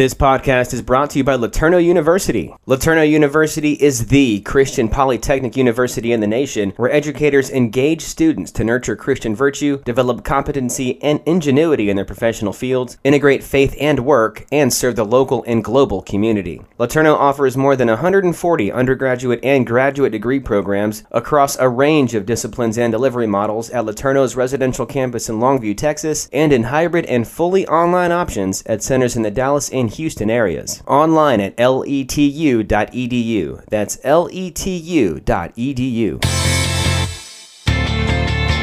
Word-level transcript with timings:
This 0.00 0.14
podcast 0.14 0.72
is 0.72 0.80
brought 0.80 1.10
to 1.10 1.18
you 1.18 1.24
by 1.24 1.36
LeTourneau 1.36 1.84
University. 1.84 2.54
LeTourneau 2.66 3.06
University 3.06 3.74
is 3.74 4.06
the 4.06 4.40
Christian 4.40 4.88
polytechnic 4.88 5.58
university 5.58 6.12
in 6.12 6.20
the 6.20 6.26
nation 6.26 6.72
where 6.78 6.90
educators 6.90 7.50
engage 7.50 8.00
students 8.00 8.50
to 8.52 8.64
nurture 8.64 8.96
Christian 8.96 9.36
virtue, 9.36 9.82
develop 9.84 10.24
competency 10.24 10.98
and 11.02 11.20
ingenuity 11.26 11.90
in 11.90 11.96
their 11.96 12.06
professional 12.06 12.54
fields, 12.54 12.96
integrate 13.04 13.44
faith 13.44 13.76
and 13.78 14.00
work, 14.00 14.46
and 14.50 14.72
serve 14.72 14.96
the 14.96 15.04
local 15.04 15.44
and 15.46 15.62
global 15.62 16.00
community. 16.00 16.62
LeTourneau 16.78 17.14
offers 17.14 17.58
more 17.58 17.76
than 17.76 17.88
140 17.88 18.72
undergraduate 18.72 19.40
and 19.44 19.66
graduate 19.66 20.12
degree 20.12 20.40
programs 20.40 21.04
across 21.10 21.58
a 21.58 21.68
range 21.68 22.14
of 22.14 22.24
disciplines 22.24 22.78
and 22.78 22.90
delivery 22.90 23.26
models 23.26 23.68
at 23.68 23.84
LeTourneau's 23.84 24.34
residential 24.34 24.86
campus 24.86 25.28
in 25.28 25.40
Longview, 25.40 25.76
Texas, 25.76 26.26
and 26.32 26.54
in 26.54 26.62
hybrid 26.62 27.04
and 27.04 27.28
fully 27.28 27.66
online 27.68 28.12
options 28.12 28.62
at 28.64 28.82
centers 28.82 29.14
in 29.14 29.24
the 29.24 29.30
Dallas 29.30 29.68
and 29.68 29.89
Houston 29.90 30.30
areas. 30.30 30.82
Online 30.86 31.40
at 31.40 31.56
letu.edu. 31.56 32.64
That's 33.68 33.96
letu.edu. 33.98 35.20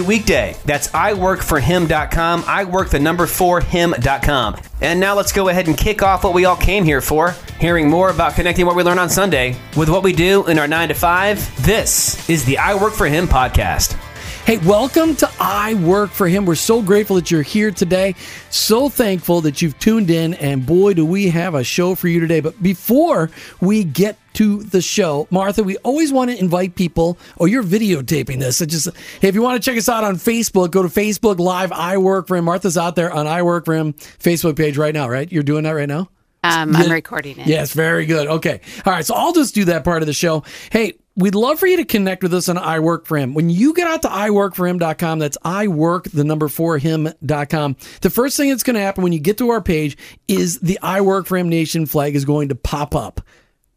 weekday. 0.00 0.56
That's 0.64 0.88
iworkforhim.com 0.88 2.44
work 2.70 2.90
the 2.90 2.98
number 2.98 3.26
for 3.26 3.60
him.com. 3.60 4.56
And 4.80 5.00
now 5.00 5.14
let's 5.14 5.32
go 5.32 5.48
ahead 5.48 5.68
and 5.68 5.76
kick 5.76 6.02
off 6.02 6.24
what 6.24 6.34
we 6.34 6.44
all 6.44 6.56
came 6.56 6.84
here 6.84 7.00
for 7.00 7.34
hearing 7.60 7.88
more 7.88 8.10
about 8.10 8.34
connecting 8.34 8.66
what 8.66 8.76
we 8.76 8.82
learn 8.82 8.98
on 8.98 9.08
Sunday 9.08 9.56
with 9.76 9.88
what 9.88 10.02
we 10.02 10.12
do 10.12 10.46
in 10.46 10.58
our 10.58 10.68
9 10.68 10.88
to 10.88 10.94
5. 10.94 11.64
This 11.64 12.28
is 12.28 12.44
the 12.44 12.58
I 12.58 12.74
Work 12.74 12.92
for 12.92 13.06
Him 13.06 13.26
podcast. 13.26 13.98
Hey, 14.44 14.58
welcome 14.58 15.16
to 15.16 15.30
I 15.40 15.72
Work 15.72 16.10
for 16.10 16.28
Him. 16.28 16.44
We're 16.44 16.54
so 16.54 16.82
grateful 16.82 17.16
that 17.16 17.30
you're 17.30 17.40
here 17.40 17.70
today. 17.70 18.14
So 18.50 18.90
thankful 18.90 19.40
that 19.40 19.62
you've 19.62 19.78
tuned 19.78 20.10
in, 20.10 20.34
and 20.34 20.66
boy, 20.66 20.92
do 20.92 21.06
we 21.06 21.30
have 21.30 21.54
a 21.54 21.64
show 21.64 21.94
for 21.94 22.08
you 22.08 22.20
today. 22.20 22.40
But 22.40 22.62
before 22.62 23.30
we 23.62 23.84
get 23.84 24.18
to 24.34 24.62
the 24.64 24.82
show, 24.82 25.26
Martha, 25.30 25.62
we 25.62 25.78
always 25.78 26.12
want 26.12 26.30
to 26.30 26.38
invite 26.38 26.74
people. 26.74 27.16
Oh, 27.40 27.46
you're 27.46 27.62
videotaping 27.62 28.38
this. 28.38 28.58
So 28.58 28.66
just 28.66 28.94
hey, 29.22 29.28
if 29.28 29.34
you 29.34 29.40
want 29.40 29.62
to 29.62 29.70
check 29.70 29.78
us 29.78 29.88
out 29.88 30.04
on 30.04 30.16
Facebook, 30.16 30.72
go 30.72 30.82
to 30.82 30.90
Facebook 30.90 31.38
Live 31.38 31.72
I 31.72 31.96
Work 31.96 32.28
for 32.28 32.36
Him. 32.36 32.44
Martha's 32.44 32.76
out 32.76 32.96
there 32.96 33.10
on 33.10 33.26
I 33.26 33.40
Work 33.40 33.64
for 33.64 33.74
Him 33.74 33.94
Facebook 33.94 34.58
page 34.58 34.76
right 34.76 34.92
now, 34.92 35.08
right? 35.08 35.32
You're 35.32 35.42
doing 35.42 35.64
that 35.64 35.70
right 35.70 35.88
now? 35.88 36.10
Um, 36.42 36.76
I'm 36.76 36.92
recording 36.92 37.38
it. 37.38 37.46
Yes, 37.46 37.72
very 37.72 38.04
good. 38.04 38.26
Okay. 38.26 38.60
All 38.84 38.92
right. 38.92 39.06
So 39.06 39.14
I'll 39.14 39.32
just 39.32 39.54
do 39.54 39.64
that 39.64 39.84
part 39.84 40.02
of 40.02 40.06
the 40.06 40.12
show. 40.12 40.44
Hey, 40.70 40.98
We'd 41.16 41.36
love 41.36 41.60
for 41.60 41.68
you 41.68 41.76
to 41.76 41.84
connect 41.84 42.24
with 42.24 42.34
us 42.34 42.48
on 42.48 42.58
I 42.58 42.80
Work 42.80 43.06
for 43.06 43.16
Him. 43.16 43.34
When 43.34 43.48
you 43.48 43.72
get 43.72 43.86
out 43.86 44.02
to 44.02 44.08
iworkforhim.com, 44.08 45.20
that's 45.20 45.38
I 45.44 45.68
work 45.68 46.10
the 46.10 46.24
number 46.24 46.48
for 46.48 46.76
him.com. 46.76 47.76
The 48.00 48.10
first 48.10 48.36
thing 48.36 48.50
that's 48.50 48.64
going 48.64 48.74
to 48.74 48.80
happen 48.80 49.04
when 49.04 49.12
you 49.12 49.20
get 49.20 49.38
to 49.38 49.50
our 49.50 49.62
page 49.62 49.96
is 50.26 50.58
the 50.58 50.76
I 50.82 51.00
Work 51.02 51.26
for 51.26 51.36
Him 51.36 51.48
Nation 51.48 51.86
flag 51.86 52.16
is 52.16 52.24
going 52.24 52.48
to 52.48 52.56
pop 52.56 52.96
up. 52.96 53.20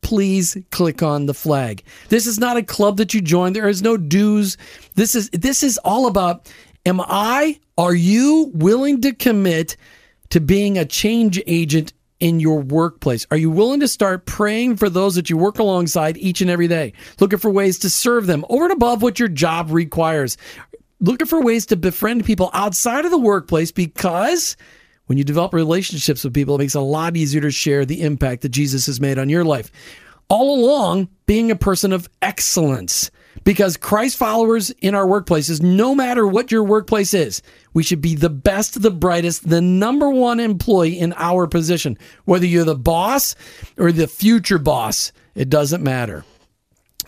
Please 0.01 0.57
click 0.71 1.03
on 1.03 1.27
the 1.27 1.33
flag. 1.33 1.83
This 2.09 2.25
is 2.25 2.39
not 2.39 2.57
a 2.57 2.63
club 2.63 2.97
that 2.97 3.13
you 3.13 3.21
join. 3.21 3.53
There 3.53 3.69
is 3.69 3.83
no 3.83 3.97
dues. 3.97 4.57
This 4.95 5.13
is 5.13 5.29
this 5.31 5.61
is 5.61 5.77
all 5.79 6.07
about 6.07 6.51
am 6.85 7.01
I 7.01 7.59
are 7.77 7.93
you 7.93 8.51
willing 8.53 9.01
to 9.01 9.13
commit 9.13 9.75
to 10.29 10.39
being 10.39 10.77
a 10.77 10.85
change 10.85 11.41
agent 11.45 11.93
in 12.19 12.39
your 12.39 12.61
workplace? 12.61 13.25
Are 13.31 13.37
you 13.37 13.49
willing 13.49 13.79
to 13.81 13.87
start 13.87 14.25
praying 14.25 14.77
for 14.77 14.89
those 14.89 15.15
that 15.15 15.29
you 15.29 15.37
work 15.37 15.59
alongside 15.59 16.17
each 16.17 16.41
and 16.41 16.49
every 16.49 16.67
day? 16.67 16.93
Looking 17.19 17.39
for 17.39 17.51
ways 17.51 17.79
to 17.79 17.89
serve 17.89 18.25
them 18.27 18.45
over 18.49 18.65
and 18.65 18.73
above 18.73 19.01
what 19.01 19.19
your 19.19 19.29
job 19.29 19.71
requires. 19.71 20.37
Looking 20.99 21.27
for 21.27 21.41
ways 21.41 21.65
to 21.67 21.75
befriend 21.75 22.25
people 22.25 22.49
outside 22.53 23.05
of 23.05 23.11
the 23.11 23.19
workplace 23.19 23.71
because 23.71 24.57
when 25.05 25.17
you 25.17 25.23
develop 25.23 25.53
relationships 25.53 26.23
with 26.23 26.33
people, 26.33 26.55
it 26.55 26.59
makes 26.59 26.75
it 26.75 26.79
a 26.79 26.81
lot 26.81 27.15
easier 27.15 27.41
to 27.41 27.51
share 27.51 27.85
the 27.85 28.01
impact 28.01 28.41
that 28.41 28.49
Jesus 28.49 28.85
has 28.87 28.99
made 28.99 29.17
on 29.19 29.29
your 29.29 29.45
life. 29.45 29.71
All 30.29 30.59
along, 30.59 31.07
being 31.25 31.51
a 31.51 31.55
person 31.55 31.93
of 31.93 32.09
excellence 32.21 33.09
because 33.43 33.77
Christ 33.77 34.17
followers 34.17 34.69
in 34.81 34.95
our 34.95 35.05
workplaces, 35.05 35.61
no 35.61 35.95
matter 35.95 36.27
what 36.27 36.51
your 36.51 36.63
workplace 36.63 37.13
is, 37.13 37.41
we 37.73 37.83
should 37.83 38.01
be 38.01 38.15
the 38.15 38.29
best, 38.29 38.81
the 38.81 38.91
brightest, 38.91 39.49
the 39.49 39.61
number 39.61 40.09
one 40.09 40.39
employee 40.39 40.99
in 40.99 41.13
our 41.13 41.47
position. 41.47 41.97
Whether 42.25 42.45
you're 42.45 42.65
the 42.65 42.75
boss 42.75 43.35
or 43.77 43.91
the 43.91 44.07
future 44.07 44.59
boss, 44.59 45.11
it 45.35 45.49
doesn't 45.49 45.83
matter. 45.83 46.25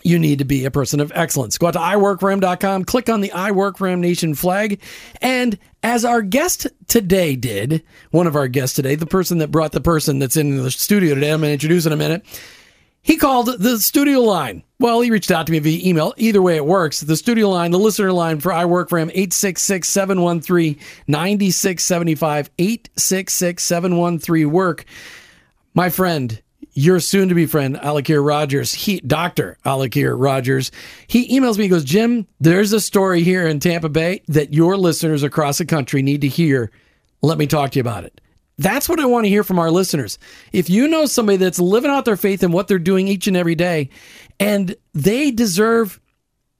You 0.02 0.18
need 0.18 0.38
to 0.38 0.44
be 0.44 0.64
a 0.64 0.70
person 0.70 1.00
of 1.00 1.12
excellence. 1.14 1.58
Go 1.58 1.66
out 1.66 1.72
to 1.72 1.78
iworkforhim.com, 1.78 2.84
click 2.84 3.08
on 3.08 3.20
the 3.20 3.32
I 3.32 3.50
Work 3.50 3.78
for 3.78 3.94
Nation 3.96 4.34
flag, 4.34 4.80
and 5.20 5.58
as 5.82 6.04
our 6.04 6.22
guest 6.22 6.66
today 6.88 7.36
did, 7.36 7.82
one 8.10 8.26
of 8.26 8.36
our 8.36 8.48
guests 8.48 8.76
today, 8.76 8.94
the 8.94 9.06
person 9.06 9.38
that 9.38 9.50
brought 9.50 9.72
the 9.72 9.80
person 9.80 10.18
that's 10.18 10.36
in 10.36 10.56
the 10.56 10.70
studio 10.70 11.14
today, 11.14 11.30
I'm 11.30 11.40
going 11.40 11.50
to 11.50 11.52
introduce 11.52 11.86
in 11.86 11.92
a 11.92 11.96
minute 11.96 12.24
he 13.02 13.16
called 13.16 13.46
the 13.58 13.78
studio 13.78 14.20
line. 14.20 14.62
Well, 14.78 15.00
he 15.00 15.10
reached 15.10 15.30
out 15.30 15.46
to 15.46 15.52
me 15.52 15.58
via 15.58 15.86
email. 15.88 16.14
Either 16.16 16.42
way, 16.42 16.56
it 16.56 16.66
works. 16.66 17.00
The 17.00 17.16
studio 17.16 17.48
line, 17.50 17.70
the 17.70 17.78
listener 17.78 18.12
line 18.12 18.40
for 18.40 18.52
I 18.52 18.64
Work 18.64 18.88
for 18.88 18.98
Him, 18.98 19.10
866 19.10 19.88
713 19.88 20.78
9675. 21.06 22.50
866 22.58 23.62
713 23.62 24.50
Work. 24.50 24.84
My 25.74 25.88
friend, 25.88 26.40
your 26.72 27.00
soon 27.00 27.28
to 27.28 27.34
be 27.34 27.46
friend, 27.46 27.76
Al-Akhir 27.78 28.26
Rogers, 28.26 28.72
he, 28.72 29.00
Dr. 29.00 29.58
Al-Akhir 29.64 30.14
Rogers, 30.18 30.70
he 31.06 31.38
emails 31.38 31.58
me, 31.58 31.64
he 31.64 31.68
goes, 31.68 31.84
Jim, 31.84 32.26
there's 32.38 32.72
a 32.72 32.80
story 32.80 33.22
here 33.22 33.46
in 33.46 33.60
Tampa 33.60 33.88
Bay 33.88 34.22
that 34.28 34.54
your 34.54 34.76
listeners 34.76 35.22
across 35.22 35.58
the 35.58 35.66
country 35.66 36.02
need 36.02 36.20
to 36.20 36.28
hear. 36.28 36.70
Let 37.22 37.38
me 37.38 37.46
talk 37.46 37.72
to 37.72 37.78
you 37.78 37.82
about 37.82 38.04
it. 38.04 38.20
That's 38.60 38.90
what 38.90 39.00
I 39.00 39.06
want 39.06 39.24
to 39.24 39.30
hear 39.30 39.42
from 39.42 39.58
our 39.58 39.70
listeners. 39.70 40.18
If 40.52 40.68
you 40.68 40.86
know 40.86 41.06
somebody 41.06 41.38
that's 41.38 41.58
living 41.58 41.90
out 41.90 42.04
their 42.04 42.18
faith 42.18 42.42
in 42.42 42.52
what 42.52 42.68
they're 42.68 42.78
doing 42.78 43.08
each 43.08 43.26
and 43.26 43.34
every 43.34 43.54
day, 43.54 43.88
and 44.38 44.76
they 44.92 45.30
deserve 45.30 45.98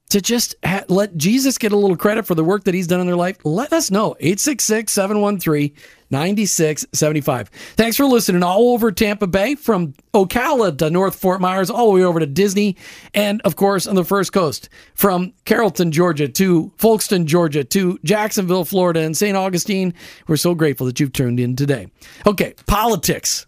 to 0.09 0.23
just 0.23 0.55
ha- 0.65 0.85
let 0.89 1.19
Jesus 1.19 1.59
get 1.59 1.73
a 1.73 1.77
little 1.77 1.99
credit 1.99 2.27
for 2.27 2.35
the 2.35 2.43
work 2.43 2.65
that 2.65 2.73
he's 2.73 2.87
done 2.87 3.01
in 3.01 3.07
their 3.07 3.17
life, 3.17 3.37
let 3.45 3.75
us 3.75 3.91
know. 3.91 4.17
866 4.19 4.91
713 4.91 5.73
9675. 6.11 7.49
Thanks 7.77 7.97
for 7.97 8.05
listening 8.07 8.43
all 8.43 8.73
over 8.73 8.91
Tampa 8.93 9.27
Bay 9.27 9.55
from 9.55 9.95
Ocala 10.15 10.77
to 10.79 10.91
North 10.91 11.15
Fort 11.15 11.41
Myers, 11.41 11.71
all 11.71 11.87
the 11.87 11.95
way 11.95 12.05
over 12.05 12.21
to 12.21 12.27
Disney, 12.27 12.77
and 13.15 13.41
of 13.43 13.57
course 13.57 13.87
on 13.87 13.95
the 13.95 14.05
First 14.05 14.33
Coast 14.33 14.69
from 14.95 15.33
Carrollton, 15.45 15.93
Georgia 15.93 16.29
to 16.29 16.73
Folkston, 16.79 17.27
Georgia 17.27 17.65
to 17.65 17.99
Jacksonville, 18.05 18.65
Florida, 18.65 19.01
and 19.01 19.17
St. 19.17 19.37
Augustine. 19.37 19.95
We're 20.27 20.37
so 20.37 20.55
grateful 20.55 20.87
that 20.87 21.01
you've 21.01 21.13
tuned 21.13 21.41
in 21.41 21.57
today. 21.57 21.89
Okay, 22.27 22.55
politics 22.67 23.47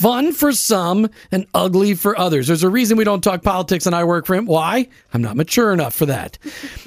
fun 0.00 0.32
for 0.32 0.50
some 0.52 1.10
and 1.30 1.46
ugly 1.52 1.94
for 1.94 2.18
others. 2.18 2.46
There's 2.46 2.62
a 2.62 2.70
reason 2.70 2.96
we 2.96 3.04
don't 3.04 3.22
talk 3.22 3.42
politics 3.42 3.84
and 3.84 3.94
I 3.94 4.04
work 4.04 4.24
for 4.24 4.34
him. 4.34 4.46
Why? 4.46 4.88
I'm 5.12 5.20
not 5.20 5.36
mature 5.36 5.72
enough 5.72 5.94
for 5.94 6.06
that. 6.06 6.38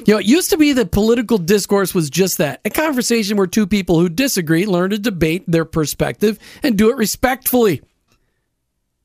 You 0.06 0.16
know, 0.16 0.20
it 0.20 0.26
used 0.26 0.50
to 0.50 0.58
be 0.58 0.74
that 0.74 0.92
political 0.92 1.38
discourse 1.38 1.94
was 1.94 2.10
just 2.10 2.40
that 2.40 2.60
a 2.66 2.72
conversation 2.72 3.38
where 3.38 3.46
two 3.46 3.68
people 3.68 4.00
who 4.00 4.10
disagree 4.10 4.66
learn 4.66 4.90
to 4.90 4.98
debate 4.98 5.44
their 5.48 5.66
perspective 5.66 6.40
and 6.64 6.76
do 6.76 6.90
it 6.90 6.98
respectfully. 6.98 7.82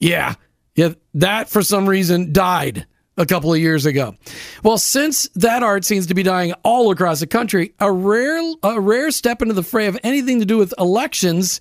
Yeah, 0.01 0.37
yeah, 0.75 0.95
that 1.15 1.51
for 1.51 1.63
some 1.63 1.89
reason 1.89 2.33
died 2.33 2.87
a 3.19 3.27
couple 3.27 3.53
of 3.53 3.59
years 3.59 3.85
ago. 3.85 4.15
Well, 4.63 4.79
since 4.79 5.29
that 5.35 5.63
art 5.63 5.85
seems 5.85 6.07
to 6.07 6.15
be 6.15 6.23
dying 6.23 6.55
all 6.63 6.91
across 6.93 7.21
the 7.21 7.27
country, 7.27 7.75
a 7.79 7.93
rare 7.93 8.41
a 8.63 8.81
rare 8.81 9.11
step 9.11 9.43
into 9.43 9.55
the 9.55 9.63
fray 9.63 9.87
of 9.87 9.99
anything 10.03 10.39
to 10.39 10.47
do 10.47 10.57
with 10.57 10.73
elections 10.79 11.61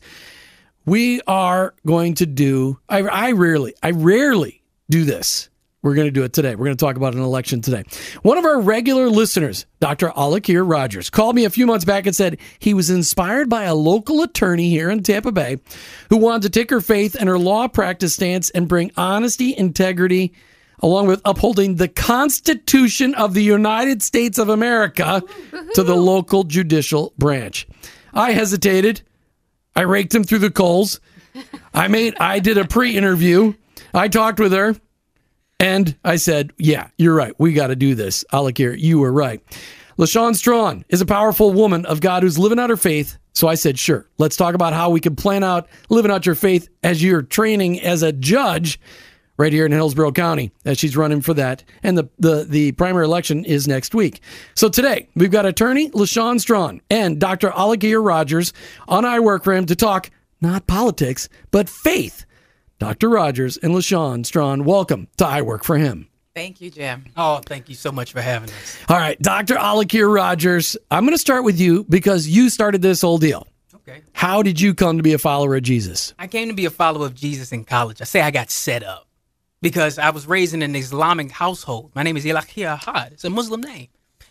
we 0.88 1.22
are 1.28 1.76
going 1.86 2.16
to 2.16 2.26
do 2.26 2.80
I, 2.90 3.00
I 3.04 3.32
rarely 3.34 3.76
i 3.84 3.92
rarely 3.92 4.64
do 4.90 5.04
this. 5.04 5.50
We're 5.84 5.94
going 5.94 6.08
to 6.08 6.12
do 6.12 6.24
it 6.24 6.34
today. 6.34 6.56
We're 6.56 6.66
going 6.66 6.78
to 6.78 6.86
talk 6.86 6.96
about 6.96 7.14
an 7.14 7.22
election 7.22 7.62
today. 7.62 7.84
One 8.22 8.38
of 8.38 8.46
our 8.46 8.60
regular 8.62 9.10
listeners 9.10 9.68
dr 9.80 10.08
al-akhir 10.16 10.68
rogers 10.68 11.12
called 11.12 11.36
me 11.36 11.46
a 11.46 11.52
few 11.52 11.68
months 11.68 11.86
back 11.86 12.08
and 12.08 12.16
said 12.16 12.40
he 12.58 12.74
was 12.74 12.90
inspired 12.90 13.50
by 13.50 13.66
a 13.66 13.76
local 13.76 14.24
attorney 14.24 14.70
here 14.70 14.90
in 14.90 15.04
tampa 15.04 15.32
bay 15.32 15.58
who 16.10 16.18
wanted 16.18 16.42
to 16.44 16.50
take 16.50 16.72
her 16.72 16.82
faith 16.82 17.16
and 17.20 17.30
her 17.30 17.38
law 17.38 17.68
practice 17.68 18.16
stance 18.16 18.50
and 18.52 18.68
bring 18.68 18.92
honesty 18.98 19.56
integrity 19.56 20.34
along 20.80 21.08
with 21.08 21.22
upholding 21.26 21.76
the 21.76 21.88
constitution 21.88 23.14
of 23.16 23.34
the 23.34 23.44
united 23.44 24.02
states 24.02 24.38
of 24.38 24.50
america 24.50 25.22
to 25.74 25.84
the 25.84 25.96
local 25.96 26.44
judicial 26.44 27.14
branch. 27.18 27.68
I 28.14 28.32
hesitated 28.32 29.02
I 29.78 29.82
raked 29.82 30.14
him 30.14 30.24
through 30.24 30.40
the 30.40 30.50
coals. 30.50 31.00
I 31.72 31.88
made 31.88 32.16
I 32.20 32.40
did 32.40 32.58
a 32.58 32.66
pre-interview. 32.66 33.54
I 33.94 34.08
talked 34.08 34.40
with 34.40 34.52
her 34.52 34.76
and 35.60 35.96
I 36.04 36.16
said, 36.16 36.52
"Yeah, 36.58 36.88
you're 36.98 37.14
right. 37.14 37.34
We 37.38 37.54
got 37.54 37.68
to 37.68 37.76
do 37.76 37.94
this." 37.94 38.26
Al-Akhir, 38.34 38.78
you 38.80 38.98
were 38.98 39.12
right. 39.12 39.40
LaShawn 40.00 40.36
Strachan 40.36 40.84
is 40.90 41.00
a 41.00 41.06
powerful 41.06 41.54
woman 41.54 41.86
of 41.86 42.02
God 42.02 42.24
who's 42.24 42.40
living 42.40 42.58
out 42.58 42.72
her 42.72 42.78
faith. 42.78 43.18
So 43.34 43.48
I 43.48 43.54
said, 43.54 43.78
"Sure. 43.78 44.08
Let's 44.18 44.36
talk 44.36 44.56
about 44.56 44.74
how 44.74 44.90
we 44.90 45.00
can 45.00 45.16
plan 45.16 45.44
out 45.44 45.68
living 45.90 46.10
out 46.10 46.26
your 46.26 46.34
faith 46.34 46.70
as 46.84 47.04
you're 47.04 47.22
training 47.22 47.80
as 47.80 48.02
a 48.02 48.12
judge." 48.12 48.80
Right 49.40 49.54
here 49.54 49.68
in 49.68 49.72
Hillsborough 49.72 50.14
County, 50.14 50.52
as 50.66 50.80
she's 50.80 50.98
running 50.98 51.22
for 51.22 51.36
that, 51.36 51.64
and 51.84 51.96
the, 51.96 52.10
the 52.18 52.44
the 52.44 52.72
primary 52.72 53.06
election 53.06 53.46
is 53.46 53.68
next 53.68 53.94
week. 53.94 54.22
So 54.56 54.68
today 54.68 55.10
we've 55.16 55.30
got 55.30 55.46
attorney 55.46 55.92
LaShawn 55.92 56.40
Strachan 56.40 56.82
and 56.90 57.20
Dr. 57.20 57.52
Al-Akhir 57.52 58.04
Rogers 58.04 58.52
on 58.88 59.06
I 59.06 59.20
Work 59.20 59.44
for 59.44 59.54
Him 59.54 59.68
to 59.68 59.76
talk 59.76 60.10
not 60.42 60.66
politics 60.66 61.30
but 61.52 61.70
faith 61.70 62.26
Dr. 62.80 63.10
Rogers 63.10 63.58
and 63.58 63.74
LaShawn 63.74 64.26
Strachan, 64.26 64.64
welcome 64.64 65.08
to 65.18 65.26
I 65.26 65.42
Work 65.42 65.64
for 65.64 65.78
Him. 65.78 66.08
Thank 66.36 66.62
you, 66.62 66.70
Jim. 66.70 67.06
Oh, 67.18 67.42
thank 67.44 67.70
you 67.70 67.74
so 67.74 67.92
much 67.92 68.12
for 68.12 68.22
having 68.22 68.50
us. 68.50 68.78
All 68.88 68.98
right, 68.98 69.20
Dr. 69.20 69.58
Al-Akhir 69.58 70.14
Rogers, 70.14 70.78
I'm 70.92 71.04
going 71.04 71.16
to 71.16 71.18
start 71.18 71.44
with 71.44 71.60
you 71.60 71.86
because 71.90 72.28
you 72.28 72.52
started 72.52 72.84
this 72.84 73.02
whole 73.02 73.18
deal. 73.18 73.48
Okay. 73.74 74.02
How 74.14 74.44
did 74.44 74.62
you 74.62 74.76
come 74.76 74.98
to 74.98 75.04
be 75.04 75.14
a 75.14 75.18
follower 75.18 75.56
of 75.56 75.64
Jesus? 75.64 76.14
I 76.20 76.28
came 76.28 76.50
to 76.50 76.54
be 76.54 76.66
a 76.66 76.70
follower 76.70 77.08
of 77.08 77.16
Jesus 77.16 77.52
in 77.52 77.64
college. 77.64 78.02
I 78.02 78.04
say 78.04 78.22
I 78.22 78.30
got 78.30 78.52
set 78.52 78.84
up 78.84 79.07
because 79.62 79.98
I 79.98 80.10
was 80.12 80.28
raised 80.28 80.54
in 80.54 80.62
an 80.62 80.76
Islamic 80.76 81.32
household. 81.32 81.92
My 81.96 82.04
name 82.04 82.18
is 82.18 82.26
Ilakir 82.26 82.78
Ahad. 82.78 83.14
It's 83.14 83.24
a 83.24 83.30
Muslim 83.30 83.62
name. 83.62 83.88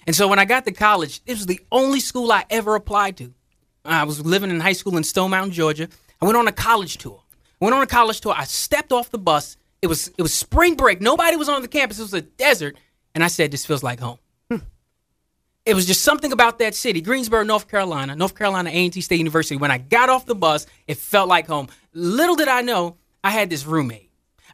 And 0.06 0.14
so 0.14 0.28
when 0.28 0.38
I 0.38 0.44
got 0.44 0.64
to 0.66 0.72
college, 0.72 1.20
it 1.26 1.32
was 1.32 1.46
the 1.46 1.60
only 1.72 2.00
school 2.00 2.30
I 2.30 2.44
ever 2.48 2.74
applied 2.76 3.16
to. 3.18 3.34
I 3.84 4.04
was 4.04 4.24
living 4.24 4.50
in 4.50 4.60
high 4.60 4.72
school 4.72 4.96
in 4.96 5.04
Stone 5.04 5.30
Mountain, 5.30 5.52
Georgia. 5.52 5.88
I 6.20 6.24
went 6.24 6.36
on 6.36 6.48
a 6.48 6.52
college 6.52 6.98
tour. 6.98 7.22
Went 7.60 7.74
on 7.74 7.82
a 7.82 7.86
college 7.86 8.20
tour. 8.20 8.34
I 8.36 8.44
stepped 8.44 8.92
off 8.92 9.10
the 9.10 9.18
bus. 9.18 9.56
It 9.82 9.86
was 9.88 10.08
it 10.08 10.22
was 10.22 10.34
spring 10.34 10.74
break. 10.74 11.00
Nobody 11.00 11.36
was 11.36 11.48
on 11.48 11.62
the 11.62 11.68
campus. 11.68 11.98
It 11.98 12.02
was 12.02 12.14
a 12.14 12.22
desert, 12.22 12.76
and 13.14 13.22
I 13.22 13.28
said, 13.28 13.50
"This 13.50 13.64
feels 13.64 13.82
like 13.82 14.00
home." 14.00 14.18
Hmm. 14.50 14.58
It 15.64 15.74
was 15.74 15.86
just 15.86 16.02
something 16.02 16.32
about 16.32 16.58
that 16.58 16.74
city, 16.74 17.00
Greensboro, 17.00 17.44
North 17.44 17.68
Carolina, 17.68 18.16
North 18.16 18.34
Carolina 18.34 18.70
A&T 18.70 19.00
State 19.00 19.18
University. 19.18 19.56
When 19.56 19.70
I 19.70 19.78
got 19.78 20.08
off 20.08 20.26
the 20.26 20.34
bus, 20.34 20.66
it 20.86 20.96
felt 20.96 21.28
like 21.28 21.46
home. 21.46 21.68
Little 21.92 22.36
did 22.36 22.48
I 22.48 22.62
know, 22.62 22.96
I 23.22 23.30
had 23.30 23.50
this 23.50 23.66
roommate. 23.66 24.05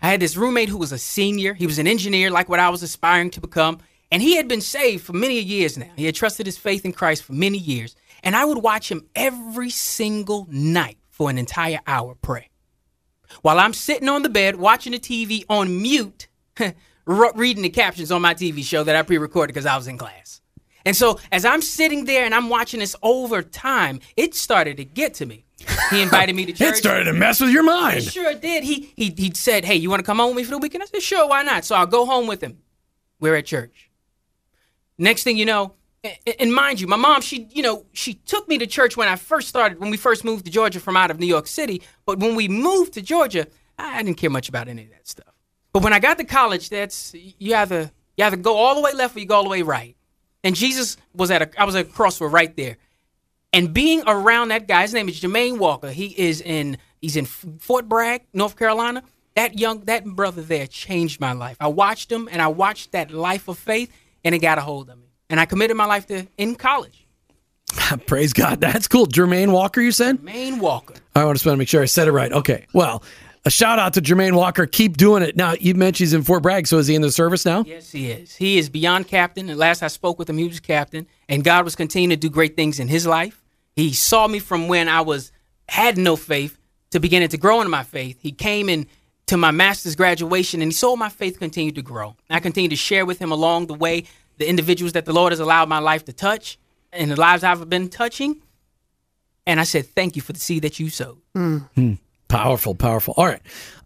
I 0.03 0.09
had 0.09 0.21
this 0.21 0.37
roommate 0.37 0.69
who 0.69 0.79
was 0.79 0.93
a 0.93 0.99
senior. 0.99 1.55
He 1.55 1.67
was 1.67 1.79
an 1.79 1.87
engineer, 1.87 2.31
like 2.31 2.49
what 2.49 2.61
I 2.61 2.69
was 2.69 2.83
aspiring 2.83 3.31
to 3.31 3.41
become, 3.41 3.79
and 4.11 4.21
he 4.21 4.37
had 4.37 4.49
been 4.49 4.61
saved 4.61 5.05
for 5.05 5.13
many 5.15 5.39
years 5.39 5.79
now. 5.79 5.91
He 5.97 6.05
had 6.05 6.15
trusted 6.15 6.45
his 6.45 6.59
faith 6.59 6.85
in 6.85 6.93
Christ 6.93 7.23
for 7.23 7.33
many 7.33 7.59
years, 7.59 7.97
and 8.23 8.37
I 8.37 8.45
would 8.45 8.59
watch 8.59 8.91
him 8.91 9.07
every 9.15 9.71
single 9.71 10.47
night 10.51 10.99
for 11.09 11.31
an 11.31 11.39
entire 11.39 11.81
hour 11.87 12.15
pray 12.21 12.49
while 13.41 13.59
I'm 13.59 13.73
sitting 13.73 14.09
on 14.09 14.23
the 14.23 14.29
bed 14.29 14.57
watching 14.57 14.93
the 14.93 14.99
TV 14.99 15.45
on 15.49 15.81
mute, 15.81 16.29
reading 17.07 17.63
the 17.63 17.71
captions 17.71 18.13
on 18.13 18.21
my 18.21 18.35
TV 18.35 18.63
show 18.63 18.85
that 18.85 18.95
I 18.95 19.03
pre 19.03 19.19
recorded 19.19 19.55
because 19.55 19.67
I 19.67 19.77
was 19.77 19.89
in 19.89 19.97
class. 19.97 20.41
And 20.85 20.97
so 20.97 21.21
as 21.31 21.45
I'm 21.45 21.63
sitting 21.63 22.05
there 22.05 22.25
and 22.25 22.35
I'm 22.35 22.49
watching 22.49 22.81
this 22.81 22.97
over 23.03 23.41
time, 23.41 24.01
it 24.17 24.35
started 24.35 24.77
to 24.79 24.85
get 24.85 25.15
to 25.15 25.27
me. 25.27 25.47
He 25.91 26.03
invited 26.03 26.35
me 26.37 26.47
to 26.47 26.53
church. 26.55 26.75
it 26.75 26.77
started 26.77 27.05
to 27.05 27.13
mess 27.13 27.41
with 27.41 27.51
your 27.51 27.63
mind. 27.63 27.99
It 27.99 28.13
sure 28.13 28.35
did. 28.35 28.65
He 28.65 28.93
he 28.97 29.15
he 29.17 29.33
said, 29.35 29.65
"Hey, 29.65 29.77
you 29.77 29.91
want 29.91 30.01
to 30.01 30.07
come 30.07 30.19
home 30.19 30.29
with 30.31 30.37
me 30.37 30.45
for 30.45 30.53
the 30.53 30.59
weekend?" 30.59 30.83
I 30.83 30.87
said, 30.87 31.03
"Sure, 31.03 31.29
why 31.29 31.43
not?" 31.43 31.65
So 31.65 31.75
I'll 31.75 31.87
go 31.87 32.07
home 32.07 32.27
with 32.27 32.43
him. 32.43 32.59
We're 33.21 33.37
at 33.37 33.47
church. 33.47 33.91
Next 34.99 35.23
thing 35.25 35.37
you 35.37 35.45
know, 35.45 35.75
and 36.39 36.53
mind 36.53 36.81
you, 36.81 36.87
my 36.87 36.97
mom, 36.97 37.21
she, 37.23 37.47
you 37.51 37.63
know, 37.63 37.87
she 37.93 38.15
took 38.15 38.49
me 38.49 38.59
to 38.59 38.67
church 38.67 38.97
when 38.97 39.09
I 39.09 39.17
first 39.17 39.49
started, 39.49 39.79
when 39.81 39.91
we 39.91 39.97
first 39.97 40.25
moved 40.25 40.45
to 40.47 40.51
Georgia 40.51 40.81
from 40.81 40.97
out 40.97 41.11
of 41.11 41.21
New 41.21 41.27
York 41.27 41.47
City. 41.47 41.83
But 42.05 42.19
when 42.19 42.35
we 42.35 42.49
moved 42.49 42.95
to 42.95 43.03
Georgia, 43.03 43.47
I 43.79 44.03
didn't 44.03 44.19
care 44.19 44.31
much 44.31 44.49
about 44.49 44.69
any 44.69 44.83
of 44.85 44.91
that 44.91 45.07
stuff. 45.07 45.33
But 45.73 45.83
when 45.83 45.93
I 45.93 46.01
got 46.01 46.19
to 46.19 46.25
college, 46.25 46.69
that's 46.69 47.15
you 47.15 47.55
either 47.55 47.91
you 48.17 48.25
either 48.25 48.37
go 48.37 48.57
all 48.57 48.75
the 48.75 48.81
way 48.81 48.93
left 48.93 49.17
or 49.17 49.21
you 49.21 49.27
go 49.27 49.37
all 49.37 49.45
the 49.45 49.49
way 49.49 49.63
right. 49.63 49.97
And 50.45 50.57
Jesus 50.57 50.97
was 51.15 51.31
at 51.31 51.43
a, 51.43 51.61
I 51.61 51.65
was 51.65 51.77
at 51.77 51.87
a 51.87 51.89
crossroad 51.89 52.33
right 52.33 52.55
there. 52.57 52.77
And 53.53 53.75
being 53.75 54.03
around 54.07 54.49
that 54.49 54.67
guy, 54.67 54.83
his 54.83 54.95
name 54.95 55.09
is 55.09 55.21
Jermaine 55.21 55.59
Walker. 55.59 55.91
He 55.91 56.07
is 56.07 56.41
in, 56.41 56.79
he's 57.01 57.17
in 57.17 57.27
Fort 57.27 57.89
Bragg, 57.89 58.23
North 58.33 58.57
Carolina. 58.57 59.03
That 59.35 59.59
young, 59.59 59.81
that 59.81 60.05
brother 60.05 60.43
there 60.43 60.67
changed 60.67 61.21
my 61.21 61.33
life. 61.33 61.57
I 61.61 61.69
watched 61.69 62.13
him 62.13 62.29
and 62.31 62.41
I 62.43 62.49
watched 62.49 62.93
that 62.93 63.11
life 63.11 63.49
of 63.49 63.59
faith 63.59 63.91
and 64.25 64.35
it 64.35 64.39
got 64.39 64.59
a 64.59 64.61
hold 64.61 64.91
of 64.91 64.99
me 64.99 65.13
and 65.31 65.41
I 65.41 65.47
committed 65.47 65.77
my 65.77 65.87
life 65.87 66.07
to 66.07 66.27
in 66.37 66.55
college. 66.55 67.07
Praise 68.07 68.33
God. 68.33 68.61
That's 68.61 68.87
cool. 68.89 69.07
Jermaine 69.07 69.53
Walker, 69.53 69.81
you 69.81 69.93
said? 69.93 70.19
Jermaine 70.19 70.61
Walker. 70.61 70.95
I 71.15 71.25
want 71.25 71.39
to 71.39 71.57
make 71.57 71.69
sure 71.69 71.83
I 71.83 71.87
said 71.87 72.09
it 72.09 72.13
right. 72.13 72.33
Okay. 72.33 72.67
Well, 72.75 73.03
a 73.45 73.51
shout 73.51 73.79
out 73.79 73.95
to 73.95 74.03
Jermaine 74.03 74.35
Walker. 74.35 74.67
Keep 74.67 74.97
doing 74.99 75.23
it. 75.23 75.37
Now, 75.37 75.55
you 75.59 75.75
mentioned 75.75 76.07
he's 76.07 76.15
in 76.15 76.23
Fort 76.23 76.43
Bragg, 76.43 76.67
so 76.67 76.79
is 76.79 76.87
he 76.87 76.95
in 76.95 77.03
the 77.03 77.11
service 77.11 77.45
now? 77.45 77.65
Yes, 77.67 77.91
he 77.91 78.11
is. 78.11 78.37
He 78.37 78.59
is 78.59 78.69
beyond 78.69 79.09
captain. 79.09 79.49
And 79.49 79.59
last 79.59 79.83
I 79.83 79.89
spoke 79.89 80.19
with 80.19 80.29
him, 80.31 80.39
he 80.39 80.47
was 80.47 80.61
captain. 80.61 81.07
And 81.29 81.43
God 81.43 81.65
was 81.65 81.75
continuing 81.75 82.11
to 82.11 82.17
do 82.17 82.31
great 82.31 82.55
things 82.55 82.79
in 82.79 82.89
his 82.89 83.07
life. 83.07 83.42
He 83.75 83.93
saw 83.93 84.29
me 84.29 84.39
from 84.39 84.69
when 84.69 84.89
I 84.89 85.01
was 85.01 85.33
had 85.69 85.97
no 85.97 86.17
faith 86.17 86.59
to 86.91 87.01
beginning 87.01 87.29
to 87.29 87.39
grow 87.39 87.61
in 87.61 87.71
my 87.71 87.83
faith. 87.83 88.19
He 88.21 88.33
came 88.33 88.69
in 88.69 88.87
to 89.27 89.37
my 89.37 89.51
master's 89.51 89.97
graduation 89.97 90.61
and 90.61 90.71
he 90.71 90.75
saw 90.75 90.97
my 90.97 91.09
faith 91.09 91.39
continue 91.39 91.73
to 91.73 91.83
grow. 91.83 92.17
I 92.29 92.41
continued 92.41 92.71
to 92.71 92.77
share 92.77 93.07
with 93.07 93.19
him 93.19 93.33
along 93.33 93.67
the 93.67 93.75
way 93.75 94.05
the 94.39 94.49
individuals 94.49 94.93
that 94.93 95.07
the 95.07 95.13
Lord 95.13 95.33
has 95.33 95.41
allowed 95.41 95.69
my 95.69 95.79
life 95.79 96.05
to 96.07 96.13
touch 96.13 96.59
and 96.93 97.11
the 97.11 97.17
lives 97.19 97.45
I've 97.45 97.69
been 97.69 97.89
touching. 97.89 98.43
And 99.47 99.59
I 99.59 99.65
said, 99.65 99.87
Thank 99.87 100.17
you 100.17 100.23
for 100.23 100.33
the 100.33 100.41
seed 100.41 100.63
that 100.63 100.79
you 100.79 100.91
sowed. 100.91 101.19
Mm. 101.35 101.99
Powerful, 102.29 102.75
powerful. 102.75 103.15
All 103.17 103.27
right. 103.27 103.41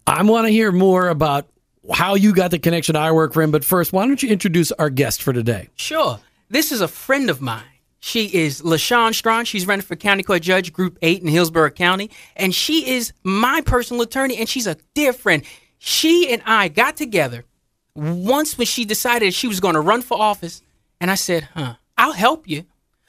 I 0.06 0.22
want 0.22 0.46
to 0.46 0.52
hear 0.52 0.70
more 0.70 1.08
about 1.08 1.48
how 1.92 2.14
you 2.14 2.34
got 2.34 2.50
the 2.50 2.58
connection 2.58 2.96
I 2.96 3.12
work 3.12 3.32
for 3.32 3.42
him. 3.42 3.50
But 3.50 3.64
first, 3.64 3.92
why 3.92 4.06
don't 4.06 4.22
you 4.22 4.28
introduce 4.28 4.72
our 4.72 4.90
guest 4.90 5.22
for 5.22 5.32
today? 5.32 5.68
Sure. 5.76 6.20
This 6.48 6.72
is 6.72 6.80
a 6.80 6.88
friend 6.88 7.30
of 7.30 7.40
mine. 7.40 7.64
She 8.06 8.26
is 8.32 8.62
LaShawn 8.62 9.14
Strachan. 9.14 9.46
She's 9.46 9.66
running 9.66 9.82
for 9.82 9.96
County 9.96 10.22
Court 10.22 10.40
Judge 10.40 10.72
Group 10.72 10.96
8 11.02 11.22
in 11.22 11.26
Hillsborough 11.26 11.70
County. 11.70 12.08
And 12.36 12.54
she 12.54 12.88
is 12.88 13.12
my 13.24 13.62
personal 13.62 14.00
attorney, 14.02 14.36
and 14.36 14.48
she's 14.48 14.68
a 14.68 14.76
dear 14.94 15.12
friend. 15.12 15.42
She 15.78 16.32
and 16.32 16.40
I 16.46 16.68
got 16.68 16.96
together 16.96 17.44
once 17.96 18.56
when 18.56 18.68
she 18.68 18.84
decided 18.84 19.34
she 19.34 19.48
was 19.48 19.58
going 19.58 19.74
to 19.74 19.80
run 19.80 20.02
for 20.02 20.16
office, 20.16 20.62
and 21.00 21.10
I 21.10 21.16
said, 21.16 21.48
huh, 21.52 21.74
I'll 21.98 22.12
help 22.12 22.48
you. 22.48 22.64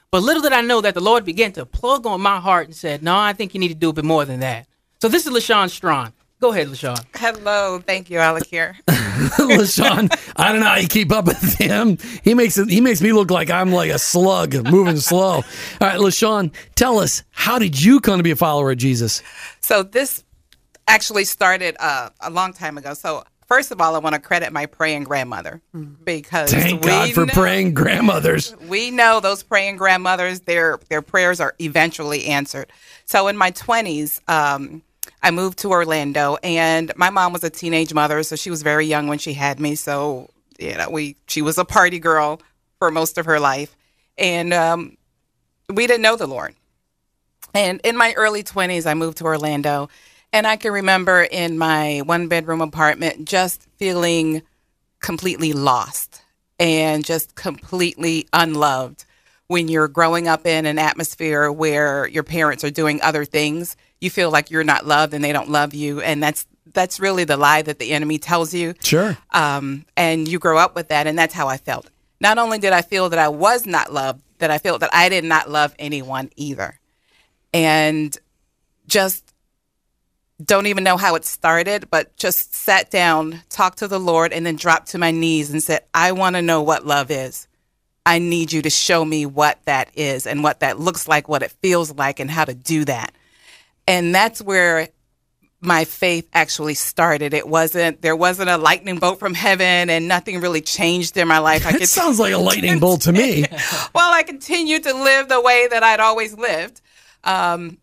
But 0.10 0.24
little 0.24 0.42
did 0.42 0.52
I 0.52 0.62
know 0.62 0.82
that 0.82 0.96
the 0.96 1.00
Lord 1.00 1.26
began 1.26 1.52
to 1.52 1.66
plug 1.68 2.08
on 2.08 2.20
my 2.20 2.40
heart 2.40 2.66
and 2.66 2.76
said, 2.76 3.04
no, 3.04 3.16
I 3.16 3.34
think 3.34 3.54
you 3.54 3.60
need 3.60 3.68
to 3.68 3.76
do 3.76 3.90
a 3.90 3.94
bit 3.94 4.04
more 4.04 4.26
than 4.26 4.40
that. 4.40 4.66
So 5.00 5.10
this 5.10 5.28
is 5.28 5.32
LaShawn 5.32 5.70
Strachan. 5.70 6.14
Go 6.40 6.52
ahead, 6.52 6.68
LaShawn. 6.68 7.04
Hello. 7.16 7.80
Thank 7.80 8.12
you, 8.12 8.20
Al-Akhir. 8.20 8.76
LaShawn, 8.88 10.16
I 10.36 10.52
don't 10.52 10.62
know 10.62 10.68
how 10.68 10.76
you 10.76 10.88
keep 10.88 11.12
up 11.12 11.26
with 11.26 11.56
him. 11.56 11.98
He 12.24 12.36
makes 12.36 12.60
it, 12.60 12.70
he 12.70 12.80
makes 12.80 13.02
me 13.02 13.12
look 13.12 13.32
like 13.32 13.50
I'm 13.50 13.72
like 13.72 13.90
a 13.90 13.98
slug 13.98 14.54
moving 14.70 14.98
slow. 14.98 15.38
All 15.38 15.44
right, 15.82 16.00
LaShawn, 16.00 16.54
tell 16.76 17.00
us, 17.00 17.24
how 17.32 17.58
did 17.58 17.82
you 17.82 18.00
come 18.00 18.18
to 18.18 18.24
be 18.24 18.32
a 18.32 18.36
follower 18.36 18.72
of 18.72 18.78
Jesus? 18.78 19.24
So 19.62 19.82
this 19.82 20.24
actually 20.88 21.26
started 21.26 21.76
uh, 21.80 22.12
a 22.22 22.30
long 22.30 22.54
time 22.54 22.78
ago. 22.78 22.94
So 22.94 23.24
First 23.48 23.72
of 23.72 23.80
all, 23.80 23.96
I 23.96 24.00
want 24.00 24.14
to 24.14 24.20
credit 24.20 24.52
my 24.52 24.66
praying 24.66 25.06
grandmother 25.06 25.62
because 26.04 26.52
thank 26.52 26.82
God 26.82 27.14
for 27.14 27.26
know, 27.26 27.34
praying 27.34 27.76
grandmothers. 27.76 28.54
We 28.68 28.92
know 28.92 29.22
those 29.22 29.42
praying 29.42 29.78
grandmothers; 29.78 30.42
their 30.42 30.82
their 30.90 31.02
prayers 31.02 31.40
are 31.40 31.56
eventually 31.62 32.26
answered. 32.26 32.74
So 33.06 33.30
in 33.30 33.38
my 33.38 33.52
twenties, 33.52 34.20
um, 34.28 34.84
I 35.28 35.32
moved 35.32 35.60
to 35.60 35.72
Orlando, 35.72 36.38
and 36.42 36.92
my 36.96 37.10
mom 37.10 37.34
was 37.34 37.44
a 37.44 37.50
teenage 37.50 37.94
mother, 37.94 38.24
so 38.24 38.38
she 38.38 38.50
was 38.50 38.62
very 38.62 38.86
young 38.86 39.08
when 39.08 39.20
she 39.20 39.34
had 39.34 39.60
me. 39.60 39.76
So 39.76 40.30
you 40.58 40.78
know, 40.78 40.90
we 40.90 41.18
she 41.28 41.42
was 41.42 41.58
a 41.58 41.66
party 41.66 42.00
girl 42.00 42.42
for 42.80 42.92
most 42.92 43.18
of 43.18 43.26
her 43.26 43.40
life, 43.40 43.76
and 44.18 44.54
um, 44.54 44.98
we 45.70 45.86
didn't 45.86 46.04
know 46.04 46.16
the 46.16 46.28
Lord. 46.28 46.56
And 47.54 47.82
in 47.84 47.98
my 47.98 48.14
early 48.16 48.42
twenties, 48.42 48.86
I 48.86 48.94
moved 48.94 49.18
to 49.18 49.26
Orlando 49.26 49.90
and 50.32 50.46
I 50.46 50.56
can 50.56 50.72
remember 50.72 51.22
in 51.24 51.58
my 51.58 52.02
one 52.06 52.28
bedroom 52.28 52.62
apartment 52.62 53.28
just 53.28 53.68
feeling 53.78 54.42
completely 55.00 55.54
lost 55.54 56.22
and 56.60 57.04
just 57.04 57.36
completely 57.36 58.28
unloved 58.34 59.06
when 59.48 59.68
you're 59.68 59.88
growing 59.88 60.28
up 60.28 60.46
in 60.46 60.66
an 60.66 60.80
atmosphere 60.80 61.52
where 61.52 62.08
your 62.08 62.24
parents 62.24 62.64
are 62.64 62.70
doing 62.70 63.02
other 63.02 63.26
things 63.26 63.78
you 64.02 64.10
feel 64.10 64.32
like 64.32 64.52
you're 64.52 64.64
not 64.64 64.86
loved 64.86 65.14
and 65.14 65.24
they 65.24 65.34
don't 65.34 65.50
love 65.50 65.74
you 65.74 66.02
and 66.02 66.22
that's 66.22 66.46
that's 66.74 67.00
really 67.00 67.24
the 67.24 67.38
lie 67.38 67.62
that 67.62 67.80
the 67.80 67.92
enemy 67.92 68.18
tells 68.18 68.54
you 68.54 68.74
sure 68.84 69.18
um, 69.32 69.86
and 69.96 70.28
you 70.28 70.40
grow 70.40 70.58
up 70.58 70.76
with 70.76 70.90
that 70.90 71.08
and 71.08 71.18
that's 71.18 71.34
how 71.34 71.48
i 71.48 71.58
felt 71.58 71.90
not 72.20 72.38
only 72.38 72.60
did 72.60 72.74
i 72.74 72.82
feel 72.82 73.10
that 73.10 73.20
i 73.20 73.28
was 73.28 73.66
not 73.66 73.92
loved 73.92 74.22
that 74.40 74.52
i 74.52 74.58
felt 74.58 74.82
that 74.82 74.94
i 74.94 75.10
did 75.10 75.24
not 75.24 75.50
love 75.50 75.74
anyone 75.80 76.30
either 76.36 76.80
and 77.54 78.18
just 78.88 79.34
don't 80.44 80.68
even 80.68 80.84
know 80.84 80.98
how 80.98 81.16
it 81.16 81.26
started, 81.26 81.90
but 81.90 82.16
just 82.16 82.54
sat 82.54 82.92
down, 82.92 83.42
talked 83.50 83.80
to 83.80 83.88
the 83.88 84.00
Lord, 84.00 84.32
and 84.32 84.46
then 84.46 84.56
dropped 84.56 84.90
to 84.90 84.98
my 84.98 85.12
knees 85.12 85.50
and 85.50 85.64
said, 85.64 85.84
I 85.94 86.12
want 86.12 86.36
to 86.36 86.42
know 86.42 86.62
what 86.62 86.86
love 86.86 87.10
is. 87.10 87.48
I 88.06 88.20
need 88.20 88.54
you 88.54 88.62
to 88.62 88.70
show 88.70 89.04
me 89.04 89.26
what 89.26 89.60
that 89.66 89.90
is 89.96 90.28
and 90.28 90.44
what 90.44 90.62
that 90.62 90.80
looks 90.80 91.08
like, 91.08 91.28
what 91.28 91.44
it 91.44 91.52
feels 91.52 91.94
like, 91.94 92.20
and 92.20 92.30
how 92.30 92.46
to 92.46 92.54
do 92.54 92.86
that. 92.86 93.14
And 93.88 94.14
that's 94.14 94.42
where 94.42 94.90
my 95.60 95.86
faith 95.86 96.30
actually 96.34 96.76
started. 96.76 97.34
It 97.34 97.48
wasn't 97.48 98.02
there 98.02 98.16
wasn't 98.16 98.50
a 98.50 98.58
lightning 98.58 99.00
bolt 99.00 99.20
from 99.20 99.34
heaven 99.34 99.90
and 99.90 100.08
nothing 100.08 100.40
really 100.40 100.62
changed 100.62 101.18
in 101.18 101.28
my 101.28 101.40
life. 101.40 101.66
I 101.66 101.72
It 101.72 101.90
sounds 101.90 102.20
like 102.20 102.34
a 102.34 102.38
lightning 102.38 102.80
bolt 102.80 103.02
to 103.02 103.12
me. 103.12 103.46
well, 103.96 104.14
I 104.14 104.24
continued 104.24 104.84
to 104.84 104.94
live 104.94 105.30
the 105.30 105.42
way 105.42 105.68
that 105.70 105.84
I'd 105.84 106.00
always 106.00 106.38
lived. 106.38 106.82
Um, 107.24 107.80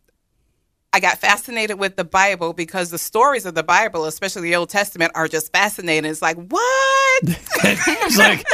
I 0.92 1.00
got 1.00 1.18
fascinated 1.18 1.80
with 1.80 1.96
the 1.96 2.04
Bible 2.04 2.52
because 2.52 2.90
the 2.90 2.99
stories 2.99 3.46
of 3.46 3.56
the 3.56 3.64
Bible, 3.64 4.04
especially 4.04 4.42
the 4.42 4.54
Old 4.54 4.70
Testament, 4.70 5.11
are 5.16 5.26
just 5.26 5.50
fascinating. 5.50 6.08
It's 6.08 6.23
like, 6.23 6.37
what? 6.37 7.23
It's 7.66 8.18
like, 8.18 8.46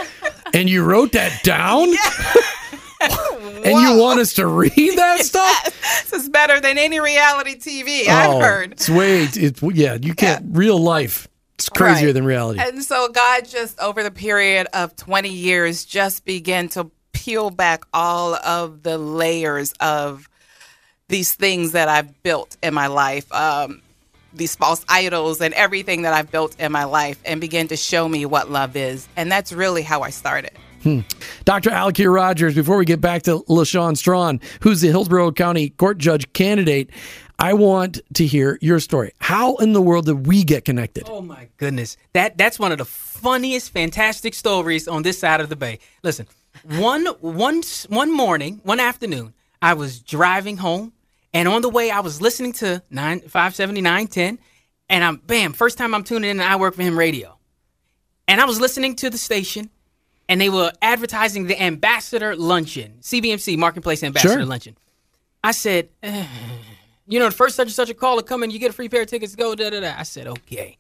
and 0.54 0.69
you 0.71 0.83
wrote 0.83 1.12
that 1.12 1.42
down? 1.42 1.88
And 3.62 3.78
you 3.78 3.99
want 3.99 4.21
us 4.21 4.33
to 4.35 4.47
read 4.47 4.73
that 4.97 5.19
stuff? 5.25 5.64
this 6.11 6.23
is 6.23 6.28
better 6.30 6.61
than 6.61 6.78
any 6.78 6.99
reality 6.99 7.57
TV 7.57 8.09
I've 8.09 8.40
heard. 8.40 8.73
It's 8.73 8.88
way, 8.88 9.25
it's, 9.25 9.62
yeah, 9.62 9.99
you 10.00 10.14
can't, 10.14 10.47
real 10.57 10.78
life. 10.78 11.28
It's 11.57 11.69
crazier 11.69 12.07
Right. 12.09 12.12
than 12.14 12.25
reality. 12.25 12.59
And 12.61 12.83
so 12.83 13.09
God 13.11 13.47
just 13.47 13.78
over 13.80 14.02
the 14.02 14.11
period 14.11 14.66
of 14.73 14.97
20 14.97 15.28
years 15.28 15.85
just 15.85 16.25
began 16.25 16.69
to 16.71 16.90
peel 17.12 17.50
back 17.50 17.85
all 17.92 18.35
of 18.37 18.83
the 18.83 18.97
layers 18.97 19.73
of 19.80 20.26
these 21.09 21.35
things 21.35 21.73
that 21.73 21.88
I've 21.88 22.23
built 22.23 22.57
in 22.62 22.73
my 22.73 22.87
life, 22.87 23.30
um, 23.33 23.83
these 24.33 24.54
false 24.57 24.85
idols 24.88 25.40
and 25.42 25.52
everything 25.54 26.02
that 26.02 26.14
I've 26.14 26.30
built 26.30 26.57
in 26.59 26.73
my 26.73 26.85
life, 26.85 27.19
and 27.26 27.40
began 27.42 27.69
to 27.69 27.76
show 27.76 28.09
me 28.09 28.25
what 28.25 28.50
love 28.50 28.75
is. 28.75 29.07
And 29.16 29.30
that's 29.30 29.52
really 29.52 29.83
how 29.83 30.00
I 30.00 30.11
started. 30.11 30.52
Hmm. 30.82 31.00
Dr. 31.44 31.70
Al-Akhir 31.70 32.12
Rogers, 32.12 32.54
before 32.54 32.78
we 32.78 32.87
get 32.87 33.00
back 33.00 33.22
to 33.25 33.40
LaShawn 33.49 33.96
Strachan, 33.96 34.40
who's 34.62 34.80
the 34.80 34.88
Hillsborough 34.88 35.32
County 35.32 35.70
Court 35.70 35.99
Judge 35.99 36.32
candidate, 36.32 36.90
I 37.38 37.54
want 37.54 38.00
to 38.14 38.26
hear 38.26 38.58
your 38.60 38.80
story. 38.80 39.12
How 39.18 39.56
in 39.56 39.72
the 39.72 39.82
world 39.82 40.06
did 40.06 40.26
we 40.26 40.44
get 40.44 40.64
connected? 40.64 41.04
Oh 41.08 41.20
my 41.20 41.49
goodness. 41.56 41.96
That 42.12 42.37
that's 42.37 42.58
one 42.58 42.72
of 42.72 42.78
the 42.78 42.84
funniest, 42.84 43.72
fantastic 43.72 44.34
stories 44.34 44.87
on 44.88 45.02
this 45.02 45.18
side 45.18 45.40
of 45.40 45.49
the 45.49 45.56
bay. 45.56 45.78
Listen, 46.02 46.26
one 46.64 47.06
one 47.20 47.62
one 47.88 48.12
morning, 48.14 48.60
one 48.62 48.80
afternoon, 48.80 49.34
I 49.62 49.75
was 49.75 50.00
driving 50.00 50.58
home, 50.58 50.92
and 51.32 51.49
on 51.49 51.62
the 51.62 51.70
way 51.70 51.90
I 51.90 52.00
was 52.00 52.20
listening 52.20 52.52
to 52.54 52.82
nine 52.90 53.20
five 53.20 53.54
seventy 53.54 53.80
nine 53.80 54.06
ten, 54.06 54.38
and 54.88 55.02
I'm 55.02 55.16
bam, 55.16 55.52
first 55.54 55.78
time 55.78 55.94
I'm 55.94 56.04
tuning 56.04 56.30
in 56.30 56.40
and 56.40 56.49
I 56.49 56.56
work 56.56 56.75
for 56.75 56.82
him 56.82 56.99
radio. 56.99 57.38
And 58.28 58.40
I 58.40 58.44
was 58.44 58.60
listening 58.60 58.96
to 58.96 59.10
the 59.10 59.18
station 59.18 59.70
and 60.30 60.40
they 60.40 60.49
were 60.49 60.72
advertising 60.80 61.49
the 61.49 61.60
ambassador 61.60 62.37
luncheon, 62.37 62.99
CBMC 63.02 63.58
Marketplace 63.58 64.02
Ambassador 64.04 64.34
Sure. 64.34 64.44
Luncheon. 64.46 64.76
I 65.42 65.50
said, 65.50 65.88
"Eh, 66.04 66.25
you 67.08 67.18
know, 67.18 67.25
the 67.26 67.34
first 67.34 67.56
such 67.56 67.66
and 67.66 67.75
such 67.75 67.90
a 67.90 67.94
caller 67.94 68.22
come 68.22 68.44
in, 68.44 68.50
you 68.52 68.60
get 68.60 68.70
a 68.70 68.72
free 68.72 68.88
pair 68.88 69.02
of 69.02 69.08
tickets 69.08 69.32
to 69.32 69.38
go, 69.38 69.54
da 69.56 69.68
da 69.70 69.80
da. 69.80 69.94
I 69.99 70.04
said, 70.04 70.28
okay. 70.28 70.78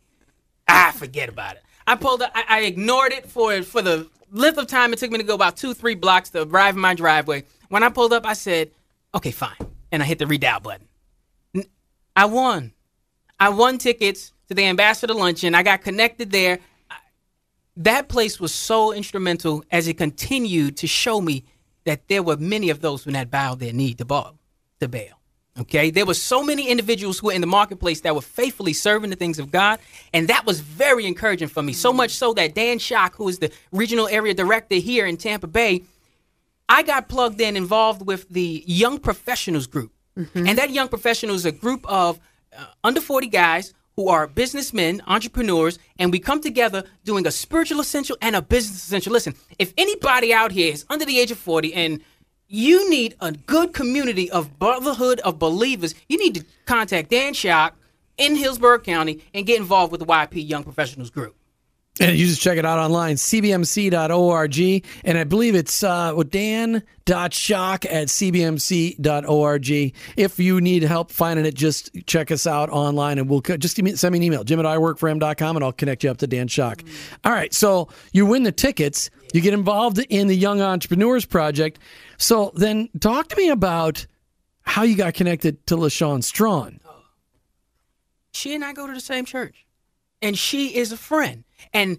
I 0.68 0.92
forget 0.92 1.28
about 1.28 1.56
it. 1.56 1.62
I 1.86 1.96
pulled 1.96 2.22
up, 2.22 2.30
I, 2.34 2.44
I 2.48 2.60
ignored 2.60 3.12
it 3.12 3.26
for 3.28 3.60
for 3.62 3.82
the 3.82 4.08
length 4.30 4.58
of 4.58 4.68
time 4.68 4.92
it 4.92 5.00
took 5.00 5.10
me 5.10 5.18
to 5.18 5.24
go 5.24 5.34
about 5.34 5.56
two, 5.56 5.74
three 5.74 5.96
blocks 5.96 6.30
to 6.30 6.42
arrive 6.42 6.76
in 6.76 6.80
my 6.80 6.94
driveway. 6.94 7.42
When 7.68 7.82
I 7.82 7.88
pulled 7.88 8.12
up, 8.12 8.24
I 8.24 8.34
said, 8.34 8.70
okay, 9.14 9.32
fine. 9.32 9.56
And 9.90 10.00
I 10.00 10.06
hit 10.06 10.20
the 10.20 10.26
redial 10.26 10.62
button. 10.62 10.86
I 12.14 12.26
won. 12.26 12.72
I 13.40 13.48
won 13.48 13.78
tickets 13.78 14.32
to 14.46 14.54
the 14.54 14.64
ambassador 14.66 15.14
luncheon. 15.14 15.56
I 15.56 15.64
got 15.64 15.82
connected 15.82 16.30
there. 16.30 16.60
That 17.80 18.08
place 18.08 18.38
was 18.38 18.52
so 18.52 18.92
instrumental 18.92 19.64
as 19.70 19.88
it 19.88 19.96
continued 19.96 20.76
to 20.78 20.86
show 20.86 21.18
me 21.18 21.44
that 21.84 22.08
there 22.08 22.22
were 22.22 22.36
many 22.36 22.68
of 22.68 22.82
those 22.82 23.04
who 23.04 23.10
had 23.10 23.30
bowed 23.30 23.58
their 23.58 23.72
knee 23.72 23.94
to 23.94 24.04
Baal, 24.04 24.36
to 24.80 24.88
Baal. 24.88 25.18
Okay, 25.58 25.90
there 25.90 26.04
were 26.04 26.12
so 26.12 26.44
many 26.44 26.68
individuals 26.68 27.18
who 27.18 27.28
were 27.28 27.32
in 27.32 27.40
the 27.40 27.46
marketplace 27.46 28.02
that 28.02 28.14
were 28.14 28.20
faithfully 28.20 28.74
serving 28.74 29.08
the 29.08 29.16
things 29.16 29.38
of 29.38 29.50
God, 29.50 29.80
and 30.12 30.28
that 30.28 30.44
was 30.44 30.60
very 30.60 31.06
encouraging 31.06 31.48
for 31.48 31.62
me. 31.62 31.72
So 31.72 31.90
much 31.90 32.10
so 32.10 32.34
that 32.34 32.54
Dan 32.54 32.78
Shock, 32.78 33.14
who 33.16 33.28
is 33.28 33.38
the 33.38 33.50
regional 33.72 34.08
area 34.08 34.34
director 34.34 34.74
here 34.74 35.06
in 35.06 35.16
Tampa 35.16 35.46
Bay, 35.46 35.82
I 36.68 36.82
got 36.82 37.08
plugged 37.08 37.40
in, 37.40 37.56
involved 37.56 38.06
with 38.06 38.28
the 38.28 38.62
Young 38.66 38.98
Professionals 38.98 39.66
Group. 39.66 39.92
And 40.34 40.58
that 40.58 40.68
Young 40.68 40.88
Professionals 40.88 41.40
is 41.40 41.46
a 41.46 41.52
group 41.52 41.86
of 41.90 42.20
uh, 42.56 42.66
under 42.84 43.00
40 43.00 43.28
guys 43.28 43.72
who 44.00 44.08
are 44.08 44.26
businessmen, 44.26 45.02
entrepreneurs, 45.06 45.78
and 45.98 46.10
we 46.10 46.18
come 46.18 46.40
together 46.40 46.82
doing 47.04 47.26
a 47.26 47.30
spiritual 47.30 47.80
essential 47.80 48.16
and 48.22 48.34
a 48.34 48.40
business 48.40 48.82
essential. 48.82 49.12
Listen, 49.12 49.34
if 49.58 49.74
anybody 49.76 50.32
out 50.32 50.52
here 50.52 50.72
is 50.72 50.86
under 50.88 51.04
the 51.04 51.18
age 51.18 51.30
of 51.30 51.36
40 51.36 51.74
and 51.74 52.00
you 52.48 52.88
need 52.88 53.14
a 53.20 53.30
good 53.32 53.74
community 53.74 54.30
of 54.30 54.58
brotherhood 54.58 55.20
of 55.20 55.38
believers, 55.38 55.94
you 56.08 56.16
need 56.16 56.34
to 56.34 56.44
contact 56.64 57.10
Dan 57.10 57.34
Shock 57.34 57.76
in 58.16 58.36
Hillsborough 58.36 58.78
County 58.78 59.22
and 59.34 59.44
get 59.44 59.60
involved 59.60 59.92
with 59.92 60.00
the 60.00 60.06
YP 60.06 60.48
Young 60.48 60.64
Professionals 60.64 61.10
Group. 61.10 61.36
And 61.98 62.16
you 62.16 62.26
just 62.26 62.40
check 62.40 62.56
it 62.56 62.64
out 62.64 62.78
online, 62.78 63.16
cbmc.org. 63.16 64.84
And 65.04 65.18
I 65.18 65.24
believe 65.24 65.54
it's 65.54 65.82
uh, 65.82 66.14
dan.shock 66.22 67.84
at 67.84 68.08
cbmc.org. 68.08 69.70
If 70.16 70.38
you 70.38 70.60
need 70.62 70.82
help 70.84 71.10
finding 71.10 71.44
it, 71.44 71.54
just 71.54 71.90
check 72.06 72.30
us 72.30 72.46
out 72.46 72.70
online 72.70 73.18
and 73.18 73.28
we'll 73.28 73.40
just 73.42 73.82
me, 73.82 73.96
send 73.96 74.12
me 74.12 74.18
an 74.18 74.22
email, 74.22 74.44
jim 74.44 74.60
at 74.60 74.64
iworkforhim.com, 74.66 75.56
and 75.56 75.64
I'll 75.64 75.72
connect 75.72 76.04
you 76.04 76.10
up 76.10 76.16
to 76.18 76.26
Dan 76.26 76.48
Shock. 76.48 76.82
All 77.24 77.32
right. 77.32 77.52
So 77.52 77.88
you 78.12 78.24
win 78.24 78.44
the 78.44 78.52
tickets, 78.52 79.10
you 79.34 79.42
get 79.42 79.52
involved 79.52 79.98
in 80.08 80.28
the 80.28 80.36
Young 80.36 80.62
Entrepreneurs 80.62 81.26
Project. 81.26 81.80
So 82.16 82.52
then 82.54 82.88
talk 83.00 83.28
to 83.28 83.36
me 83.36 83.50
about 83.50 84.06
how 84.62 84.84
you 84.84 84.96
got 84.96 85.14
connected 85.14 85.66
to 85.66 85.76
LaShawn 85.76 86.22
Strachan. 86.22 86.80
she 88.32 88.54
and 88.54 88.64
I 88.64 88.72
go 88.72 88.86
to 88.86 88.92
the 88.92 89.00
same 89.00 89.24
church, 89.24 89.66
and 90.22 90.38
she 90.38 90.76
is 90.76 90.92
a 90.92 90.96
friend. 90.96 91.44
And 91.72 91.98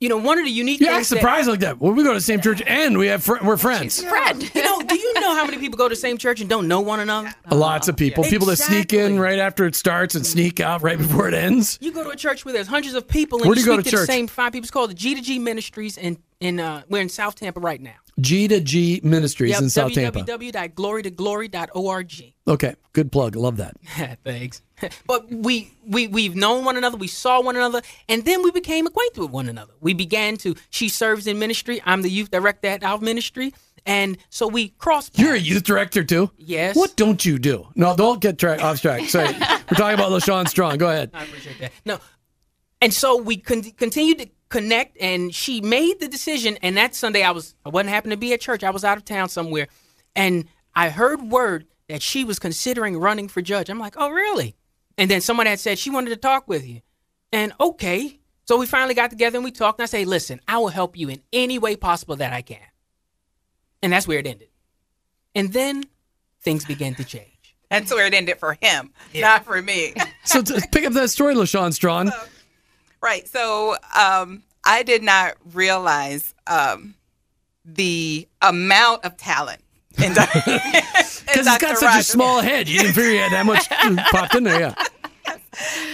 you 0.00 0.08
know, 0.08 0.16
one 0.16 0.38
of 0.38 0.46
the 0.46 0.50
unique 0.50 0.80
You 0.80 0.86
act 0.86 1.08
things 1.08 1.22
that- 1.22 1.46
like 1.46 1.60
that. 1.60 1.78
Well, 1.78 1.92
we 1.92 2.02
go 2.02 2.14
to 2.14 2.18
the 2.18 2.22
same 2.22 2.40
church 2.40 2.62
and 2.66 2.96
we 2.96 3.08
have 3.08 3.22
fr- 3.22 3.36
we're 3.44 3.58
friends. 3.58 4.02
Friend. 4.02 4.42
you 4.54 4.62
know, 4.62 4.80
do 4.80 4.94
you 4.98 5.12
know 5.20 5.34
how 5.34 5.44
many 5.44 5.58
people 5.58 5.76
go 5.76 5.90
to 5.90 5.94
the 5.94 6.00
same 6.00 6.16
church 6.16 6.40
and 6.40 6.48
don't 6.48 6.66
know 6.68 6.80
one 6.80 7.00
another? 7.00 7.34
Lots 7.50 7.86
of 7.86 7.98
people. 7.98 8.24
People 8.24 8.46
that 8.46 8.56
sneak 8.56 8.94
in 8.94 9.20
right 9.20 9.38
after 9.38 9.66
it 9.66 9.74
starts 9.74 10.14
and 10.14 10.24
sneak 10.26 10.58
out 10.58 10.80
right 10.82 10.96
before 10.96 11.28
it 11.28 11.34
ends. 11.34 11.76
You 11.82 11.92
go 11.92 12.02
to 12.02 12.08
a 12.10 12.16
church 12.16 12.46
where 12.46 12.54
there's 12.54 12.66
hundreds 12.66 12.94
of 12.94 13.06
people, 13.08 13.40
and 13.40 13.46
Where 13.48 13.54
do 13.54 13.60
you 13.60 13.66
you 13.66 13.72
go 13.72 13.76
speak 13.82 13.84
to 13.84 13.90
the 13.90 13.96
church? 13.98 14.06
same 14.06 14.26
five 14.26 14.52
people. 14.52 14.64
It's 14.64 14.70
called 14.70 14.88
the 14.88 14.94
G 14.94 15.14
to 15.16 15.20
G 15.20 15.38
Ministries, 15.38 15.98
and 15.98 16.16
in 16.40 16.60
uh, 16.60 16.80
we're 16.88 17.02
in 17.02 17.10
South 17.10 17.34
Tampa 17.34 17.60
right 17.60 17.82
now. 17.82 17.96
G 18.18 18.48
to 18.48 18.58
G 18.60 19.02
Ministries 19.04 19.50
Yep, 19.50 19.60
in 19.60 19.68
South 19.70 19.92
Tampa. 19.92 20.20
www.glorytoglory.org. 20.20 22.34
Okay, 22.48 22.74
good 22.94 23.12
plug. 23.12 23.36
Love 23.36 23.58
that. 23.58 23.74
Thanks. 24.24 24.62
But 25.06 25.30
we 25.30 25.72
we 25.86 26.06
we've 26.08 26.34
known 26.36 26.64
one 26.64 26.76
another, 26.76 26.96
we 26.96 27.08
saw 27.08 27.40
one 27.42 27.56
another, 27.56 27.82
and 28.08 28.24
then 28.24 28.42
we 28.42 28.50
became 28.50 28.86
acquainted 28.86 29.20
with 29.20 29.30
one 29.30 29.48
another. 29.48 29.72
We 29.80 29.94
began 29.94 30.36
to. 30.38 30.54
She 30.70 30.88
serves 30.88 31.26
in 31.26 31.38
ministry. 31.38 31.82
I'm 31.84 32.02
the 32.02 32.10
youth 32.10 32.30
director 32.30 32.68
at 32.68 32.84
our 32.84 32.98
ministry, 32.98 33.52
and 33.86 34.18
so 34.28 34.46
we 34.46 34.68
crossed. 34.70 35.18
You're 35.18 35.34
a 35.34 35.38
youth 35.38 35.64
director 35.64 36.04
too. 36.04 36.30
Yes. 36.36 36.76
What 36.76 36.96
don't 36.96 37.24
you 37.24 37.38
do? 37.38 37.66
No, 37.74 37.96
don't 37.96 38.20
get 38.20 38.38
track 38.38 38.62
off 38.62 38.80
track. 38.80 39.08
Sorry, 39.08 39.26
we're 39.32 39.76
talking 39.76 39.94
about 39.94 40.12
LaShawn 40.12 40.48
Strachan. 40.48 40.78
Go 40.78 40.88
ahead. 40.88 41.10
I 41.14 41.24
appreciate 41.24 41.58
that. 41.60 41.72
No, 41.84 41.98
and 42.80 42.92
so 42.92 43.16
we 43.16 43.36
con- 43.36 43.62
continued 43.62 44.18
to 44.18 44.28
connect, 44.48 44.96
and 45.00 45.34
she 45.34 45.60
made 45.60 46.00
the 46.00 46.08
decision. 46.08 46.58
And 46.62 46.76
that 46.76 46.94
Sunday, 46.94 47.22
I 47.22 47.30
was 47.32 47.54
I 47.64 47.68
wasn't 47.70 47.90
happened 47.90 48.12
to 48.12 48.16
be 48.16 48.32
at 48.32 48.40
church. 48.40 48.62
I 48.64 48.70
was 48.70 48.84
out 48.84 48.98
of 48.98 49.04
town 49.04 49.28
somewhere, 49.28 49.68
and 50.14 50.46
I 50.74 50.90
heard 50.90 51.22
word 51.22 51.66
that 51.88 52.02
she 52.02 52.24
was 52.24 52.38
considering 52.38 52.98
running 52.98 53.28
for 53.28 53.42
judge. 53.42 53.68
I'm 53.68 53.78
like, 53.78 53.94
oh 53.96 54.10
really? 54.10 54.54
And 55.00 55.10
then 55.10 55.22
someone 55.22 55.46
had 55.46 55.58
said 55.58 55.78
she 55.78 55.88
wanted 55.88 56.10
to 56.10 56.16
talk 56.16 56.46
with 56.46 56.66
you, 56.66 56.82
and 57.32 57.52
okay. 57.58 58.18
So 58.44 58.58
we 58.58 58.66
finally 58.66 58.94
got 58.94 59.10
together 59.10 59.38
and 59.38 59.44
we 59.44 59.50
talked. 59.50 59.78
And 59.78 59.84
I 59.84 59.86
say, 59.86 60.04
listen, 60.04 60.40
I 60.46 60.58
will 60.58 60.68
help 60.68 60.96
you 60.96 61.08
in 61.08 61.22
any 61.32 61.58
way 61.58 61.74
possible 61.74 62.16
that 62.16 62.32
I 62.32 62.42
can. 62.42 62.58
And 63.80 63.92
that's 63.92 64.06
where 64.06 64.18
it 64.18 64.26
ended. 64.26 64.48
And 65.34 65.52
then 65.52 65.84
things 66.42 66.64
began 66.64 66.94
to 66.96 67.04
change. 67.04 67.56
That's 67.70 67.90
where 67.92 68.06
it 68.06 68.12
ended 68.12 68.38
for 68.38 68.58
him, 68.60 68.92
not 69.14 69.44
for 69.44 69.62
me. 69.62 69.94
So 70.24 70.42
to 70.42 70.60
pick 70.72 70.84
up 70.84 70.92
that 70.92 71.08
story, 71.10 71.34
LaShawn 71.34 71.72
Strachan. 71.72 72.12
Right. 73.02 73.26
So 73.26 73.76
um, 73.98 74.42
I 74.62 74.82
did 74.82 75.02
not 75.02 75.36
realize 75.54 76.34
um, 76.46 76.94
the 77.64 78.28
amount 78.42 79.06
of 79.06 79.16
talent 79.16 79.62
in 80.02 80.14
Dr. 80.14 80.40
Because 80.44 81.46
it's 81.46 81.58
got 81.58 81.78
such 81.78 82.00
a 82.00 82.02
small 82.04 82.40
head. 82.40 82.68
You 82.68 82.80
didn't 82.80 82.94
figure 82.94 83.10
you 83.10 83.18
had 83.18 83.32
that 83.32 83.46
much 83.46 83.68
popped 84.10 84.34
in 84.34 84.44
there. 84.44 84.60
Yeah. 84.60 84.74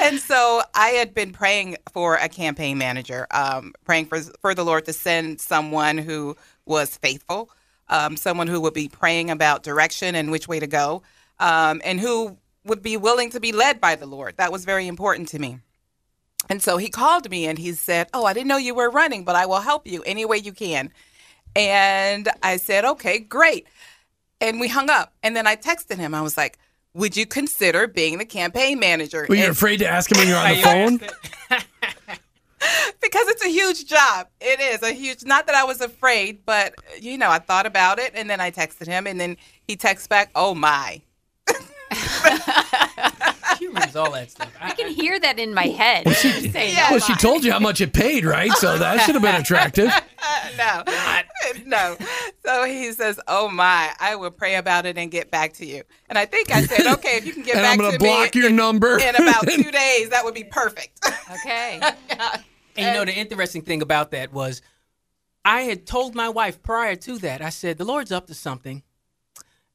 And 0.00 0.19
so 0.21 0.62
I 0.75 0.88
had 0.88 1.15
been 1.15 1.33
praying 1.33 1.76
for 1.93 2.17
a 2.17 2.29
campaign 2.29 2.79
manager, 2.79 3.26
um, 3.31 3.73
praying 3.85 4.07
for 4.07 4.21
for 4.41 4.55
the 4.55 4.65
Lord 4.65 4.85
to 4.85 4.93
send 4.93 5.41
someone 5.41 5.99
who 5.99 6.37
was 6.67 6.97
faithful, 6.99 7.50
um, 7.88 8.17
someone 8.17 8.49
who 8.49 8.61
would 8.61 8.75
be 8.75 8.88
praying 8.88 9.31
about 9.31 9.62
direction 9.62 10.15
and 10.15 10.31
which 10.31 10.47
way 10.47 10.61
to 10.61 10.67
go, 10.67 11.03
um, 11.38 11.81
and 11.85 12.00
who 12.00 12.37
would 12.65 12.83
be 12.83 12.97
willing 12.97 13.31
to 13.31 13.41
be 13.41 13.53
led 13.53 13.81
by 13.81 13.95
the 13.95 14.07
Lord. 14.07 14.37
That 14.37 14.53
was 14.53 14.65
very 14.65 14.87
important 14.87 15.29
to 15.29 15.38
me. 15.38 15.61
And 16.49 16.62
so 16.62 16.76
he 16.76 16.88
called 16.91 17.31
me 17.31 17.47
and 17.47 17.59
he 17.59 17.73
said, 17.73 18.09
"Oh, 18.12 18.25
I 18.25 18.35
didn't 18.35 18.49
know 18.49 18.59
you 18.59 18.75
were 18.75 18.91
running, 18.91 19.25
but 19.25 19.37
I 19.37 19.47
will 19.47 19.61
help 19.61 19.87
you 19.87 20.03
any 20.03 20.25
way 20.25 20.37
you 20.37 20.53
can." 20.53 20.93
And 21.56 22.28
I 22.42 22.58
said, 22.58 22.84
"Okay, 22.84 23.18
great." 23.18 23.66
And 24.40 24.60
we 24.60 24.68
hung 24.68 24.90
up. 24.90 25.14
And 25.22 25.34
then 25.34 25.46
I 25.46 25.56
texted 25.56 25.96
him. 25.96 26.14
I 26.14 26.20
was 26.20 26.36
like, 26.36 26.58
would 26.92 27.16
you 27.16 27.25
consider 27.26 27.86
being 27.86 28.18
the 28.18 28.25
campaign 28.26 28.78
manager? 28.78 29.26
Were 29.28 29.34
you 29.34 29.44
And- 29.44 29.52
afraid 29.52 29.78
to 29.78 29.86
ask 29.88 30.10
him 30.12 30.18
when 30.18 30.28
you're 30.28 30.36
on 30.38 30.98
the 30.98 31.08
phone? 31.50 31.58
because 33.02 33.28
it's 33.28 33.44
a 33.44 33.48
huge 33.48 33.86
job. 33.86 34.28
It 34.40 34.60
is 34.60 34.82
a 34.82 34.92
huge. 34.92 35.25
Not 35.25 35.46
that 35.46 35.54
I 35.54 35.64
was 35.64 35.80
afraid, 35.80 36.44
but 36.44 36.75
you 37.00 37.16
know, 37.18 37.30
I 37.30 37.38
thought 37.38 37.64
about 37.66 37.98
it, 37.98 38.12
and 38.14 38.28
then 38.30 38.40
I 38.40 38.50
texted 38.50 38.86
him, 38.86 39.06
and 39.06 39.18
then 39.20 39.36
he 39.66 39.76
texts 39.76 40.06
back, 40.08 40.30
"Oh 40.34 40.54
my." 40.54 41.00
She 43.58 43.68
remembers 43.68 43.96
all 43.96 44.10
that 44.12 44.30
stuff. 44.30 44.50
I, 44.60 44.68
I 44.68 44.70
can 44.72 44.90
hear 44.90 45.18
that 45.18 45.38
in 45.38 45.54
my 45.54 45.68
head. 45.68 46.06
saying, 46.14 46.75
Yeah. 46.75 46.88
"Oh 46.88 46.92
Well, 46.92 47.00
she 47.00 47.14
told 47.14 47.42
you 47.42 47.52
how 47.52 47.58
much 47.58 47.80
it 47.80 47.94
paid, 47.94 48.26
right? 48.26 48.52
So 48.52 48.76
that 48.76 49.00
should 49.00 49.14
have 49.14 49.22
been 49.22 49.34
attractive. 49.34 49.86
no, 50.58 50.82
no. 51.67 51.97
So 52.45 52.65
he 52.65 52.93
says, 52.93 53.21
"Oh 53.29 53.49
my, 53.49 53.93
I 53.99 54.17
will 54.17 54.31
pray 54.31 54.57
about 54.57 54.87
it 54.87 54.97
and 54.99 55.11
get 55.11 55.31
back 55.31 55.53
to 55.55 55.67
you." 55.67 55.83
And 56.09 56.19
I 56.19 56.26
think 56.26 56.50
I 56.50 56.62
said, 56.62 56.87
"Okay, 56.95 57.17
if 57.17 57.26
you 57.26 57.33
can 57.33 57.43
get 57.43 57.55
And 57.57 57.62
back 57.65 57.73
I'm 57.73 57.79
going 57.79 57.93
to 57.93 57.99
to 57.99 58.05
block 58.05 58.35
me 58.35 58.41
your 58.43 58.50
number. 58.50 58.99
in 58.99 59.15
about 59.17 59.43
two 59.49 59.71
days, 59.71 60.11
that 60.11 60.25
would 60.25 60.35
be 60.35 60.45
perfect." 60.45 60.99
Okay. 61.31 61.81
And 62.76 62.87
you 62.87 62.93
know, 62.93 63.05
the 63.05 63.15
interesting 63.15 63.62
thing 63.62 63.83
about 63.83 64.11
that 64.11 64.33
was 64.33 64.62
I 65.45 65.62
had 65.62 65.87
told 65.87 66.15
my 66.15 66.29
wife 66.29 66.62
prior 66.62 66.97
to 66.97 67.19
that, 67.19 67.41
I 67.41 67.50
said, 67.50 67.79
the 67.79 67.85
Lord's 67.85 68.12
up 68.12 68.26
to 68.26 68.35
something. 68.35 68.83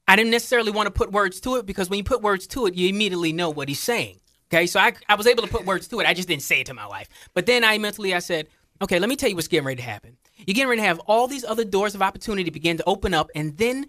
I 0.08 0.16
didn't 0.18 0.32
necessarily 0.32 0.72
want 0.72 0.88
to 0.88 0.92
put 0.92 1.12
words 1.12 1.40
to 1.42 1.56
it 1.56 1.66
because 1.66 1.90
when 1.90 1.98
you 1.98 2.04
put 2.04 2.22
words 2.22 2.46
to 2.48 2.66
it, 2.66 2.76
you 2.76 2.90
immediately 2.90 3.32
know 3.32 3.50
what 3.50 3.70
he's 3.70 3.80
saying. 3.80 4.20
Okay, 4.54 4.68
so 4.68 4.82
I, 4.82 4.92
I 5.08 5.16
was 5.16 5.28
able 5.28 5.44
to 5.44 5.50
put 5.50 5.66
words 5.66 5.88
to 5.88 6.02
it. 6.02 6.06
I 6.06 6.14
just 6.14 6.28
didn't 6.28 6.44
say 6.44 6.60
it 6.60 6.66
to 6.66 6.74
my 6.74 6.86
wife. 6.86 7.08
But 7.34 7.46
then 7.46 7.64
I 7.64 7.78
mentally, 7.78 8.14
I 8.14 8.20
said, 8.20 8.48
okay, 8.82 9.00
let 9.00 9.10
me 9.10 9.16
tell 9.16 9.30
you 9.30 9.36
what's 9.36 9.48
getting 9.48 9.66
ready 9.66 9.82
to 9.82 9.88
happen. 9.88 10.18
You're 10.38 10.54
getting 10.56 10.70
ready 10.70 10.82
to 10.82 10.88
have 10.88 11.00
all 11.00 11.28
these 11.28 11.46
other 11.46 11.64
doors 11.64 11.96
of 11.96 12.02
opportunity 12.02 12.50
begin 12.50 12.78
to 12.78 12.84
open 12.86 13.14
up, 13.14 13.30
and 13.36 13.58
then 13.58 13.88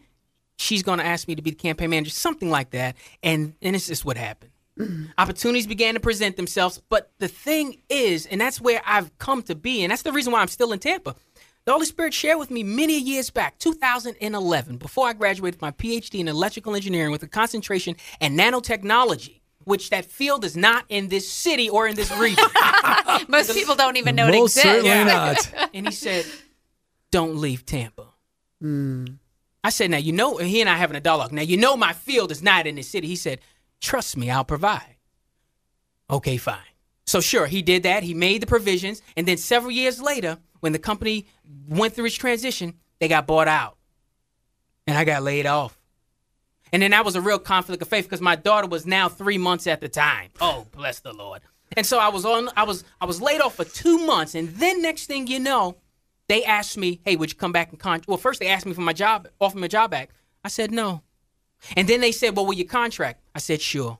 she's 0.59 0.83
going 0.83 0.99
to 0.99 1.05
ask 1.05 1.27
me 1.29 1.35
to 1.35 1.43
be 1.43 1.51
the 1.51 1.57
campaign 1.57 1.91
manager, 1.91 2.11
something 2.11 2.51
like 2.51 2.71
that. 2.71 2.97
And, 3.23 3.55
and 3.63 3.75
it's 3.75 3.87
just 3.87 4.05
what 4.05 4.17
happened. 4.17 4.53
Mm-hmm. 4.79 5.05
Opportunities 5.19 5.67
began 5.67 5.95
to 5.95 6.01
present 6.01 6.37
themselves. 6.37 6.81
But 6.89 7.11
the 7.19 7.29
thing 7.29 7.79
is, 7.89 8.27
and 8.27 8.41
that's 8.41 8.61
where 8.61 8.81
I've 8.87 9.17
come 9.19 9.43
to 9.45 9.55
be, 9.55 9.83
and 9.83 9.91
that's 9.91 10.03
the 10.03 10.13
reason 10.13 10.33
why 10.33 10.41
I'm 10.41 10.49
still 10.49 10.73
in 10.73 10.79
Tampa. 10.79 11.15
The 11.65 11.73
Holy 11.73 11.87
Spirit 11.87 12.13
shared 12.13 12.39
with 12.39 12.51
me 12.51 12.65
many 12.65 12.99
years 12.99 13.31
back, 13.31 13.59
2011, 13.59 14.79
before 14.79 15.07
I 15.07 15.13
graduated 15.13 15.63
my 15.63 15.71
PhD 15.71 16.19
in 16.19 16.27
electrical 16.27 16.75
engineering 16.75 17.13
with 17.13 17.23
a 17.23 17.29
concentration 17.29 17.95
in 18.21 18.37
nanotechnology, 18.37 19.42
which 19.65 19.91
that 19.91 20.05
field 20.05 20.45
is 20.45 20.57
not 20.57 20.85
in 20.89 21.09
this 21.09 21.29
city 21.29 21.69
or 21.71 21.87
in 21.89 21.95
this 21.97 22.11
region. 22.19 22.45
Most 23.29 23.53
people 23.55 23.75
don't 23.75 23.97
even 23.97 24.15
know 24.17 24.29
it 24.29 24.33
Most 24.33 24.57
exists. 24.57 24.63
certainly 24.63 24.89
Yeah. 24.91 25.05
not. 25.05 25.71
and 25.75 25.87
he 25.87 25.93
said, 25.93 26.27
"Don't 27.11 27.37
leave 27.37 27.65
Tampa." 27.67 28.07
Hmm. 28.61 29.05
I 29.65 29.71
said, 29.71 29.91
"Now 29.91 29.99
you 29.99 30.13
know." 30.13 30.39
And 30.39 30.49
he 30.49 30.61
and 30.61 30.69
I 30.71 30.77
having 30.77 30.97
a 30.97 31.01
dialogue. 31.01 31.33
Now 31.33 31.43
you 31.43 31.57
know 31.57 31.77
my 31.77 31.93
field 31.93 32.31
is 32.33 32.43
not 32.43 32.67
in 32.67 32.75
this 32.77 32.89
city. 32.89 33.07
He 33.09 33.17
said, 33.17 33.41
"Trust 33.81 34.17
me, 34.17 34.31
I'll 34.31 34.45
provide." 34.45 34.97
Okay, 36.11 36.37
fine. 36.37 36.59
So 37.07 37.21
sure, 37.21 37.47
he 37.47 37.63
did 37.63 37.83
that. 37.85 38.03
He 38.03 38.15
made 38.15 38.43
the 38.43 38.47
provisions, 38.47 39.03
and 39.17 39.27
then 39.27 39.37
several 39.37 39.71
years 39.73 40.01
later, 40.01 40.39
when 40.61 40.73
the 40.73 40.79
company 40.79 41.27
went 41.69 41.95
through 41.95 42.07
its 42.07 42.15
transition, 42.17 42.75
they 43.01 43.09
got 43.09 43.27
bought 43.27 43.49
out, 43.49 43.77
and 44.87 44.97
I 44.97 45.05
got 45.05 45.23
laid 45.23 45.47
off. 45.47 45.77
And 46.73 46.83
then 46.83 46.93
that 46.93 47.05
was 47.05 47.17
a 47.17 47.21
real 47.21 47.39
conflict 47.39 47.83
of 47.83 47.89
faith 47.89 48.07
because 48.07 48.21
my 48.21 48.35
daughter 48.35 48.67
was 48.67 48.87
now 48.87 49.09
three 49.09 49.39
months 49.39 49.67
at 49.67 49.81
the 49.81 49.89
time. 49.89 50.31
Oh, 50.41 50.67
bless 50.73 51.01
the 51.01 51.13
Lord. 51.13 51.43
And 51.77 51.87
so 51.87 51.99
I 51.99 52.09
was 52.09 52.25
on 52.25 52.49
I 52.57 52.65
was 52.65 52.85
I 53.01 53.07
was 53.07 53.21
laid 53.21 53.41
off 53.41 53.57
for 53.57 53.65
two 53.65 54.07
months. 54.07 54.35
And 54.35 54.49
then 54.51 54.83
next 54.83 55.07
thing 55.07 55.27
you 55.27 55.39
know, 55.39 55.77
they 56.29 56.45
asked 56.45 56.77
me, 56.79 57.01
Hey, 57.05 57.17
would 57.17 57.31
you 57.31 57.37
come 57.37 57.53
back 57.53 57.71
and 57.71 57.79
contract? 57.79 58.09
Well, 58.09 58.17
first 58.17 58.41
they 58.41 58.49
asked 58.49 58.67
me 58.67 58.73
for 58.73 58.81
my 58.81 58.93
job, 58.93 59.29
offer 59.41 59.59
me 59.59 59.67
a 59.67 59.69
job 59.69 59.91
back. 59.91 60.11
I 60.45 60.49
said 60.49 60.71
no. 60.71 61.03
And 61.77 61.89
then 61.89 62.01
they 62.01 62.13
said, 62.13 62.37
Well, 62.37 62.47
will 62.47 62.55
you 62.55 62.67
contract? 62.67 63.21
I 63.35 63.39
said, 63.39 63.61
sure. 63.61 63.99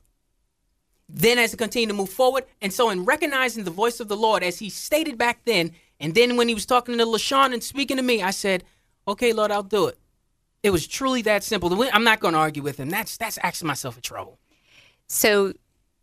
Then 1.09 1.37
as 1.37 1.53
it 1.53 1.57
continued 1.57 1.89
to 1.89 1.95
move 1.95 2.09
forward, 2.09 2.45
and 2.61 2.73
so 2.73 2.89
in 2.89 3.05
recognizing 3.05 3.63
the 3.63 3.71
voice 3.71 3.99
of 3.99 4.07
the 4.07 4.17
Lord 4.17 4.41
as 4.41 4.59
he 4.59 4.69
stated 4.69 5.17
back 5.17 5.41
then, 5.45 5.73
and 5.99 6.15
then 6.15 6.37
when 6.37 6.47
he 6.47 6.53
was 6.53 6.65
talking 6.65 6.97
to 6.97 7.05
LaShawn 7.05 7.53
and 7.53 7.63
speaking 7.63 7.97
to 7.97 8.03
me, 8.03 8.21
I 8.21 8.31
said, 8.31 8.63
Okay, 9.07 9.33
Lord, 9.33 9.51
I'll 9.51 9.63
do 9.63 9.87
it. 9.87 9.97
It 10.63 10.71
was 10.71 10.87
truly 10.87 11.21
that 11.23 11.43
simple. 11.43 11.83
I'm 11.93 12.03
not 12.03 12.19
going 12.19 12.33
to 12.33 12.39
argue 12.39 12.63
with 12.63 12.77
him. 12.79 12.89
That's 12.89 13.17
that's 13.17 13.37
asking 13.39 13.67
myself 13.67 13.97
a 13.97 14.01
trouble. 14.01 14.39
So 15.07 15.53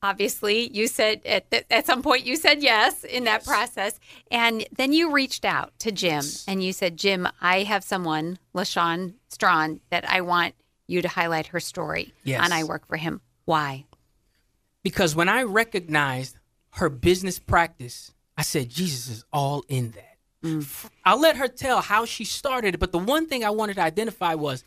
obviously 0.02 0.68
you 0.72 0.86
said 0.86 1.20
at, 1.26 1.46
at 1.70 1.86
some 1.86 2.02
point 2.02 2.24
you 2.24 2.34
said 2.36 2.62
yes 2.62 3.04
in 3.04 3.24
that 3.24 3.44
process 3.44 3.98
and 4.30 4.66
then 4.74 4.94
you 4.94 5.12
reached 5.12 5.44
out 5.44 5.78
to 5.78 5.92
jim 5.92 6.24
and 6.48 6.64
you 6.64 6.72
said 6.72 6.96
jim 6.96 7.28
i 7.42 7.64
have 7.64 7.84
someone 7.84 8.38
lashawn 8.54 9.12
strachan 9.28 9.78
that 9.90 10.08
i 10.08 10.18
want 10.22 10.54
you 10.86 11.02
to 11.02 11.08
highlight 11.08 11.48
her 11.48 11.60
story 11.60 12.14
Yes. 12.24 12.40
and 12.42 12.54
i 12.54 12.64
work 12.64 12.86
for 12.86 12.96
him 12.96 13.20
why 13.44 13.84
because 14.82 15.14
when 15.14 15.28
I 15.28 15.42
recognized 15.42 16.36
her 16.76 16.88
business 16.88 17.38
practice, 17.38 18.12
I 18.36 18.42
said, 18.42 18.70
Jesus 18.70 19.08
is 19.08 19.24
all 19.32 19.64
in 19.68 19.90
that. 19.90 20.09
Mm. 20.44 20.62
F- 20.62 20.90
I'll 21.04 21.20
let 21.20 21.36
her 21.36 21.48
tell 21.48 21.80
how 21.80 22.04
she 22.04 22.24
started, 22.24 22.78
but 22.78 22.92
the 22.92 22.98
one 22.98 23.26
thing 23.26 23.44
I 23.44 23.50
wanted 23.50 23.74
to 23.74 23.82
identify 23.82 24.34
was 24.34 24.64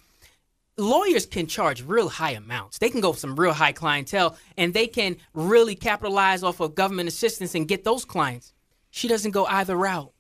lawyers 0.77 1.25
can 1.25 1.47
charge 1.47 1.83
real 1.83 2.09
high 2.09 2.31
amounts. 2.31 2.77
They 2.77 2.89
can 2.89 3.01
go 3.01 3.13
for 3.13 3.19
some 3.19 3.35
real 3.35 3.53
high 3.53 3.71
clientele 3.71 4.37
and 4.57 4.73
they 4.73 4.87
can 4.87 5.17
really 5.33 5.75
capitalize 5.75 6.43
off 6.43 6.59
of 6.59 6.75
government 6.75 7.09
assistance 7.09 7.55
and 7.55 7.67
get 7.67 7.83
those 7.83 8.05
clients. 8.05 8.53
She 8.91 9.07
doesn't 9.07 9.31
go 9.31 9.45
either 9.45 9.75
route. 9.75 10.13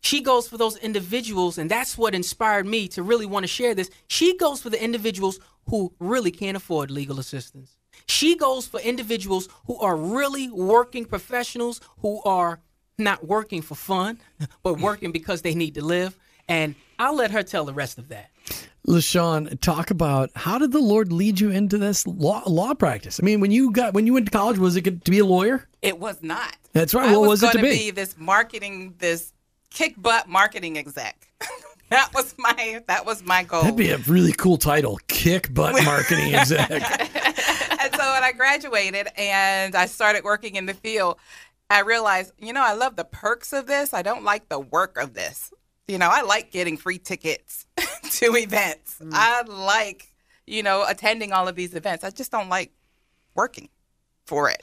She 0.00 0.20
goes 0.20 0.48
for 0.48 0.58
those 0.58 0.76
individuals, 0.78 1.58
and 1.58 1.70
that's 1.70 1.96
what 1.96 2.14
inspired 2.14 2.66
me 2.66 2.88
to 2.88 3.04
really 3.04 3.26
want 3.26 3.44
to 3.44 3.48
share 3.48 3.74
this. 3.74 3.90
She 4.08 4.36
goes 4.36 4.60
for 4.60 4.70
the 4.70 4.82
individuals 4.82 5.38
who 5.68 5.94
really 6.00 6.32
can't 6.32 6.56
afford 6.56 6.90
legal 6.90 7.20
assistance. 7.20 7.76
She 8.06 8.36
goes 8.36 8.66
for 8.66 8.80
individuals 8.80 9.48
who 9.66 9.78
are 9.78 9.96
really 9.96 10.50
working 10.50 11.04
professionals 11.04 11.80
who 11.98 12.20
are 12.24 12.60
not 12.98 13.26
working 13.26 13.62
for 13.62 13.74
fun, 13.74 14.20
but 14.62 14.80
working 14.80 15.12
because 15.12 15.42
they 15.42 15.54
need 15.54 15.74
to 15.74 15.84
live. 15.84 16.16
And 16.48 16.74
I'll 16.98 17.16
let 17.16 17.30
her 17.32 17.42
tell 17.42 17.64
the 17.64 17.74
rest 17.74 17.98
of 17.98 18.08
that. 18.08 18.30
LaShawn, 18.86 19.60
talk 19.60 19.90
about 19.90 20.30
how 20.36 20.58
did 20.58 20.70
the 20.70 20.78
Lord 20.78 21.12
lead 21.12 21.40
you 21.40 21.50
into 21.50 21.76
this 21.76 22.06
law, 22.06 22.42
law 22.46 22.72
practice? 22.72 23.18
I 23.20 23.24
mean, 23.24 23.40
when 23.40 23.50
you 23.50 23.72
got 23.72 23.94
when 23.94 24.06
you 24.06 24.12
went 24.14 24.26
to 24.26 24.30
college, 24.32 24.58
was 24.58 24.76
it 24.76 24.84
to 24.84 25.10
be 25.10 25.18
a 25.18 25.24
lawyer? 25.24 25.66
It 25.82 25.98
was 25.98 26.22
not. 26.22 26.56
That's 26.72 26.94
right. 26.94 27.08
I 27.08 27.12
What 27.12 27.22
was, 27.22 27.42
was 27.42 27.42
it 27.42 27.52
to 27.52 27.58
gonna 27.58 27.68
be? 27.68 27.90
this 27.90 28.16
marketing, 28.16 28.94
this 28.98 29.32
kick 29.70 29.94
butt 30.00 30.28
marketing 30.28 30.78
exec. 30.78 31.26
that 31.90 32.10
was 32.14 32.36
my 32.38 32.80
that 32.86 33.04
was 33.04 33.24
my 33.24 33.42
goal. 33.42 33.62
That'd 33.62 33.76
be 33.76 33.90
a 33.90 33.98
really 33.98 34.32
cool 34.32 34.56
title, 34.56 35.00
kick 35.08 35.52
butt 35.52 35.74
marketing 35.84 36.34
exec. 36.36 36.70
and 36.70 37.92
so 37.94 38.12
when 38.12 38.22
I 38.22 38.32
graduated 38.36 39.08
and 39.16 39.74
I 39.74 39.86
started 39.86 40.22
working 40.22 40.54
in 40.54 40.66
the 40.66 40.74
field, 40.74 41.18
I 41.68 41.80
realized, 41.80 42.32
you 42.38 42.52
know, 42.52 42.62
I 42.62 42.74
love 42.74 42.96
the 42.96 43.04
perks 43.04 43.52
of 43.52 43.66
this. 43.66 43.92
I 43.92 44.02
don't 44.02 44.24
like 44.24 44.48
the 44.48 44.60
work 44.60 44.96
of 44.98 45.14
this. 45.14 45.52
You 45.88 45.98
know, 45.98 46.08
I 46.10 46.22
like 46.22 46.50
getting 46.50 46.76
free 46.76 46.98
tickets 46.98 47.66
to 48.10 48.36
events. 48.36 48.98
Mm. 49.00 49.10
I 49.12 49.42
like, 49.42 50.12
you 50.46 50.62
know, 50.62 50.84
attending 50.88 51.32
all 51.32 51.48
of 51.48 51.56
these 51.56 51.74
events. 51.74 52.04
I 52.04 52.10
just 52.10 52.30
don't 52.30 52.48
like 52.48 52.72
working 53.34 53.68
for 54.26 54.50
it. 54.50 54.62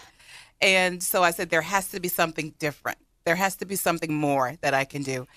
And 0.62 1.04
so 1.04 1.24
I 1.24 1.32
said, 1.32 1.50
there 1.50 1.62
has 1.62 1.90
to 1.90 2.00
be 2.00 2.08
something 2.08 2.54
different. 2.58 2.98
There 3.26 3.36
has 3.36 3.56
to 3.58 3.66
be 3.66 3.76
something 3.76 4.14
more 4.14 4.56
that 4.62 4.74
I 4.74 4.86
can 4.86 5.04
do. 5.04 5.28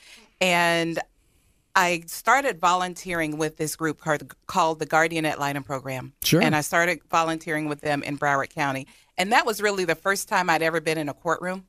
And 0.40 0.98
I 1.74 2.04
started 2.06 2.58
volunteering 2.58 3.36
with 3.36 3.56
this 3.58 3.76
group 3.76 4.00
called, 4.00 4.34
called 4.46 4.78
the 4.78 4.86
Guardian 4.86 5.26
Ad 5.26 5.38
Litem 5.38 5.62
Program. 5.62 6.12
Sure. 6.24 6.40
And 6.40 6.56
I 6.56 6.62
started 6.62 7.00
volunteering 7.10 7.68
with 7.68 7.80
them 7.80 8.02
in 8.02 8.18
Broward 8.18 8.50
County. 8.50 8.86
And 9.18 9.32
that 9.32 9.46
was 9.46 9.62
really 9.62 9.84
the 9.84 9.94
first 9.94 10.28
time 10.28 10.50
I'd 10.50 10.62
ever 10.62 10.80
been 10.80 10.98
in 10.98 11.08
a 11.08 11.14
courtroom. 11.14 11.66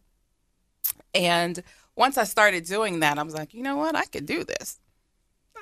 And 1.14 1.62
once 1.96 2.18
I 2.18 2.26
started 2.26 2.66
doing 2.66 3.00
that, 3.00 3.18
I 3.18 3.24
was 3.24 3.34
like, 3.34 3.54
you 3.54 3.64
know 3.64 3.78
what? 3.78 3.96
I 3.96 4.06
could 4.06 4.26
do 4.26 4.44
this. 4.44 4.80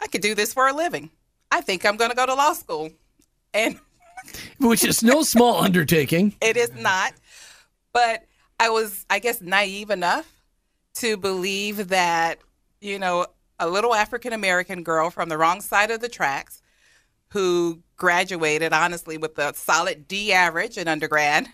I 0.01 0.07
could 0.07 0.21
do 0.21 0.35
this 0.35 0.53
for 0.53 0.67
a 0.67 0.73
living. 0.73 1.11
I 1.51 1.61
think 1.61 1.85
I'm 1.85 1.95
going 1.95 2.09
to 2.09 2.15
go 2.15 2.25
to 2.25 2.33
law 2.33 2.53
school. 2.53 2.91
And 3.53 3.79
Which 4.59 4.83
is 4.83 5.03
no 5.03 5.23
small 5.23 5.61
undertaking. 5.63 6.35
it 6.41 6.57
is 6.57 6.73
not. 6.73 7.13
But 7.93 8.25
I 8.59 8.69
was, 8.69 9.05
I 9.09 9.19
guess, 9.19 9.41
naive 9.41 9.89
enough 9.89 10.29
to 10.95 11.17
believe 11.17 11.89
that, 11.89 12.39
you 12.81 12.99
know, 12.99 13.27
a 13.59 13.69
little 13.69 13.93
African 13.93 14.33
American 14.33 14.83
girl 14.83 15.09
from 15.09 15.29
the 15.29 15.37
wrong 15.37 15.61
side 15.61 15.91
of 15.91 16.01
the 16.01 16.09
tracks 16.09 16.61
who 17.29 17.79
graduated, 17.95 18.73
honestly, 18.73 19.17
with 19.17 19.37
a 19.37 19.53
solid 19.53 20.07
D 20.07 20.33
average 20.33 20.77
in 20.77 20.87
undergrad 20.87 21.47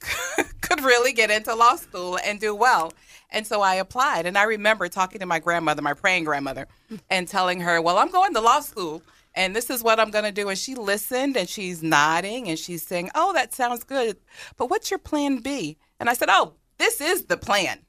could 0.60 0.82
really 0.82 1.12
get 1.12 1.30
into 1.30 1.54
law 1.54 1.76
school 1.76 2.18
and 2.24 2.40
do 2.40 2.54
well. 2.54 2.92
And 3.30 3.46
so 3.46 3.60
I 3.60 3.76
applied. 3.76 4.26
And 4.26 4.36
I 4.36 4.44
remember 4.44 4.88
talking 4.88 5.20
to 5.20 5.26
my 5.26 5.38
grandmother, 5.38 5.82
my 5.82 5.94
praying 5.94 6.24
grandmother, 6.24 6.66
and 7.08 7.28
telling 7.28 7.60
her, 7.60 7.80
Well, 7.80 7.98
I'm 7.98 8.10
going 8.10 8.34
to 8.34 8.40
law 8.40 8.60
school 8.60 9.02
and 9.34 9.54
this 9.54 9.70
is 9.70 9.82
what 9.82 10.00
I'm 10.00 10.10
going 10.10 10.24
to 10.24 10.32
do. 10.32 10.48
And 10.48 10.58
she 10.58 10.74
listened 10.74 11.36
and 11.36 11.48
she's 11.48 11.82
nodding 11.82 12.48
and 12.48 12.58
she's 12.58 12.86
saying, 12.86 13.10
Oh, 13.14 13.32
that 13.32 13.54
sounds 13.54 13.84
good. 13.84 14.16
But 14.56 14.70
what's 14.70 14.90
your 14.90 14.98
plan 14.98 15.38
B? 15.38 15.78
And 15.98 16.08
I 16.08 16.14
said, 16.14 16.28
Oh, 16.30 16.54
this 16.78 17.00
is 17.00 17.26
the 17.26 17.36
plan. 17.36 17.80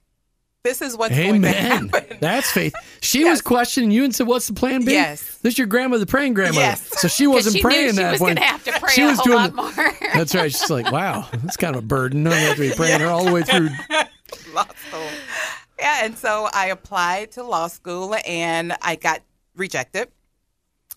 This 0.63 0.81
is 0.81 0.95
what's 0.95 1.15
going 1.15 1.41
to 1.41 1.47
Amen. 1.49 1.89
happen. 1.89 2.17
That's 2.19 2.51
faith. 2.51 2.73
She 3.01 3.23
was 3.25 3.41
questioning 3.41 3.89
you 3.91 4.03
and 4.03 4.13
said, 4.13 4.27
"What's 4.27 4.47
the 4.47 4.53
plan 4.53 4.85
B?" 4.85 4.91
Yes. 4.93 5.39
This 5.39 5.53
is 5.53 5.57
your 5.57 5.67
grandmother 5.67 6.05
praying 6.05 6.33
grandmother. 6.35 6.61
Yes. 6.61 6.87
So 6.99 7.07
she 7.07 7.25
wasn't 7.27 7.55
she 7.57 7.61
praying 7.61 7.85
knew 7.87 7.91
she 7.93 7.97
that 7.97 8.11
was 8.11 8.19
point. 8.19 8.39
have 8.39 8.63
to 8.65 8.71
pray 8.79 8.93
She 8.93 9.01
a 9.01 9.07
was 9.07 9.17
whole 9.17 9.25
doing 9.25 9.37
lot 9.37 9.49
the- 9.75 9.81
more. 9.81 9.91
That's 10.13 10.35
right. 10.35 10.51
She's 10.51 10.69
like, 10.69 10.91
"Wow, 10.91 11.27
that's 11.43 11.57
kind 11.57 11.75
of 11.75 11.83
a 11.83 11.85
burden. 11.85 12.23
No, 12.23 12.29
you 12.31 12.35
have 12.47 12.55
to 12.57 12.61
be 12.69 12.75
praying 12.75 12.99
her 13.01 13.07
all 13.07 13.23
the 13.25 13.31
way 13.31 13.41
through." 13.43 13.69
law 14.53 14.65
school. 14.87 15.07
Yeah, 15.79 16.05
and 16.05 16.17
so 16.17 16.47
I 16.53 16.67
applied 16.67 17.31
to 17.33 17.43
law 17.43 17.67
school 17.67 18.15
and 18.27 18.73
I 18.81 18.95
got 18.97 19.21
rejected. 19.55 20.09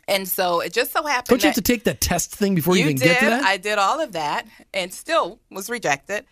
And 0.07 0.29
so 0.29 0.61
it 0.61 0.75
just 0.75 0.93
so 0.93 1.03
happened 1.05 1.29
Don't 1.29 1.43
you 1.43 1.47
have 1.49 1.55
to 1.55 1.63
take 1.63 1.85
that 1.85 2.03
test 2.03 2.35
thing 2.35 2.55
before 2.55 2.77
you, 2.77 2.83
you 2.85 2.91
even 2.91 2.99
did. 3.01 3.09
get 3.09 3.21
to 3.21 3.27
that? 3.31 3.45
I 3.45 3.57
did 3.57 3.79
all 3.79 4.01
of 4.01 4.13
that 4.13 4.47
and 4.75 4.93
still 4.93 5.41
was 5.51 5.71
rejected. 5.71 6.27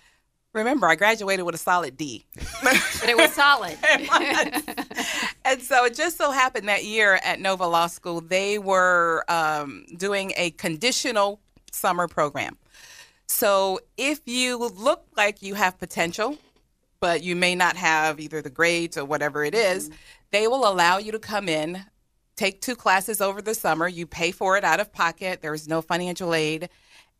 Remember, 0.53 0.87
I 0.87 0.97
graduated 0.97 1.47
with 1.47 1.55
a 1.55 1.59
solid 1.59 1.97
D. 1.97 2.25
But 2.63 2.77
it 3.09 3.17
was 3.17 3.33
solid. 3.33 3.77
and 5.45 5.63
so 5.63 5.87
it 5.87 5.95
just 5.95 6.19
so 6.19 6.31
happened 6.31 6.69
that 6.69 6.85
year 6.85 7.19
at 7.25 7.41
Nova 7.41 7.67
Law 7.67 7.87
School, 7.87 8.21
they 8.21 8.59
were 8.59 9.25
um, 9.29 9.87
doing 9.97 10.33
a 10.37 10.51
conditional 10.51 11.41
summer 11.71 12.07
program. 12.07 12.59
So 13.27 13.81
if 13.97 14.21
you 14.27 14.59
look 14.59 15.07
like 15.17 15.41
you 15.41 15.55
have 15.55 15.79
potential, 15.79 16.37
but 17.01 17.23
you 17.23 17.35
may 17.35 17.55
not 17.55 17.77
have 17.77 18.21
either 18.21 18.43
the 18.43 18.51
grades 18.51 18.99
or 18.99 19.07
whatever 19.07 19.45
it 19.45 19.55
is, 19.55 19.91
they 20.33 20.47
will 20.49 20.69
allow 20.69 20.99
you 20.99 21.13
to 21.13 21.19
come 21.19 21.49
in, 21.49 21.83
take 22.37 22.61
two 22.61 22.77
classes 22.77 23.23
over 23.23 23.41
the 23.41 23.55
summer. 23.55 23.89
You 23.89 24.07
pay 24.07 24.33
for 24.33 24.59
it 24.59 24.65
out 24.65 24.81
of 24.81 24.93
pocket, 24.93 25.41
there's 25.41 25.67
no 25.67 25.81
financial 25.81 26.35
aid. 26.35 26.69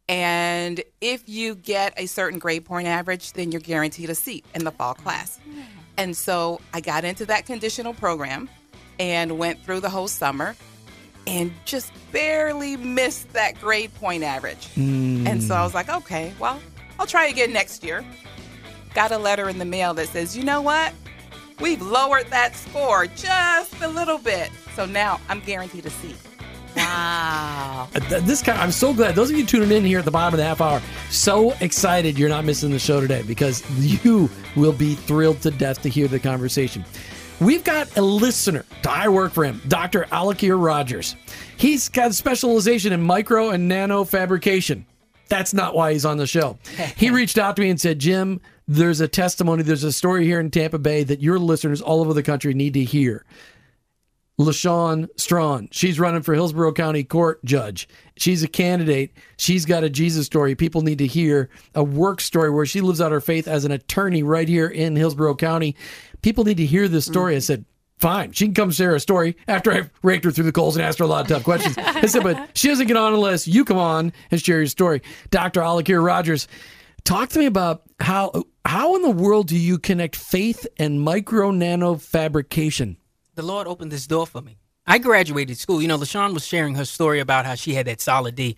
And 0.09 0.83
if 1.01 1.29
you 1.29 1.55
get 1.55 1.95
a 1.97 2.07
certain 2.07 2.39
grade 2.39 2.65
point 2.65 2.87
average, 2.89 3.33
then 3.33 3.53
you're 3.53 3.61
guaranteed 3.61 4.11
a 4.11 4.15
seat 4.15 4.45
in 4.55 4.65
the 4.65 4.73
fall 4.73 4.95
class. 4.95 5.41
And 5.97 6.17
so 6.17 6.61
I 6.75 6.81
got 6.81 7.05
into 7.05 7.25
that 7.27 7.47
conditional 7.47 7.95
program 7.95 8.49
and 8.99 9.39
went 9.39 9.63
through 9.65 9.81
the 9.81 9.91
whole 9.91 10.09
summer 10.09 10.57
and 11.27 11.53
just 11.65 11.93
barely 12.11 12.77
missed 12.77 13.33
that 13.33 13.61
grade 13.61 13.95
point 13.95 14.23
average. 14.25 14.69
And 14.77 15.43
so 15.43 15.55
I 15.55 15.63
was 15.63 15.73
like, 15.75 15.89
okay, 15.89 16.33
well, 16.39 16.61
I'll 16.99 17.07
try 17.07 17.27
again 17.27 17.53
next 17.53 17.85
year. 17.85 18.05
Got 18.95 19.13
a 19.13 19.19
letter 19.19 19.49
in 19.49 19.59
the 19.59 19.65
mail 19.65 19.95
that 19.95 20.09
says, 20.09 20.37
you 20.37 20.43
know 20.43 20.61
what? 20.61 20.93
We've 21.61 21.81
lowered 21.81 22.27
that 22.29 22.57
score 22.57 23.07
just 23.07 23.81
a 23.81 23.89
little 23.89 24.19
bit. 24.19 24.51
So 24.75 24.85
now 24.85 25.21
I'm 25.29 25.41
guaranteed 25.41 25.87
a 25.87 25.91
seat. 25.91 26.17
Wow. 26.77 27.89
Uh, 27.95 28.21
This 28.21 28.43
kind, 28.43 28.59
I'm 28.59 28.73
so 28.73 28.93
glad. 28.95 29.15
Those 29.15 29.31
of 29.31 29.37
you 29.37 29.45
tuning 29.45 29.71
in 29.73 29.85
here 29.85 29.99
at 29.99 30.05
the 30.05 30.11
bottom 30.11 30.35
of 30.35 30.39
the 30.39 30.45
half 30.45 30.61
hour, 30.61 30.81
so 31.11 31.53
excited 31.61 32.19
you're 32.19 32.29
not 32.29 32.45
missing 32.45 32.71
the 32.71 32.79
show 32.79 33.01
today 33.01 33.23
because 33.23 33.63
you 33.79 34.31
will 34.57 34.73
be 34.73 34.95
thrilled 34.95 35.41
to 35.43 35.51
death 35.51 35.83
to 35.83 35.89
hear 35.89 36.09
the 36.09 36.19
conversation. 36.19 36.85
We've 37.41 37.65
got 37.65 37.97
a 37.97 38.03
listener. 38.03 38.65
I 38.89 39.09
work 39.09 39.33
for 39.33 39.45
him, 39.45 39.61
Dr. 39.67 40.07
Al-Akhir 40.13 40.63
Rogers. 40.63 41.17
He's 41.57 41.89
got 41.89 42.11
a 42.11 42.15
specialization 42.15 42.93
in 42.93 43.03
micro 43.03 43.51
and 43.51 43.69
nano 43.69 44.05
fabrication. 44.05 44.87
That's 45.29 45.55
not 45.55 45.75
why 45.75 45.93
he's 45.93 46.05
on 46.05 46.19
the 46.19 46.27
show. 46.27 46.59
He 46.97 47.11
reached 47.11 47.39
out 47.39 47.57
to 47.57 47.63
me 47.63 47.71
and 47.71 47.81
said, 47.81 47.99
Jim, 47.99 48.41
there's 48.69 49.01
a 49.01 49.09
testimony, 49.09 49.63
there's 49.65 49.83
a 49.83 49.91
story 49.93 50.25
here 50.25 50.39
in 50.39 50.51
Tampa 50.51 50.79
Bay 50.79 51.03
that 51.05 51.21
your 51.21 51.39
listeners 51.39 51.81
all 51.81 52.01
over 52.01 52.15
the 52.15 52.23
country 52.23 52.55
need 52.55 52.75
to 52.75 52.85
hear. 52.85 53.25
LaShawn 54.41 55.09
Strachan. 55.17 55.69
She's 55.73 56.01
running 56.01 56.23
for 56.23 56.35
Hillsborough 56.35 56.73
County 56.73 57.05
Court 57.05 57.45
Judge. 57.45 57.89
She's 58.17 58.43
a 58.43 58.49
candidate. 58.49 59.13
She's 59.37 59.65
got 59.67 59.85
a 59.85 59.91
Jesus 59.91 60.27
story. 60.27 60.55
People 60.55 60.83
need 60.83 60.99
to 60.99 61.07
hear 61.07 61.51
a 61.75 61.85
work 61.85 62.21
story 62.21 62.51
where 62.51 62.67
she 62.67 62.81
lives 62.81 63.01
out 63.01 63.13
her 63.13 63.21
faith 63.21 63.47
as 63.47 63.65
an 63.65 63.73
attorney 63.73 64.23
right 64.23 64.49
here 64.49 64.69
in 64.69 64.97
Hillsborough 64.97 65.37
County. 65.37 65.77
People 66.23 66.45
need 66.45 66.57
to 66.57 66.67
hear 66.67 66.89
this 66.89 67.05
story. 67.05 67.37
I 67.37 67.41
said, 67.41 67.65
fine. 67.99 68.33
She 68.33 68.47
can 68.47 68.55
come 68.55 68.71
share 68.71 68.95
a 68.95 69.01
story 69.01 69.37
after 69.47 69.71
I've 69.71 69.91
raked 70.03 70.25
her 70.25 70.31
through 70.31 70.45
the 70.45 70.53
coals 70.53 70.77
and 70.77 70.85
asked 70.85 70.99
her 70.99 71.05
a 71.05 71.09
lot 71.09 71.23
of 71.23 71.29
tough 71.29 71.45
questions. 71.45 71.77
I 71.79 72.07
said, 72.07 72.23
but 72.23 72.57
she 72.57 72.69
doesn't 72.69 72.87
get 72.89 72.97
on 72.97 73.15
unless 73.15 73.47
you 73.47 73.65
come 73.65 73.79
on 73.79 74.13
and 74.31 74.43
share 74.43 74.59
your 74.59 74.67
story. 74.67 75.03
Dr. 75.31 75.61
Al-Akhir 75.61 76.05
Rogers, 76.05 76.49
talk 77.05 77.29
to 77.31 77.39
me 77.39 77.47
about 77.47 77.83
how 78.01 78.45
how 78.65 78.97
in 78.97 79.03
the 79.03 79.11
world 79.11 79.49
do 79.49 79.57
you 79.57 79.79
connect 79.79 80.17
faith 80.17 80.67
and 80.79 81.01
micro 81.01 81.51
nano 81.51 81.97
fabrication? 81.97 82.97
The 83.35 83.43
Lord 83.43 83.67
opened 83.67 83.93
this 83.93 84.07
door 84.07 84.27
for 84.27 84.41
me. 84.41 84.59
I 84.87 84.99
graduated 84.99 85.59
school. 85.59 85.81
You 85.81 85.89
know, 85.89 85.99
LaShawn 85.99 86.35
was 86.35 86.47
sharing 86.47 86.75
her 86.75 86.85
story 86.85 87.21
about 87.21 87.47
how 87.47 87.55
she 87.55 87.75
had 87.75 87.87
that 87.87 88.01
solid 88.01 88.35
D. 88.35 88.57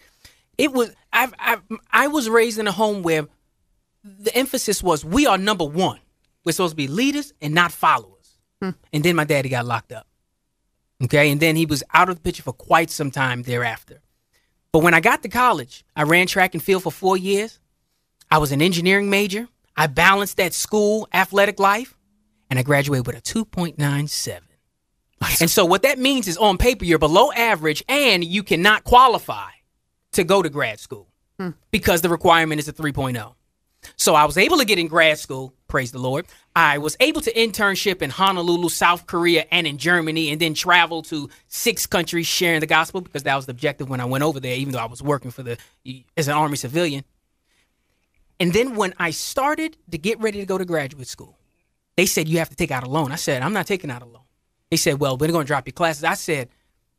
It 0.56 0.72
was 0.72 0.94
I've, 1.12 1.34
I've 1.38 1.62
I 1.90 2.08
was 2.08 2.28
raised 2.28 2.58
in 2.58 2.66
a 2.66 2.72
home 2.72 3.02
where 3.02 3.26
the 4.02 4.34
emphasis 4.36 4.82
was 4.82 5.04
we 5.04 5.26
are 5.26 5.38
number 5.38 5.64
one. 5.64 6.00
We're 6.44 6.52
supposed 6.52 6.72
to 6.72 6.76
be 6.76 6.88
leaders 6.88 7.32
and 7.40 7.54
not 7.54 7.72
followers. 7.72 8.38
Hmm. 8.60 8.70
And 8.92 9.04
then 9.04 9.16
my 9.16 9.24
daddy 9.24 9.48
got 9.48 9.66
locked 9.66 9.92
up. 9.92 10.06
Okay, 11.02 11.30
and 11.30 11.40
then 11.40 11.56
he 11.56 11.66
was 11.66 11.82
out 11.92 12.08
of 12.08 12.16
the 12.16 12.22
picture 12.22 12.42
for 12.42 12.52
quite 12.52 12.90
some 12.90 13.10
time 13.10 13.42
thereafter. 13.42 14.00
But 14.72 14.82
when 14.82 14.94
I 14.94 15.00
got 15.00 15.22
to 15.22 15.28
college, 15.28 15.84
I 15.94 16.02
ran 16.02 16.26
track 16.26 16.54
and 16.54 16.62
field 16.62 16.82
for 16.82 16.92
four 16.92 17.16
years. 17.16 17.58
I 18.30 18.38
was 18.38 18.52
an 18.52 18.62
engineering 18.62 19.10
major. 19.10 19.48
I 19.76 19.86
balanced 19.86 20.36
that 20.36 20.54
school 20.54 21.08
athletic 21.12 21.58
life, 21.58 21.96
and 22.48 22.58
I 22.58 22.62
graduated 22.62 23.06
with 23.06 23.16
a 23.16 23.20
2.97. 23.20 24.40
And 25.40 25.50
so 25.50 25.64
what 25.64 25.82
that 25.82 25.98
means 25.98 26.28
is 26.28 26.36
on 26.36 26.58
paper 26.58 26.84
you're 26.84 26.98
below 26.98 27.32
average 27.32 27.82
and 27.88 28.24
you 28.24 28.42
cannot 28.42 28.84
qualify 28.84 29.50
to 30.12 30.24
go 30.24 30.42
to 30.42 30.48
grad 30.48 30.80
school 30.80 31.08
hmm. 31.38 31.50
because 31.70 32.02
the 32.02 32.08
requirement 32.08 32.58
is 32.60 32.68
a 32.68 32.72
3.0. 32.72 33.34
So 33.96 34.14
I 34.14 34.24
was 34.24 34.38
able 34.38 34.58
to 34.58 34.64
get 34.64 34.78
in 34.78 34.88
grad 34.88 35.18
school, 35.18 35.54
praise 35.68 35.92
the 35.92 35.98
Lord. 35.98 36.26
I 36.56 36.78
was 36.78 36.96
able 37.00 37.20
to 37.22 37.32
internship 37.32 38.00
in 38.00 38.10
Honolulu, 38.10 38.68
South 38.70 39.06
Korea, 39.06 39.44
and 39.50 39.66
in 39.66 39.76
Germany, 39.76 40.30
and 40.30 40.40
then 40.40 40.54
travel 40.54 41.02
to 41.02 41.28
six 41.48 41.86
countries 41.86 42.26
sharing 42.26 42.60
the 42.60 42.66
gospel 42.66 43.00
because 43.00 43.24
that 43.24 43.36
was 43.36 43.46
the 43.46 43.52
objective 43.52 43.88
when 43.88 44.00
I 44.00 44.04
went 44.06 44.24
over 44.24 44.40
there, 44.40 44.56
even 44.56 44.72
though 44.72 44.78
I 44.78 44.86
was 44.86 45.02
working 45.02 45.30
for 45.30 45.42
the 45.42 45.58
as 46.16 46.28
an 46.28 46.34
army 46.34 46.56
civilian. 46.56 47.04
And 48.40 48.52
then 48.52 48.74
when 48.74 48.94
I 48.98 49.10
started 49.10 49.76
to 49.90 49.98
get 49.98 50.18
ready 50.20 50.40
to 50.40 50.46
go 50.46 50.58
to 50.58 50.64
graduate 50.64 51.06
school, 51.06 51.38
they 51.96 52.06
said 52.06 52.28
you 52.28 52.38
have 52.38 52.50
to 52.50 52.56
take 52.56 52.70
out 52.70 52.82
a 52.82 52.88
loan. 52.88 53.12
I 53.12 53.16
said, 53.16 53.42
I'm 53.42 53.52
not 53.52 53.66
taking 53.66 53.90
out 53.90 54.02
a 54.02 54.06
loan. 54.06 54.23
They 54.74 54.78
said, 54.78 54.98
Well, 54.98 55.16
we're 55.16 55.30
going 55.30 55.44
to 55.44 55.46
drop 55.46 55.68
your 55.68 55.72
classes. 55.72 56.02
I 56.02 56.14
said, 56.14 56.48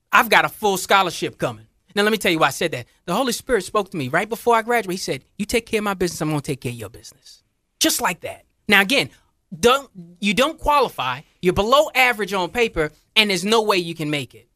I've 0.09 0.29
got 0.29 0.45
a 0.45 0.47
full 0.49 0.77
scholarship 0.77 1.37
coming. 1.37 1.67
Now, 1.93 2.03
let 2.03 2.11
me 2.13 2.17
tell 2.17 2.31
you 2.31 2.39
why 2.39 2.47
I 2.47 2.51
said 2.51 2.71
that. 2.71 2.85
The 3.03 3.13
Holy 3.13 3.33
Spirit 3.33 3.65
spoke 3.65 3.91
to 3.91 3.97
me 3.97 4.07
right 4.07 4.29
before 4.29 4.55
I 4.55 4.61
graduated. 4.61 4.91
He 4.91 4.97
said, 4.97 5.25
You 5.37 5.45
take 5.45 5.65
care 5.65 5.79
of 5.81 5.83
my 5.83 5.93
business, 5.93 6.21
I'm 6.21 6.29
going 6.29 6.39
to 6.39 6.45
take 6.45 6.61
care 6.61 6.71
of 6.71 6.77
your 6.77 6.87
business. 6.87 7.43
Just 7.81 7.99
like 7.99 8.21
that. 8.21 8.45
Now, 8.69 8.79
again, 8.79 9.09
don't 9.59 9.89
you 10.21 10.33
don't 10.33 10.57
qualify. 10.57 11.19
You're 11.41 11.51
below 11.51 11.89
average 11.93 12.31
on 12.31 12.49
paper, 12.49 12.93
and 13.13 13.29
there's 13.29 13.43
no 13.43 13.61
way 13.61 13.75
you 13.75 13.93
can 13.93 14.09
make 14.09 14.33
it. 14.33 14.47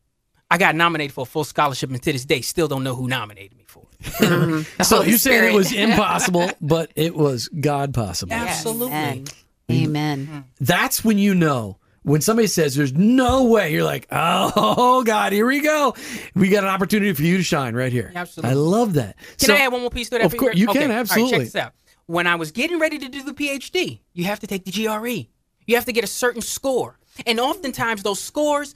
I 0.50 0.58
got 0.58 0.76
nominated 0.76 1.12
for 1.12 1.24
a 1.24 1.26
full 1.26 1.44
scholarship, 1.44 1.90
and 1.90 2.02
to 2.02 2.14
this 2.14 2.24
day, 2.24 2.40
still 2.40 2.70
don't 2.70 2.86
know 2.86 2.96
who 2.96 3.10
nominated 3.10 3.58
me 3.58 3.66
for 3.68 3.84
it. 3.92 4.66
So 4.86 4.96
Holy 4.96 5.10
you're 5.10 5.18
saying 5.18 5.54
it 5.54 5.58
was 5.58 5.74
impossible, 5.74 6.52
but 6.62 6.90
it 6.96 7.18
was 7.18 7.50
God 7.50 7.94
possible. 7.94 8.32
Absolutely. 8.32 8.96
Amen. 8.96 9.26
Amen. 9.70 10.46
That's 10.62 11.04
when 11.04 11.18
you 11.18 11.36
know. 11.36 11.80
When 12.10 12.22
somebody 12.22 12.48
says 12.48 12.74
there's 12.76 12.94
no 12.94 13.44
way, 13.44 13.72
you're 13.72 13.84
like, 13.84 14.08
oh 14.12 15.04
God, 15.04 15.32
here 15.32 15.46
we 15.46 15.60
go. 15.62 15.96
We 16.34 16.50
got 16.50 16.64
an 16.64 16.70
opportunity 16.72 17.14
for 17.14 17.22
you 17.22 17.38
to 17.38 17.44
shine 17.44 17.76
right 17.76 17.92
here. 17.92 18.12
Absolutely. 18.16 18.50
I 18.50 18.54
love 18.56 18.94
that. 18.94 19.16
Can 19.38 19.50
So- 19.50 19.54
I 19.54 19.58
add 19.60 19.68
one 19.72 19.82
more 19.82 19.92
piece 19.92 20.10
to 20.10 20.18
that? 20.18 20.26
Of 20.26 20.36
course, 20.36 20.58
you 20.58 20.68
Okay, 20.72 20.80
can 20.80 20.90
right, 20.90 20.98
absolutely. 20.98 21.32
check 21.38 21.40
this 21.42 21.56
out. 21.56 21.74
When 22.08 22.26
I 22.26 22.34
was 22.34 22.52
getting 22.52 22.80
ready 22.80 22.98
to 22.98 23.08
do 23.10 23.22
the 23.22 23.34
PhD, 23.34 24.00
you 24.14 24.24
have 24.24 24.40
to 24.40 24.48
take 24.48 24.66
the 24.66 24.72
GRE. 24.72 25.28
You 25.68 25.76
have 25.76 25.86
to 25.86 25.94
get 25.94 26.04
a 26.04 26.08
certain 26.08 26.42
score. 26.42 26.98
And 27.28 27.40
oftentimes, 27.40 28.02
those 28.02 28.20
scores, 28.20 28.74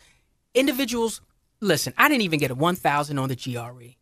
individuals, 0.54 1.22
listen, 1.60 1.94
I 1.98 2.10
didn't 2.10 2.22
even 2.22 2.40
get 2.40 2.52
a 2.52 2.56
1,000 2.56 3.18
on 3.18 3.30
the 3.30 3.36
GRE. 3.36 3.96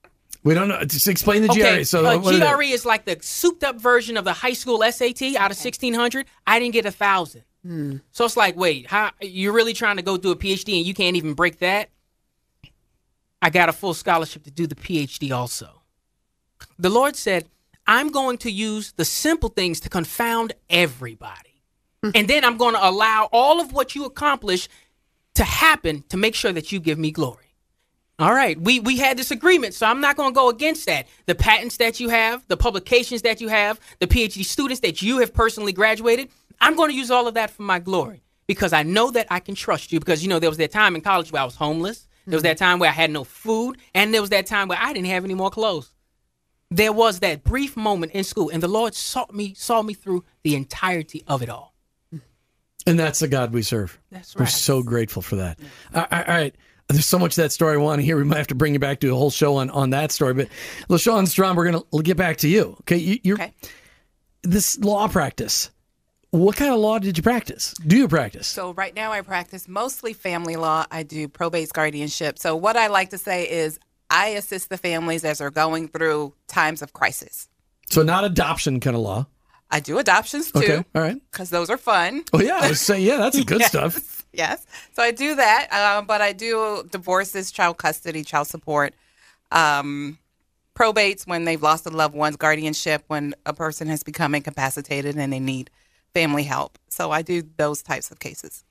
We 0.44 0.54
don't 0.54 0.68
know. 0.68 0.84
Just 0.84 1.08
explain 1.08 1.44
the 1.44 1.52
Okay, 1.52 1.78
GRE. 1.80 1.84
So 1.86 2.06
uh, 2.06 2.18
what 2.18 2.36
is? 2.36 2.42
GRE 2.42 2.64
is 2.64 2.86
like 2.86 3.06
the 3.06 3.18
souped 3.22 3.64
up 3.64 3.80
version 3.80 4.18
of 4.18 4.26
the 4.26 4.34
high 4.34 4.54
school 4.54 4.80
SAT 4.82 5.22
out 5.38 5.52
of 5.52 5.58
1,600. 5.58 6.26
I 6.46 6.60
didn't 6.60 6.74
get 6.74 6.86
a 6.86 6.92
1,000. 7.64 8.02
So 8.12 8.26
it's 8.26 8.38
like, 8.38 8.56
wait, 8.56 8.88
how 8.88 9.12
you're 9.22 9.54
really 9.54 9.74
trying 9.74 9.98
to 9.98 10.02
go 10.02 10.18
do 10.18 10.32
a 10.32 10.36
PhD 10.36 10.78
and 10.78 10.86
you 10.86 10.94
can't 10.94 11.16
even 11.16 11.34
break 11.34 11.60
that? 11.60 11.90
I 13.42 13.50
got 13.50 13.70
a 13.70 13.74
full 13.74 13.94
scholarship 13.94 14.44
to 14.44 14.52
do 14.52 14.68
the 14.68 14.76
PhD 14.76 15.32
also. 15.32 15.82
The 16.78 16.90
Lord 16.90 17.16
said, 17.16 17.48
I'm 17.88 18.10
going 18.10 18.38
to 18.40 18.52
use 18.52 18.94
the 18.94 19.06
simple 19.06 19.50
things 19.50 19.80
to 19.82 19.90
confound 19.90 20.54
everybody. 20.70 21.52
Hmm. 22.04 22.10
and 22.16 22.28
then 22.28 22.44
I'm 22.44 22.58
going 22.58 22.74
to 22.74 22.88
allow 22.88 23.30
all 23.32 23.62
of 23.62 23.74
what 23.74 23.96
you 23.96 24.06
accomplish 24.06 24.68
to 25.36 25.44
happen 25.44 26.04
to 26.10 26.18
make 26.18 26.36
sure 26.36 26.52
that 26.52 26.72
you 26.72 26.80
give 26.80 26.98
me 26.98 27.12
glory. 27.12 27.38
All 28.20 28.34
right, 28.34 28.60
we 28.60 28.80
we 28.80 28.98
had 28.98 29.18
this 29.18 29.32
agreement, 29.32 29.74
so 29.74 29.88
I'm 29.88 30.00
not 30.00 30.16
going 30.16 30.32
to 30.32 30.36
go 30.36 30.50
against 30.50 30.86
that. 30.86 31.08
The 31.26 31.34
patents 31.34 31.78
that 31.78 32.00
you 32.00 32.10
have, 32.10 32.48
the 32.48 32.58
publications 32.58 33.24
that 33.24 33.42
you 33.42 33.48
have, 33.48 33.80
the 34.00 34.06
PhD 34.06 34.46
students 34.46 34.82
that 34.82 35.02
you 35.02 35.20
have 35.20 35.34
personally 35.34 35.74
graduated, 35.74 36.30
I'm 36.62 36.76
going 36.76 36.92
to 36.92 36.96
use 36.96 37.12
all 37.12 37.28
of 37.28 37.34
that 37.34 37.52
for 37.52 37.64
my 37.64 37.80
glory 37.80 38.24
because 38.48 38.72
I 38.72 38.84
know 38.84 39.12
that 39.12 39.28
I 39.30 39.40
can 39.40 39.56
trust 39.56 39.92
you. 39.92 40.00
Because 40.00 40.24
you 40.24 40.30
know 40.30 40.40
there 40.40 40.50
was 40.50 40.58
that 40.60 40.72
time 40.72 40.96
in 40.96 41.02
college 41.02 41.32
where 41.32 41.42
I 41.42 41.46
was 41.46 41.56
homeless, 41.56 42.08
there 42.26 42.36
was 42.36 42.44
that 42.44 42.58
mm-hmm. 42.58 42.66
time 42.66 42.80
where 42.80 42.90
I 42.90 42.94
had 42.94 43.12
no 43.12 43.24
food, 43.24 43.78
and 43.94 44.14
there 44.14 44.22
was 44.22 44.30
that 44.30 44.46
time 44.46 44.68
where 44.68 44.78
I 44.80 44.94
didn't 44.94 45.08
have 45.08 45.26
any 45.26 45.34
more 45.34 45.50
clothes. 45.50 45.92
There 46.70 46.94
was 46.94 47.20
that 47.20 47.44
brief 47.44 47.76
moment 47.76 48.14
in 48.14 48.24
school, 48.24 48.50
and 48.50 48.64
the 48.64 48.68
Lord 48.68 48.96
saw 48.96 49.26
me 49.32 49.54
saw 49.56 49.82
me 49.82 49.94
through 49.94 50.24
the 50.44 50.56
entirety 50.56 51.24
of 51.28 51.42
it 51.42 51.50
all. 51.50 51.72
And 52.88 52.98
that's 52.98 53.20
the 53.20 53.28
God 53.28 53.54
we 53.54 53.62
serve. 53.62 54.00
That's 54.12 54.36
We're 54.36 54.48
so 54.48 54.82
grateful 54.82 55.22
for 55.22 55.36
that. 55.36 55.60
All 55.94 56.08
right, 56.12 56.28
all 56.28 56.36
right. 56.36 56.56
There's 56.88 57.06
so 57.06 57.20
much 57.20 57.34
of 57.34 57.44
that 57.44 57.52
story 57.52 57.76
I 57.76 57.78
want 57.78 58.00
to 58.00 58.06
hear. 58.06 58.18
We 58.18 58.24
might 58.24 58.38
have 58.38 58.48
to 58.48 58.56
bring 58.56 58.74
you 58.74 58.80
back 58.80 59.00
to 59.02 59.14
a 59.14 59.16
whole 59.16 59.30
show 59.30 59.58
on, 59.58 59.70
on 59.70 59.92
that 59.92 60.12
story. 60.12 60.34
But 60.34 60.50
LaShawn 60.90 61.28
Strachan, 61.28 61.56
we're 61.56 61.72
going 61.72 61.84
to 61.84 62.04
get 62.04 62.18
back 62.18 62.38
to 62.38 62.50
you. 62.50 62.76
Okay. 62.82 62.98
You, 62.98 63.20
you're, 63.24 63.36
Okay. 63.36 63.54
This 64.44 64.80
law 64.80 65.08
practice, 65.08 65.70
what 66.32 66.56
kind 66.56 66.74
of 66.74 66.80
law 66.80 66.98
did 67.00 67.18
you 67.18 67.24
practice? 67.24 67.74
Do 67.86 67.96
you 67.98 68.08
practice? 68.08 68.48
So 68.48 68.74
right 68.74 68.96
now 68.96 69.12
I 69.12 69.22
practice 69.22 69.68
mostly 69.68 70.14
family 70.14 70.56
law. 70.56 70.86
I 70.92 71.04
do 71.04 71.28
probate 71.28 71.72
guardianship. 71.74 72.40
So 72.40 72.56
what 72.56 72.76
I 72.78 72.88
like 72.88 73.10
to 73.12 73.18
say 73.18 73.50
is 73.50 73.80
I 74.10 74.28
assist 74.28 74.70
the 74.70 74.78
families 74.78 75.24
as 75.24 75.38
they're 75.38 75.52
going 75.52 75.88
through 75.88 76.34
times 76.48 76.82
of 76.82 76.94
crisis. 76.94 77.48
So, 77.90 78.04
not 78.04 78.24
adoption 78.24 78.80
kind 78.80 78.96
of 78.96 79.02
law. 79.02 79.28
I 79.70 79.80
do 79.82 79.98
adoptions 79.98 80.52
too. 80.52 80.60
Okay. 80.60 80.84
All 80.96 81.02
right. 81.02 81.18
Because 81.32 81.50
those 81.50 81.70
are 81.70 81.78
fun. 81.78 82.24
Oh, 82.34 82.42
yeah. 82.42 82.58
I 82.62 82.70
was 82.70 82.80
saying, 82.82 83.06
yeah, 83.06 83.18
that's 83.18 83.42
good 83.44 83.60
Yes. 83.60 83.70
stuff. 83.70 84.26
Yes. 84.34 84.66
So 84.94 85.04
I 85.04 85.12
do 85.12 85.36
that, 85.36 85.68
uh, 85.72 86.02
but 86.02 86.22
I 86.22 86.32
do 86.32 86.88
divorces, 86.90 87.52
child 87.52 87.78
custody, 87.78 88.24
child 88.24 88.48
support, 88.48 88.94
um, 89.52 90.18
probates 90.76 91.28
when 91.28 91.44
they've 91.44 91.62
lost 91.62 91.86
a 91.86 91.90
loved 91.90 92.16
one's 92.16 92.38
guardianship, 92.38 93.04
when 93.08 93.34
a 93.46 93.54
person 93.54 93.88
has 93.90 94.04
become 94.04 94.34
incapacitated 94.36 95.18
and 95.18 95.34
they 95.34 95.40
need 95.40 95.70
family 96.14 96.44
help. 96.44 96.78
So 96.90 97.12
I 97.12 97.22
do 97.22 97.44
those 97.58 97.82
types 97.82 98.12
of 98.12 98.20
cases. 98.20 98.64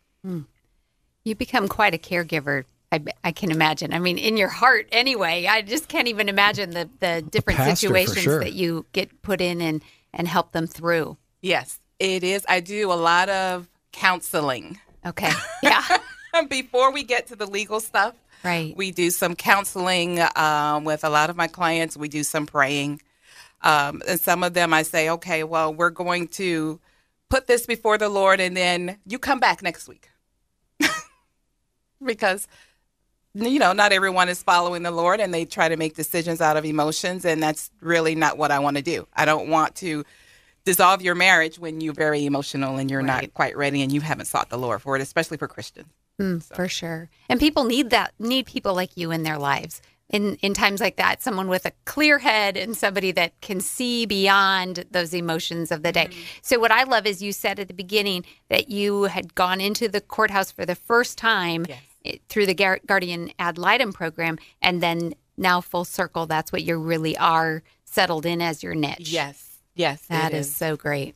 You 1.24 1.34
become 1.34 1.68
quite 1.68 1.94
a 1.94 1.98
caregiver. 1.98 2.64
I, 2.92 3.02
I 3.22 3.32
can 3.32 3.50
imagine. 3.50 3.92
I 3.92 3.98
mean, 4.00 4.18
in 4.18 4.36
your 4.36 4.48
heart, 4.48 4.88
anyway. 4.90 5.46
I 5.46 5.62
just 5.62 5.88
can't 5.88 6.08
even 6.08 6.28
imagine 6.28 6.70
the, 6.70 6.88
the 6.98 7.22
different 7.22 7.58
pastor, 7.58 7.76
situations 7.76 8.22
sure. 8.22 8.40
that 8.40 8.52
you 8.52 8.84
get 8.92 9.22
put 9.22 9.40
in 9.40 9.60
and, 9.60 9.82
and 10.12 10.26
help 10.26 10.52
them 10.52 10.66
through. 10.66 11.16
Yes, 11.40 11.78
it 11.98 12.24
is. 12.24 12.44
I 12.48 12.60
do 12.60 12.90
a 12.92 12.94
lot 12.94 13.28
of 13.28 13.68
counseling. 13.92 14.78
Okay. 15.06 15.30
Yeah. 15.62 15.82
Before 16.48 16.92
we 16.92 17.02
get 17.02 17.26
to 17.28 17.36
the 17.36 17.46
legal 17.46 17.80
stuff, 17.80 18.14
Right. 18.42 18.74
we 18.76 18.92
do 18.92 19.10
some 19.10 19.34
counseling 19.34 20.20
um, 20.36 20.84
with 20.84 21.04
a 21.04 21.10
lot 21.10 21.28
of 21.28 21.36
my 21.36 21.48
clients. 21.48 21.96
We 21.96 22.08
do 22.08 22.22
some 22.22 22.46
praying. 22.46 23.02
Um, 23.62 24.00
and 24.08 24.18
some 24.18 24.42
of 24.42 24.54
them 24.54 24.72
I 24.72 24.82
say, 24.82 25.10
okay, 25.10 25.44
well, 25.44 25.74
we're 25.74 25.90
going 25.90 26.28
to 26.28 26.80
put 27.30 27.46
this 27.46 27.64
before 27.64 27.96
the 27.96 28.08
Lord 28.08 28.40
and 28.40 28.56
then 28.56 28.98
you 29.06 29.18
come 29.18 29.40
back 29.40 29.62
next 29.62 29.88
week. 29.88 30.10
because, 32.04 32.46
you 33.34 33.58
know, 33.58 33.72
not 33.72 33.92
everyone 33.92 34.28
is 34.28 34.42
following 34.42 34.82
the 34.82 34.90
Lord 34.90 35.20
and 35.20 35.32
they 35.32 35.44
try 35.44 35.68
to 35.68 35.76
make 35.76 35.94
decisions 35.94 36.40
out 36.40 36.56
of 36.56 36.64
emotions. 36.64 37.24
And 37.24 37.42
that's 37.42 37.70
really 37.80 38.14
not 38.14 38.36
what 38.36 38.50
I 38.50 38.58
want 38.58 38.76
to 38.76 38.82
do. 38.82 39.06
I 39.14 39.24
don't 39.24 39.48
want 39.48 39.76
to 39.76 40.04
dissolve 40.64 41.00
your 41.00 41.14
marriage 41.14 41.58
when 41.58 41.80
you're 41.80 41.94
very 41.94 42.26
emotional 42.26 42.76
and 42.76 42.90
you're 42.90 43.02
not 43.02 43.32
quite 43.32 43.56
ready 43.56 43.80
and 43.82 43.90
you 43.92 44.00
haven't 44.00 44.26
sought 44.26 44.50
the 44.50 44.58
Lord 44.58 44.82
for 44.82 44.96
it, 44.96 45.02
especially 45.02 45.38
for 45.38 45.48
Christians. 45.48 45.88
Mm, 46.20 46.42
For 46.42 46.68
sure. 46.68 47.08
And 47.30 47.40
people 47.40 47.64
need 47.64 47.90
that, 47.90 48.12
need 48.18 48.44
people 48.44 48.74
like 48.74 48.96
you 48.96 49.10
in 49.10 49.22
their 49.22 49.38
lives. 49.38 49.80
In, 50.10 50.34
in 50.42 50.54
times 50.54 50.80
like 50.80 50.96
that, 50.96 51.22
someone 51.22 51.46
with 51.48 51.64
a 51.66 51.72
clear 51.84 52.18
head 52.18 52.56
and 52.56 52.76
somebody 52.76 53.12
that 53.12 53.40
can 53.40 53.60
see 53.60 54.06
beyond 54.06 54.84
those 54.90 55.14
emotions 55.14 55.70
of 55.70 55.84
the 55.84 55.92
day. 55.92 56.06
Mm-hmm. 56.06 56.20
So, 56.42 56.58
what 56.58 56.72
I 56.72 56.82
love 56.82 57.06
is 57.06 57.22
you 57.22 57.32
said 57.32 57.60
at 57.60 57.68
the 57.68 57.74
beginning 57.74 58.24
that 58.48 58.68
you 58.68 59.04
had 59.04 59.36
gone 59.36 59.60
into 59.60 59.88
the 59.88 60.00
courthouse 60.00 60.50
for 60.50 60.66
the 60.66 60.74
first 60.74 61.16
time 61.16 61.64
Yes. 61.68 62.18
through 62.28 62.46
the 62.46 62.54
Gar- 62.54 62.80
Guardian 62.86 63.30
Ad 63.38 63.56
Litem 63.56 63.92
program, 63.92 64.38
and 64.60 64.82
then 64.82 65.14
now 65.36 65.60
full 65.60 65.84
circle, 65.84 66.26
that's 66.26 66.50
what 66.50 66.62
you 66.64 66.76
really 66.76 67.16
are 67.16 67.62
settled 67.84 68.26
in 68.26 68.42
as 68.42 68.62
your 68.62 68.74
niche. 68.74 69.10
Yes. 69.12 69.58
Yes. 69.76 70.02
that 70.08 70.32
is. 70.32 70.46
it 70.46 70.50
is 70.50 70.56
so 70.56 70.76
great. 70.76 71.14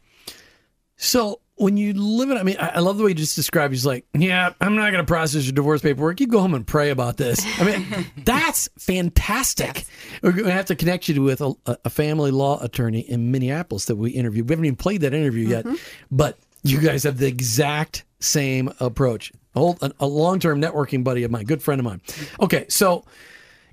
So 0.97 1.41
when 1.57 1.77
you 1.77 1.93
live 1.95 2.31
in, 2.31 2.37
I 2.37 2.43
mean, 2.43 2.57
I, 2.59 2.81
love 2.81 2.99
the 2.99 3.05
way 3.05 3.11
you 3.11 3.15
just 3.15 3.37
described. 3.37 3.73
He's 3.73 3.87
like, 3.87 4.05
yeah, 4.13 4.53
I'm 4.61 4.75
not 4.75 4.91
going 4.91 5.05
to 5.05 5.07
process 5.07 5.45
your 5.45 5.53
divorce 5.53 5.83
paperwork. 5.83 6.21
You 6.21 6.27
go 6.27 6.41
home 6.41 6.55
and 6.55 6.67
pray 6.67 6.91
about 6.91 7.17
this. 7.17 7.45
I 7.61 7.65
mean, 7.65 8.07
that's 8.25 8.69
fantastic. 8.79 9.85
We're 10.23 10.33
going 10.33 10.47
to 10.47 10.53
have 10.53 10.67
to 10.67 10.75
connect 10.75 11.09
you 11.09 11.23
with 11.23 11.41
a, 11.41 11.55
a 11.85 11.91
family 11.91 12.33
law 12.33 12.61
attorney 12.61 13.01
in 13.01 13.31
Minneapolis 13.31 13.85
that 13.85 13.97
we 13.97 14.11
interviewed. 14.11 14.49
We 14.49 14.53
haven't 14.53 14.65
even 14.65 14.77
played 14.77 15.03
that 15.03 15.15
interview 15.15 15.47
yet, 15.47 15.65
mm-hmm. 15.65 15.77
but 16.11 16.39
you 16.65 16.81
guys 16.81 17.05
have 17.05 17.19
the 17.19 17.29
exact 17.29 18.05
same 18.19 18.73
approach. 18.81 19.33
A, 19.55 19.61
a, 19.61 19.93
a 20.01 20.07
long-term 20.07 20.61
networking 20.61 21.05
buddy 21.05 21.23
of 21.23 21.31
mine, 21.31 21.45
good 21.45 21.63
friend 21.63 21.79
of 21.79 21.85
mine. 21.85 22.01
Okay, 22.41 22.67
so 22.69 23.05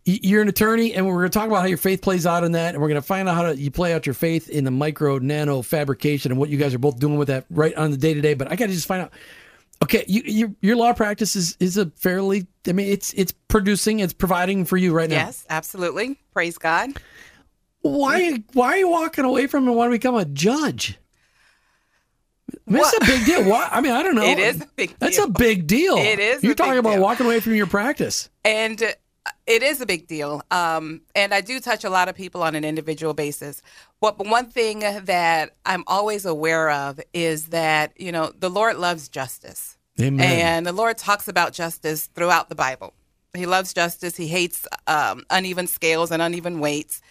you're 0.06 0.42
an 0.42 0.48
attorney, 0.48 0.94
and 0.94 1.06
we're 1.06 1.14
going 1.14 1.30
to 1.32 1.38
talk 1.38 1.48
about 1.48 1.62
how 1.62 1.68
your 1.68 1.78
faith 1.78 2.02
plays 2.02 2.26
out 2.26 2.44
in 2.44 2.54
that, 2.54 2.74
and 2.74 2.82
we're 2.82 2.88
going 2.88 3.02
to 3.02 3.06
find 3.06 3.30
out 3.30 3.36
how 3.36 3.44
to, 3.44 3.58
you 3.58 3.70
play 3.72 3.94
out 3.94 4.06
your 4.06 4.16
faith 4.16 4.50
in 4.50 4.64
the 4.64 4.72
micro 4.72 5.20
nano 5.20 5.62
fabrication 5.62 6.32
and 6.32 6.40
what 6.40 6.50
you 6.50 6.58
guys 6.58 6.74
are 6.74 6.80
both 6.80 7.00
doing 7.00 7.18
with 7.18 7.28
that 7.28 7.46
right 7.50 7.76
on 7.76 7.92
the 7.92 7.98
day 7.98 8.14
to 8.14 8.22
day. 8.22 8.34
But 8.34 8.52
I 8.52 8.56
got 8.56 8.68
to 8.68 8.74
just 8.74 8.88
find 8.88 9.04
out. 9.04 9.12
Okay, 9.84 10.06
you, 10.08 10.22
you, 10.26 10.56
your 10.62 10.76
law 10.76 10.94
practice 10.94 11.36
is, 11.36 11.58
is 11.60 11.76
a 11.78 11.88
fairly. 11.96 12.46
I 12.68 12.72
mean, 12.72 12.88
it's 12.92 13.14
it's 13.14 13.32
producing, 13.48 14.00
it's 14.00 14.14
providing 14.14 14.66
for 14.66 14.78
you 14.78 14.94
right 14.94 15.10
now. 15.10 15.16
Yes, 15.16 15.44
absolutely. 15.50 16.20
Praise 16.34 16.58
God. 16.60 16.92
Why 17.82 18.44
why 18.54 18.74
are 18.74 18.78
you 18.78 18.90
walking 18.90 19.26
away 19.26 19.48
from 19.48 19.66
it 19.66 19.68
and 19.70 19.76
want 19.76 19.88
to 19.92 19.96
become 19.96 20.16
a 20.16 20.26
judge? 20.26 21.00
Mean, 22.68 22.84
a 22.84 23.06
big 23.06 23.26
deal. 23.26 23.44
Why? 23.44 23.68
I 23.72 23.82
mean, 23.82 23.92
I 23.92 24.04
don't 24.04 24.16
know. 24.16 24.24
It 24.24 24.40
is 24.40 24.62
a 24.62 24.68
big 24.76 24.90
Deal. 24.90 24.98
That's 25.00 25.18
a 25.18 25.28
big 25.28 25.68
deal. 25.68 25.98
It 25.98 26.20
is 26.20 26.44
You're 26.44 26.56
talking 26.56 26.78
about 26.78 26.94
deal. 26.94 27.02
walking 27.02 27.26
away 27.26 27.40
from 27.40 27.56
your 27.56 27.68
practice. 27.68 28.30
And 28.46 28.82
it 29.46 29.64
is 29.64 29.82
a 29.82 29.86
big 29.86 30.08
deal. 30.08 30.42
Um, 30.52 31.02
and 31.16 31.34
I 31.34 31.42
do 31.42 31.60
touch 31.60 31.84
a 31.84 31.90
lot 31.90 32.10
of 32.10 32.16
people 32.16 32.42
on 32.44 32.56
an 32.56 32.64
individual 32.64 33.14
basis. 33.14 33.62
What 34.00 34.18
but 34.18 34.28
one 34.28 34.48
thing 34.48 34.80
that 34.80 35.56
I'm 35.66 35.84
always 35.88 36.26
aware 36.26 36.72
of 36.72 37.00
is 37.14 37.48
that, 37.48 37.94
you 38.00 38.12
know, 38.12 38.32
the 38.38 38.50
Lord 38.50 38.78
loves 38.78 39.10
justice. 39.10 39.78
Amen. 40.00 40.22
And 40.22 40.66
the 40.66 40.72
Lord 40.72 40.98
talks 40.98 41.28
about 41.28 41.54
justice 41.54 42.08
throughout 42.08 42.50
the 42.50 42.56
Bible. 42.56 42.94
He 43.34 43.46
loves 43.46 43.74
justice. 43.74 44.18
He 44.18 44.28
hates 44.28 44.68
um, 44.88 45.24
uneven 45.30 45.68
scales 45.68 46.12
and 46.12 46.22
uneven 46.22 46.60
weights. 46.60 47.02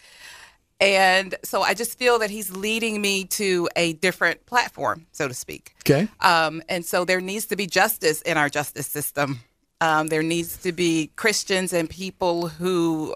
And 0.81 1.35
so 1.45 1.63
I 1.63 1.75
just 1.75 1.99
feel 1.99 2.19
that 2.21 2.31
he's 2.31 2.51
leading 2.51 3.03
me 3.03 3.25
to 3.25 3.69
a 3.77 3.93
different 3.95 4.47
platform, 4.47 5.07
so 5.13 5.29
to 5.29 5.35
speak. 5.35 5.75
Okay. 5.81 6.09
Um, 6.21 6.63
and 6.69 6.85
so 6.85 7.05
there 7.05 7.21
needs 7.21 7.47
to 7.47 7.57
be 7.57 7.67
justice 7.67 8.23
in 8.23 8.39
our 8.39 8.49
justice 8.49 8.87
system. 8.87 9.41
Um, 9.81 10.09
there 10.09 10.23
needs 10.23 10.59
to 10.59 10.73
be 10.73 11.11
Christians 11.17 11.73
and 11.73 11.89
people 11.89 12.49
who 12.49 13.15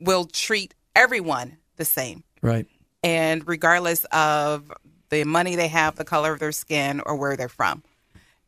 will 0.00 0.24
treat 0.24 0.74
everyone 0.94 1.58
the 1.76 1.84
same. 1.84 2.22
Right. 2.40 2.66
And 3.02 3.46
regardless 3.46 4.04
of 4.12 4.72
the 5.10 5.24
money 5.24 5.56
they 5.56 5.68
have, 5.68 5.96
the 5.96 6.04
color 6.04 6.32
of 6.32 6.38
their 6.38 6.52
skin, 6.52 7.00
or 7.04 7.16
where 7.16 7.36
they're 7.36 7.48
from. 7.48 7.82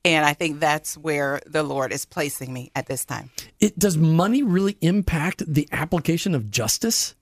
And 0.04 0.26
I 0.26 0.34
think 0.34 0.60
that's 0.60 0.98
where 0.98 1.40
the 1.46 1.62
Lord 1.62 1.90
is 1.90 2.04
placing 2.04 2.52
me 2.52 2.70
at 2.76 2.86
this 2.86 3.04
time. 3.04 3.30
It 3.58 3.78
does 3.78 3.96
money 3.96 4.42
really 4.42 4.76
impact 4.82 5.42
the 5.46 5.66
application 5.72 6.34
of 6.34 6.50
justice? 6.50 7.14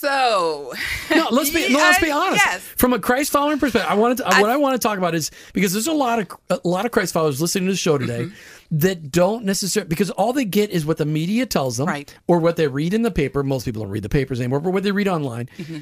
So, 0.00 0.72
No, 1.14 1.28
let's 1.30 1.50
be 1.50 1.68
no, 1.68 1.78
let's 1.78 2.00
be 2.00 2.10
honest. 2.10 2.42
yes. 2.46 2.62
From 2.76 2.92
a 2.94 2.98
Christ 2.98 3.30
following 3.30 3.58
perspective, 3.58 3.90
I 3.90 3.94
wanted 3.94 4.18
to, 4.18 4.24
what 4.24 4.48
I 4.48 4.56
want 4.56 4.80
to 4.80 4.86
talk 4.88 4.96
about 4.96 5.14
is 5.14 5.30
because 5.52 5.72
there's 5.72 5.86
a 5.88 5.92
lot 5.92 6.18
of 6.20 6.28
a 6.64 6.66
lot 6.66 6.86
of 6.86 6.90
Christ 6.92 7.12
followers 7.12 7.40
listening 7.40 7.66
to 7.66 7.72
the 7.72 7.76
show 7.76 7.98
today 7.98 8.24
Mm-hmm. 8.24 8.78
that 8.78 9.10
don't 9.12 9.44
necessarily 9.44 9.88
because 9.88 10.10
all 10.10 10.32
they 10.32 10.44
get 10.46 10.70
is 10.70 10.86
what 10.86 10.96
the 10.96 11.04
media 11.04 11.44
tells 11.44 11.76
them, 11.76 11.86
Right. 11.86 12.14
or 12.28 12.38
what 12.38 12.56
they 12.56 12.66
read 12.66 12.94
in 12.94 13.02
the 13.02 13.10
paper. 13.10 13.42
Most 13.42 13.64
people 13.66 13.82
don't 13.82 13.90
read 13.90 14.02
the 14.04 14.08
papers 14.08 14.40
anymore, 14.40 14.60
but 14.60 14.72
what 14.72 14.82
they 14.84 14.92
read 14.92 15.08
online. 15.08 15.48
Mm-hmm. 15.58 15.78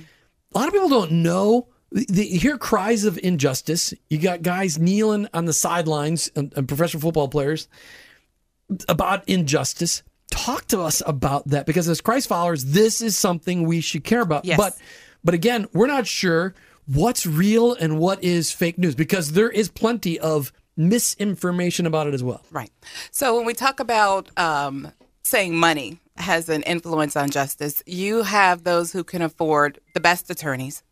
A 0.54 0.58
lot 0.58 0.66
of 0.68 0.72
people 0.74 0.88
don't 0.88 1.12
know. 1.12 1.68
They 1.92 2.24
hear 2.24 2.58
cries 2.58 3.04
of 3.04 3.18
injustice. 3.22 3.94
You 4.10 4.18
got 4.18 4.42
guys 4.42 4.78
kneeling 4.78 5.28
on 5.32 5.44
the 5.44 5.52
sidelines 5.52 6.28
and, 6.34 6.52
and 6.56 6.66
professional 6.66 7.00
football 7.02 7.28
players 7.28 7.68
about 8.88 9.26
injustice. 9.28 10.02
Talk 10.30 10.66
to 10.68 10.80
us 10.80 11.02
about 11.06 11.48
that 11.48 11.66
because 11.66 11.88
as 11.88 12.00
Christ 12.00 12.28
followers, 12.28 12.66
this 12.66 13.00
is 13.00 13.16
something 13.16 13.66
we 13.66 13.80
should 13.80 14.04
care 14.04 14.20
about. 14.20 14.44
Yes. 14.44 14.58
But 14.58 14.74
but 15.24 15.34
again, 15.34 15.66
we're 15.72 15.86
not 15.86 16.06
sure 16.06 16.54
what's 16.86 17.26
real 17.26 17.74
and 17.74 17.98
what 17.98 18.22
is 18.22 18.52
fake 18.52 18.78
news 18.78 18.94
because 18.94 19.32
there 19.32 19.50
is 19.50 19.68
plenty 19.68 20.18
of 20.18 20.52
misinformation 20.76 21.86
about 21.86 22.06
it 22.06 22.14
as 22.14 22.22
well. 22.22 22.42
Right. 22.50 22.70
So 23.10 23.36
when 23.36 23.44
we 23.44 23.54
talk 23.54 23.80
about 23.80 24.30
um, 24.38 24.92
saying 25.22 25.56
money 25.56 25.98
has 26.16 26.48
an 26.48 26.62
influence 26.62 27.16
on 27.16 27.30
justice, 27.30 27.82
you 27.86 28.22
have 28.22 28.64
those 28.64 28.92
who 28.92 29.04
can 29.04 29.22
afford 29.22 29.80
the 29.94 30.00
best 30.00 30.30
attorneys 30.30 30.82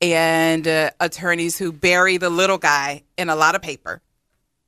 and 0.00 0.68
uh, 0.68 0.90
attorneys 1.00 1.58
who 1.58 1.72
bury 1.72 2.16
the 2.16 2.30
little 2.30 2.58
guy 2.58 3.02
in 3.16 3.28
a 3.28 3.36
lot 3.36 3.54
of 3.54 3.62
paper, 3.62 4.00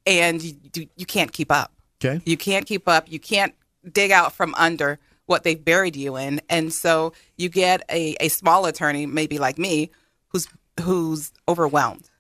and 0.07 0.42
you, 0.42 0.57
you, 0.74 0.88
you 0.96 1.07
can't 1.07 1.33
keep 1.33 1.53
up. 1.53 1.72
Okay. 2.03 2.20
You 2.24 2.37
can't 2.37 2.66
keep 2.66 2.88
up. 2.88 3.11
You 3.11 3.20
can't 3.20 3.55
dig 3.90 4.11
out 4.11 4.33
from 4.33 4.55
under 4.57 4.99
what 5.27 5.45
they've 5.45 5.64
buried 5.64 5.95
you 5.97 6.16
in, 6.16 6.40
and 6.49 6.73
so 6.73 7.12
you 7.37 7.49
get 7.49 7.83
a, 7.90 8.16
a 8.21 8.29
small 8.29 8.66
attorney, 8.66 9.07
maybe 9.07 9.38
like 9.38 9.59
me, 9.59 9.90
who's 10.29 10.49
who's 10.81 11.33
overwhelmed 11.47 12.11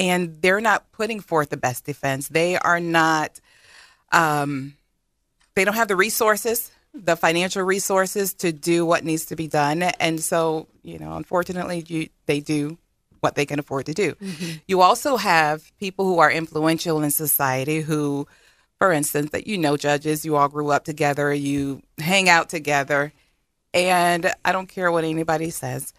and 0.00 0.40
they're 0.40 0.62
not 0.62 0.90
putting 0.92 1.20
forth 1.20 1.50
the 1.50 1.58
best 1.58 1.84
defense. 1.84 2.28
They 2.28 2.56
are 2.56 2.80
not, 2.80 3.38
um, 4.12 4.74
they 5.54 5.64
don't 5.64 5.74
have 5.74 5.88
the 5.88 5.96
resources, 5.96 6.72
the 6.94 7.16
financial 7.16 7.62
resources 7.62 8.32
to 8.34 8.50
do 8.50 8.86
what 8.86 9.04
needs 9.04 9.26
to 9.26 9.36
be 9.36 9.46
done. 9.46 9.82
And 9.82 10.20
so, 10.20 10.68
you 10.82 10.98
know, 10.98 11.16
unfortunately, 11.16 11.84
you, 11.86 12.08
they 12.24 12.40
do 12.40 12.78
what 13.20 13.34
they 13.34 13.44
can 13.44 13.58
afford 13.58 13.86
to 13.86 13.92
do. 13.92 14.16
You 14.66 14.80
also 14.80 15.18
have 15.18 15.70
people 15.78 16.06
who 16.06 16.18
are 16.18 16.30
influential 16.30 17.02
in 17.02 17.10
society 17.10 17.82
who, 17.82 18.26
for 18.80 18.90
instance, 18.92 19.30
that 19.32 19.46
you 19.46 19.58
know 19.58 19.76
judges, 19.76 20.24
you 20.24 20.36
all 20.36 20.48
grew 20.48 20.70
up 20.70 20.84
together, 20.84 21.32
you 21.34 21.82
hang 21.98 22.28
out 22.30 22.48
together, 22.48 23.12
and 23.74 24.32
I 24.44 24.52
don't 24.52 24.68
care 24.68 24.90
what 24.90 25.04
anybody 25.04 25.50
says. 25.50 25.92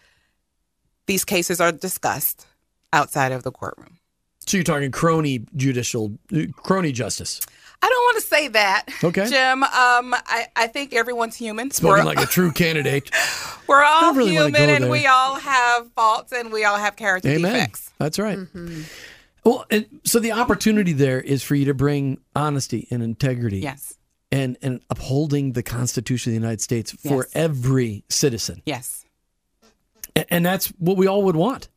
These 1.06 1.24
cases 1.24 1.60
are 1.60 1.70
discussed 1.72 2.46
outside 2.92 3.32
of 3.32 3.44
the 3.44 3.52
courtroom. 3.52 3.98
So 4.46 4.56
you're 4.56 4.64
talking 4.64 4.90
crony 4.90 5.44
judicial, 5.56 6.18
crony 6.56 6.90
justice. 6.90 7.40
I 7.84 7.88
don't 7.88 8.02
want 8.04 8.16
to 8.22 8.28
say 8.28 8.48
that, 8.48 8.86
Okay. 9.02 9.26
Jim. 9.28 9.62
Um, 9.64 10.14
I, 10.14 10.46
I 10.56 10.66
think 10.68 10.92
everyone's 10.92 11.36
human. 11.36 11.70
Spoken 11.70 12.04
We're- 12.04 12.04
like 12.04 12.20
a 12.20 12.26
true 12.30 12.50
candidate. 12.62 13.10
We're 13.68 13.82
all 13.84 14.14
really 14.14 14.32
human 14.32 14.68
and 14.70 14.84
there. 14.84 14.90
we 14.90 15.06
all 15.06 15.36
have 15.36 15.90
faults 15.92 16.32
and 16.32 16.52
we 16.52 16.64
all 16.64 16.76
have 16.78 16.96
character 16.96 17.28
Amen. 17.28 17.52
defects. 17.54 17.90
That's 17.98 18.18
right. 18.18 18.38
Well, 19.44 19.64
and 19.70 20.00
so 20.04 20.18
the 20.20 20.32
opportunity 20.32 20.92
there 20.92 21.20
is 21.20 21.42
for 21.42 21.54
you 21.54 21.64
to 21.66 21.74
bring 21.74 22.18
honesty 22.36 22.86
and 22.90 23.02
integrity 23.02 23.58
Yes. 23.60 23.94
and, 24.30 24.56
and 24.62 24.80
upholding 24.88 25.52
the 25.52 25.62
Constitution 25.62 26.30
of 26.30 26.34
the 26.34 26.40
United 26.40 26.60
States 26.60 26.92
for 26.92 27.24
Yes. 27.24 27.30
every 27.34 28.04
citizen. 28.08 28.62
Yes. 28.64 29.04
A- 30.16 30.32
And 30.32 30.44
that's 30.46 30.68
what 30.78 30.96
we 30.96 31.06
all 31.06 31.22
would 31.24 31.36
want. 31.36 31.68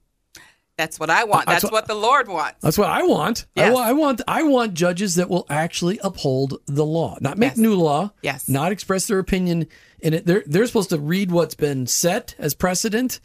That's 0.77 0.99
what 0.99 1.09
I 1.09 1.23
want. 1.23 1.47
Uh, 1.47 1.51
that's 1.51 1.61
That's, 1.61 1.63
what- 1.71 1.73
what, 1.73 1.87
the 1.87 1.95
Lord 1.95 2.27
wants. 2.27 2.59
That's 2.61 2.77
what 2.77 2.89
I 2.89 3.03
want. 3.03 3.45
I, 3.55 3.61
Yes. 3.61 3.73
wa- 3.73 3.81
I 3.81 3.93
want 3.93 4.21
I 4.27 4.43
want 4.43 4.73
judges 4.73 5.15
that 5.15 5.29
will 5.29 5.45
actually 5.49 5.99
uphold 6.03 6.59
the 6.65 6.85
law, 6.85 7.17
not 7.21 7.37
make 7.37 7.51
Yes. 7.51 7.57
new 7.57 7.75
law. 7.75 8.11
Yes. 8.21 8.49
Not 8.49 8.73
express 8.73 9.07
their 9.07 9.19
opinion 9.19 9.67
in 10.01 10.13
it. 10.13 10.25
They're 10.25 10.43
they're 10.45 10.67
supposed 10.67 10.89
to 10.89 10.99
read 10.99 11.31
what's 11.31 11.55
been 11.55 11.87
set 11.87 12.35
as 12.37 12.53
precedent, 12.53 13.21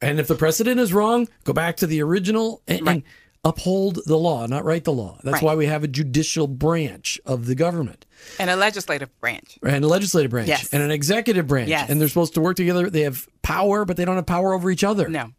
and 0.00 0.18
if 0.18 0.26
the 0.26 0.34
precedent 0.34 0.80
is 0.80 0.94
wrong, 0.94 1.28
go 1.44 1.52
back 1.52 1.76
to 1.78 1.86
the 1.86 2.00
original 2.02 2.62
and, 2.66 2.78
and 2.78 2.86
Right. 2.86 3.04
Uphold 3.44 3.98
the 4.06 4.16
law, 4.18 4.46
not 4.46 4.64
write 4.64 4.84
the 4.84 4.92
law. 4.92 5.18
That's 5.24 5.34
Right. 5.34 5.42
why 5.42 5.54
we 5.54 5.66
have 5.66 5.82
a 5.82 5.88
judicial 5.88 6.46
branch 6.46 7.18
of 7.24 7.46
the 7.46 7.54
government 7.54 8.04
And 8.38 8.50
a 8.50 8.56
legislative 8.56 9.08
branch. 9.20 9.58
and 9.62 9.82
a 9.84 9.88
legislative 9.88 10.30
branch 10.30 10.48
Yes. 10.48 10.68
and 10.72 10.82
an 10.82 10.90
executive 10.90 11.46
branch, 11.46 11.70
Yes. 11.70 11.88
and 11.88 12.00
they're 12.00 12.08
supposed 12.08 12.34
to 12.34 12.40
work 12.42 12.56
together. 12.56 12.90
They 12.90 13.00
have 13.02 13.26
power, 13.42 13.84
but 13.86 13.96
they 13.96 14.04
don't 14.04 14.16
have 14.16 14.26
power 14.26 14.52
over 14.52 14.70
each 14.70 14.84
other. 14.84 15.08
No. 15.08 15.30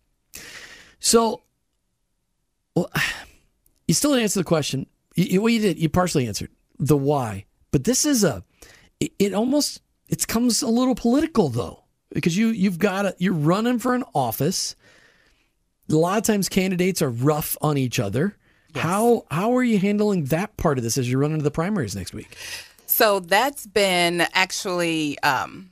So, 0.99 1.41
well, 2.75 2.89
you 3.87 3.93
still 3.93 4.11
didn't 4.11 4.23
answer 4.23 4.39
the 4.39 4.45
question. 4.45 4.87
You, 5.15 5.25
you- 5.25 5.41
well, 5.41 5.49
you 5.49 5.59
did. 5.59 5.77
You 5.79 5.89
partially 5.89 6.27
answered 6.27 6.49
the 6.79 6.97
why, 6.97 7.45
but 7.71 7.83
this 7.83 8.05
is 8.05 8.23
a. 8.23 8.43
It, 8.99 9.11
it 9.19 9.33
almost 9.33 9.81
it 10.09 10.27
comes 10.27 10.61
a 10.61 10.67
little 10.67 10.95
political 10.95 11.49
though, 11.49 11.83
because 12.13 12.37
you 12.37 12.47
you've 12.47 12.79
got 12.79 13.05
a, 13.05 13.15
you're 13.19 13.33
running 13.33 13.77
for 13.79 13.93
an 13.93 14.03
office. 14.15 14.75
A 15.89 15.95
lot 15.95 16.17
of 16.17 16.23
times, 16.23 16.49
candidates 16.49 17.01
are 17.01 17.09
rough 17.09 17.57
on 17.61 17.77
each 17.77 17.99
other. 17.99 18.35
How 18.75 19.25
how 19.29 19.55
are 19.55 19.63
you 19.63 19.79
handling 19.79 20.25
that 20.25 20.55
part 20.55 20.77
of 20.77 20.83
this 20.83 20.97
as 20.97 21.09
you 21.09 21.17
run 21.17 21.31
into 21.31 21.43
the 21.43 21.51
primaries 21.51 21.95
next 21.95 22.13
week? 22.13 22.37
So 22.85 23.19
that's 23.19 23.67
been 23.67 24.21
actually 24.33 25.19
um, 25.19 25.71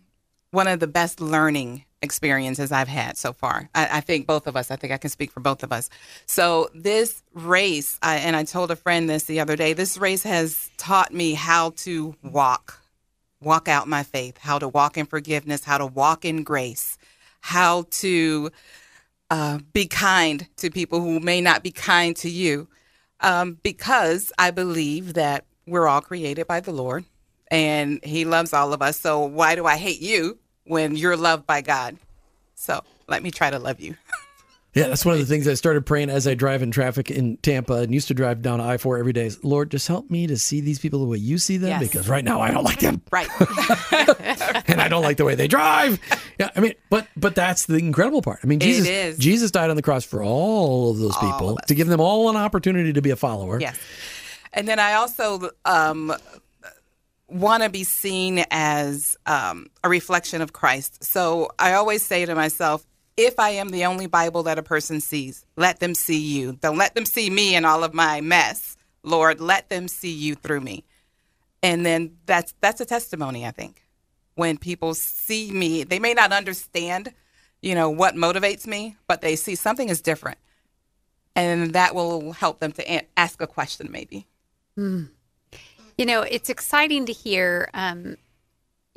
one 0.51 0.67
of 0.67 0.79
the 0.79 0.87
best 0.87 1.21
learning 1.21 1.85
experiences 2.01 2.71
I've 2.71 2.87
had 2.87 3.17
so 3.17 3.33
far. 3.33 3.69
I, 3.75 3.97
I 3.97 4.01
think 4.01 4.25
both 4.25 4.47
of 4.47 4.55
us, 4.55 4.71
I 4.71 4.75
think 4.77 4.93
I 4.93 4.97
can 4.97 5.09
speak 5.09 5.31
for 5.31 5.39
both 5.39 5.63
of 5.63 5.71
us. 5.71 5.89
So 6.25 6.69
this 6.73 7.21
race, 7.33 7.99
I, 8.01 8.17
and 8.17 8.35
I 8.35 8.43
told 8.43 8.71
a 8.71 8.75
friend 8.75 9.09
this 9.09 9.25
the 9.25 9.39
other 9.39 9.55
day, 9.55 9.73
this 9.73 9.97
race 9.97 10.23
has 10.23 10.69
taught 10.77 11.13
me 11.13 11.33
how 11.33 11.71
to 11.77 12.15
walk, 12.23 12.81
walk 13.41 13.67
out 13.67 13.87
my 13.87 14.03
faith, 14.03 14.37
how 14.37 14.59
to 14.59 14.67
walk 14.67 14.97
in 14.97 15.05
forgiveness, 15.05 15.63
how 15.63 15.77
to 15.77 15.85
walk 15.85 16.23
in 16.23 16.43
grace, 16.43 16.97
how 17.41 17.85
to 17.91 18.51
uh, 19.29 19.59
be 19.73 19.85
kind 19.85 20.47
to 20.57 20.69
people 20.69 21.01
who 21.01 21.19
may 21.19 21.41
not 21.41 21.63
be 21.63 21.71
kind 21.71 22.15
to 22.17 22.29
you 22.29 22.67
um, 23.21 23.59
because 23.63 24.31
I 24.37 24.51
believe 24.51 25.13
that 25.13 25.45
we're 25.67 25.87
all 25.87 26.01
created 26.01 26.47
by 26.47 26.59
the 26.59 26.71
Lord 26.71 27.05
and 27.51 28.03
He 28.03 28.25
loves 28.25 28.53
all 28.53 28.73
of 28.73 28.81
us. 28.81 28.99
So 28.99 29.19
why 29.19 29.55
do 29.55 29.65
I 29.65 29.77
hate 29.77 30.01
you 30.01 30.39
when 30.65 30.95
you're 30.95 31.17
loved 31.17 31.45
by 31.45 31.61
God? 31.61 31.97
So 32.55 32.83
let 33.07 33.23
me 33.23 33.31
try 33.31 33.49
to 33.49 33.59
love 33.59 33.79
you. 33.79 33.95
Yeah, 34.79 34.87
that's 34.87 35.05
one 35.05 35.13
of 35.13 35.19
the 35.19 35.25
things 35.25 35.47
I 35.47 35.53
started 35.53 35.85
praying 35.85 36.09
as 36.09 36.27
I 36.27 36.33
drive 36.33 36.61
in 36.61 36.71
traffic 36.71 37.11
in 37.11 37.37
Tampa 37.37 37.73
and 37.75 37.93
used 37.93 38.07
to 38.07 38.13
drive 38.13 38.41
down 38.41 38.61
I 38.61 38.77
four 38.77 38.97
every 38.97 39.13
day. 39.13 39.25
is, 39.25 39.43
Lord, 39.43 39.69
just 39.71 39.87
help 39.87 40.09
me 40.09 40.27
to 40.27 40.37
see 40.37 40.61
these 40.61 40.79
people 40.79 40.99
the 40.99 41.05
way 41.05 41.17
you 41.17 41.37
see 41.37 41.57
them 41.57 41.69
Yes. 41.69 41.81
because 41.81 42.07
right 42.09 42.23
now 42.23 42.41
I 42.41 42.51
don't 42.51 42.63
like 42.63 42.79
them. 42.79 43.01
Right. 43.11 43.27
and 44.67 44.81
I 44.81 44.87
don't 44.87 45.03
like 45.03 45.17
the 45.17 45.25
way 45.25 45.35
they 45.35 45.47
drive. 45.47 45.99
Yeah, 46.39 46.49
I 46.55 46.59
mean, 46.59 46.73
but 46.89 47.07
but 47.17 47.35
that's 47.35 47.65
the 47.65 47.75
incredible 47.75 48.21
part. 48.21 48.39
I 48.43 48.47
mean, 48.47 48.59
Jesus. 48.59 49.17
Jesus 49.17 49.51
died 49.51 49.69
on 49.69 49.75
the 49.75 49.81
cross 49.81 50.05
for 50.05 50.23
all 50.23 50.91
of 50.91 50.97
those 50.97 51.17
people 51.17 51.57
to 51.67 51.75
give 51.75 51.87
them 51.87 51.99
all 51.99 52.29
an 52.29 52.35
opportunity 52.35 52.93
to 52.93 53.01
be 53.01 53.09
a 53.11 53.15
follower. 53.15 53.59
yes. 53.59 53.77
And 54.51 54.67
then 54.67 54.79
I 54.79 54.93
also 54.93 55.49
um, 55.65 56.11
want 57.27 57.63
to 57.63 57.69
be 57.69 57.83
seen 57.83 58.43
as 58.49 59.15
um, 59.25 59.67
a 59.83 59.89
reflection 59.89 60.41
of 60.41 60.53
Christ. 60.53 61.03
So 61.03 61.49
I 61.59 61.73
always 61.73 62.03
say 62.03 62.25
to 62.25 62.33
myself, 62.33 62.83
if 63.19 63.37
I 63.37 63.49
am 63.49 63.69
the 63.69 63.85
only 63.85 64.07
Bible 64.07 64.43
that 64.43 64.57
a 64.57 64.63
person 64.63 65.01
sees, 65.01 65.45
let 65.57 65.81
them 65.81 65.93
see 65.93 66.19
you. 66.19 66.53
Don't 66.53 66.77
let 66.77 66.95
them 66.95 67.05
see 67.05 67.29
me 67.29 67.53
and 67.53 67.65
all 67.65 67.83
of 67.83 67.93
my 67.93 68.21
mess. 68.21 68.77
Lord, 69.03 69.41
let 69.41 69.69
them 69.69 69.89
see 69.89 70.11
you 70.11 70.35
through 70.35 70.61
me. 70.61 70.85
And 71.61 71.85
then 71.85 72.17
that's 72.25 72.53
that's 72.61 72.79
a 72.79 72.85
testimony, 72.85 73.45
I 73.45 73.51
think. 73.51 73.83
When 74.35 74.57
people 74.57 74.93
see 74.93 75.51
me, 75.51 75.83
they 75.83 75.99
may 75.99 76.13
not 76.13 76.31
understand, 76.31 77.13
you 77.61 77.75
know, 77.75 77.89
what 77.89 78.15
motivates 78.15 78.65
me, 78.65 78.95
but 79.07 79.19
they 79.19 79.35
see 79.35 79.55
something 79.55 79.89
is 79.89 80.01
different. 80.01 80.37
And 81.35 81.73
that 81.73 81.93
will 81.93 82.31
help 82.31 82.59
them 82.59 82.71
to 82.73 83.19
ask 83.19 83.41
a 83.41 83.47
question 83.47 83.89
maybe. 83.91 84.27
You 85.97 86.05
know, 86.05 86.21
it's 86.21 86.49
exciting 86.49 87.05
to 87.07 87.11
hear. 87.11 87.69
Um, 87.73 88.15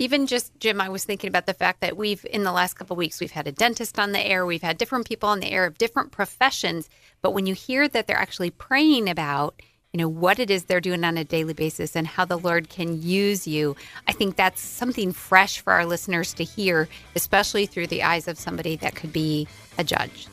even 0.02 0.26
just 0.26 0.58
Jim, 0.58 0.80
I 0.80 0.88
was 0.88 1.04
thinking 1.04 1.28
about 1.28 1.46
the 1.46 1.54
fact 1.54 1.80
that 1.80 1.96
we've 1.96 2.26
in 2.28 2.42
the 2.42 2.50
last 2.50 2.74
couple 2.74 2.96
weeks 2.96 3.20
we've 3.20 3.30
had 3.30 3.46
a 3.46 3.52
dentist 3.52 4.00
on 4.00 4.10
the 4.10 4.20
air, 4.20 4.44
we've 4.44 4.60
had 4.60 4.76
different 4.76 5.06
people 5.06 5.28
on 5.28 5.38
the 5.38 5.50
air 5.50 5.64
of 5.64 5.78
different 5.78 6.10
professions. 6.10 6.88
But 7.22 7.30
when 7.30 7.46
you 7.46 7.54
hear 7.54 7.86
that 7.86 8.08
they're 8.08 8.16
actually 8.16 8.50
praying 8.50 9.08
about, 9.08 9.62
you 9.92 9.98
know, 9.98 10.08
what 10.08 10.40
it 10.40 10.50
is 10.50 10.64
they're 10.64 10.80
doing 10.80 11.04
on 11.04 11.16
a 11.16 11.24
daily 11.24 11.54
basis 11.54 11.94
and 11.94 12.04
how 12.04 12.24
the 12.24 12.36
Lord 12.36 12.68
can 12.68 13.00
use 13.00 13.46
you, 13.46 13.76
I 14.08 14.12
think 14.12 14.34
that's 14.34 14.60
something 14.60 15.12
fresh 15.12 15.60
for 15.60 15.72
our 15.72 15.86
listeners 15.86 16.34
to 16.34 16.42
hear, 16.42 16.88
especially 17.14 17.66
through 17.66 17.86
the 17.86 18.02
eyes 18.02 18.26
of 18.26 18.40
somebody 18.40 18.74
that 18.76 18.96
could 18.96 19.12
be 19.12 19.46
a 19.78 19.84
judge. 19.84 20.26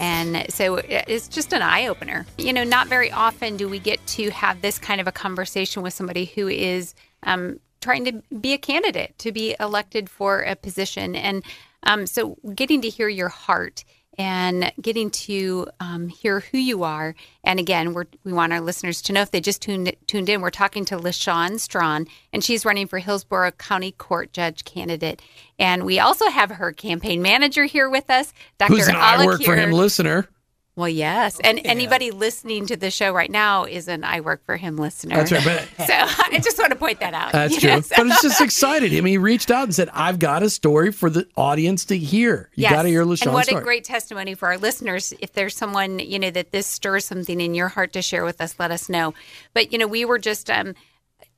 And 0.00 0.50
so 0.52 0.76
it's 0.76 1.28
just 1.28 1.52
an 1.52 1.62
eye 1.62 1.86
opener. 1.86 2.26
You 2.38 2.52
know, 2.52 2.64
not 2.64 2.88
very 2.88 3.12
often 3.12 3.56
do 3.56 3.68
we 3.68 3.78
get 3.78 4.04
to 4.08 4.30
have 4.30 4.62
this 4.62 4.80
kind 4.80 5.00
of 5.00 5.06
a 5.06 5.12
conversation 5.12 5.82
with 5.82 5.94
somebody 5.94 6.24
who 6.24 6.48
is 6.48 6.94
um, 7.22 7.60
trying 7.82 8.04
to 8.06 8.22
be 8.34 8.54
a 8.54 8.58
candidate 8.58 9.18
to 9.18 9.32
be 9.32 9.54
elected 9.60 10.08
for 10.08 10.40
a 10.40 10.56
position. 10.56 11.14
And 11.14 11.44
um, 11.82 12.06
so 12.06 12.38
getting 12.54 12.80
to 12.82 12.88
hear 12.88 13.08
your 13.08 13.28
heart 13.28 13.84
and 14.18 14.70
getting 14.80 15.10
to 15.10 15.66
um, 15.80 16.08
hear 16.08 16.40
who 16.40 16.58
you 16.58 16.82
are. 16.82 17.14
And 17.44 17.58
again, 17.58 17.94
we're, 17.94 18.04
we 18.24 18.32
want 18.32 18.52
our 18.52 18.60
listeners 18.60 19.00
to 19.02 19.12
know 19.12 19.22
if 19.22 19.30
they 19.30 19.40
just 19.40 19.62
tuned 19.62 19.94
tuned 20.06 20.28
in, 20.28 20.40
we're 20.40 20.50
talking 20.50 20.84
to 20.86 20.96
LaShawn 20.96 21.58
Strachan, 21.58 22.06
and 22.32 22.44
she's 22.44 22.64
running 22.64 22.86
for 22.86 22.98
Hillsborough 22.98 23.52
County 23.52 23.92
Court 23.92 24.32
Judge 24.32 24.64
candidate. 24.64 25.22
And 25.58 25.84
we 25.84 25.98
also 25.98 26.28
have 26.28 26.50
her 26.50 26.72
campaign 26.72 27.22
manager 27.22 27.64
here 27.64 27.88
with 27.88 28.10
us, 28.10 28.32
Dr. 28.58 28.74
Who's 28.74 28.88
an 28.88 28.96
I 28.96 29.24
work 29.24 29.42
for 29.42 29.56
him 29.56 29.72
listener? 29.72 30.28
Well, 30.74 30.88
yes. 30.88 31.38
And 31.40 31.60
anybody 31.66 32.10
listening 32.10 32.64
to 32.66 32.76
the 32.78 32.90
show 32.90 33.12
right 33.12 33.30
now 33.30 33.64
is 33.64 33.88
an 33.88 34.04
I 34.04 34.20
Work 34.20 34.42
for 34.46 34.56
Him 34.56 34.78
listener. 34.78 35.16
That's 35.16 35.30
right. 35.30 35.44
But 35.76 35.86
So 35.86 35.92
I 35.94 36.40
just 36.42 36.58
want 36.58 36.70
to 36.72 36.78
point 36.78 36.98
that 37.00 37.12
out. 37.12 37.32
That's 37.32 37.56
true. 37.60 37.68
Yes. 37.68 37.92
But 37.94 38.06
it's 38.06 38.22
just 38.22 38.40
excited. 38.40 38.90
I 38.92 39.02
mean, 39.02 39.06
he 39.12 39.18
reached 39.18 39.50
out 39.50 39.64
and 39.64 39.74
said, 39.74 39.90
I've 39.92 40.18
got 40.18 40.42
a 40.42 40.48
story 40.48 40.90
for 40.90 41.10
the 41.10 41.28
audience 41.36 41.84
to 41.86 41.98
hear. 41.98 42.48
You 42.54 42.62
Yes. 42.62 42.72
got 42.72 42.82
to 42.82 42.88
hear 42.88 43.04
LaShawn's 43.04 43.22
And 43.22 43.34
what 43.34 43.46
story. 43.48 43.60
a 43.60 43.64
great 43.64 43.84
testimony 43.84 44.34
for 44.34 44.46
our 44.48 44.56
listeners. 44.56 45.12
If 45.20 45.34
there's 45.34 45.54
someone, 45.54 45.98
you 45.98 46.18
know, 46.18 46.30
that 46.30 46.52
this 46.52 46.66
stirs 46.66 47.04
something 47.04 47.38
in 47.38 47.54
your 47.54 47.68
heart 47.68 47.92
to 47.92 48.00
share 48.00 48.24
with 48.24 48.40
us, 48.40 48.54
let 48.58 48.70
us 48.70 48.88
know. 48.88 49.12
But, 49.52 49.72
you 49.72 49.78
know, 49.78 49.86
we 49.86 50.06
were 50.06 50.18
just 50.18 50.48
um, 50.48 50.74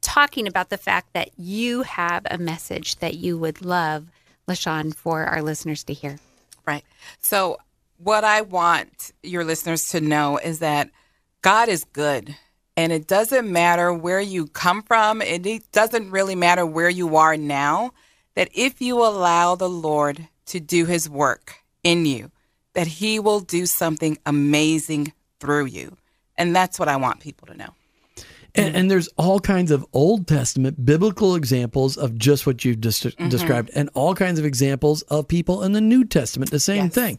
talking 0.00 0.46
about 0.46 0.70
the 0.70 0.78
fact 0.78 1.12
that 1.14 1.30
you 1.36 1.82
have 1.82 2.24
a 2.30 2.38
message 2.38 2.96
that 3.00 3.14
you 3.14 3.36
would 3.36 3.62
love, 3.64 4.06
LaShawn, 4.46 4.94
for 4.94 5.24
our 5.24 5.42
listeners 5.42 5.82
to 5.84 5.92
hear. 5.92 6.20
Right. 6.64 6.84
So, 7.20 7.58
what 8.04 8.22
I 8.24 8.42
want 8.42 9.12
your 9.22 9.44
listeners 9.44 9.88
to 9.90 10.00
know 10.00 10.38
is 10.38 10.58
that 10.60 10.90
God 11.42 11.68
is 11.68 11.84
good. 11.84 12.36
And 12.76 12.92
it 12.92 13.06
doesn't 13.06 13.50
matter 13.50 13.92
where 13.92 14.20
you 14.20 14.48
come 14.48 14.82
from, 14.82 15.22
and 15.22 15.46
it 15.46 15.70
doesn't 15.70 16.10
really 16.10 16.34
matter 16.34 16.66
where 16.66 16.90
you 16.90 17.16
are 17.16 17.36
now. 17.36 17.92
That 18.34 18.48
if 18.52 18.82
you 18.82 18.98
allow 18.98 19.54
the 19.54 19.68
Lord 19.68 20.26
to 20.46 20.58
do 20.58 20.84
his 20.86 21.08
work 21.08 21.54
in 21.84 22.04
you, 22.04 22.32
that 22.72 22.88
he 22.88 23.20
will 23.20 23.38
do 23.38 23.66
something 23.66 24.18
amazing 24.26 25.12
through 25.38 25.66
you. 25.66 25.96
And 26.36 26.54
that's 26.54 26.78
what 26.80 26.88
I 26.88 26.96
want 26.96 27.20
people 27.20 27.46
to 27.46 27.56
know. 27.56 27.74
And, 28.56 28.74
and 28.74 28.90
there's 28.90 29.08
all 29.16 29.38
kinds 29.38 29.70
of 29.70 29.86
Old 29.92 30.26
Testament 30.26 30.84
biblical 30.84 31.36
examples 31.36 31.96
of 31.96 32.18
just 32.18 32.44
what 32.44 32.64
you've 32.64 32.80
just 32.80 33.04
Mm-hmm. 33.04 33.28
described, 33.28 33.70
and 33.76 33.88
all 33.94 34.16
kinds 34.16 34.40
of 34.40 34.44
examples 34.44 35.02
of 35.02 35.28
people 35.28 35.62
in 35.62 35.72
the 35.72 35.80
New 35.80 36.04
Testament, 36.04 36.50
the 36.50 36.58
same 36.58 36.86
Yes. 36.86 36.94
thing. 36.94 37.18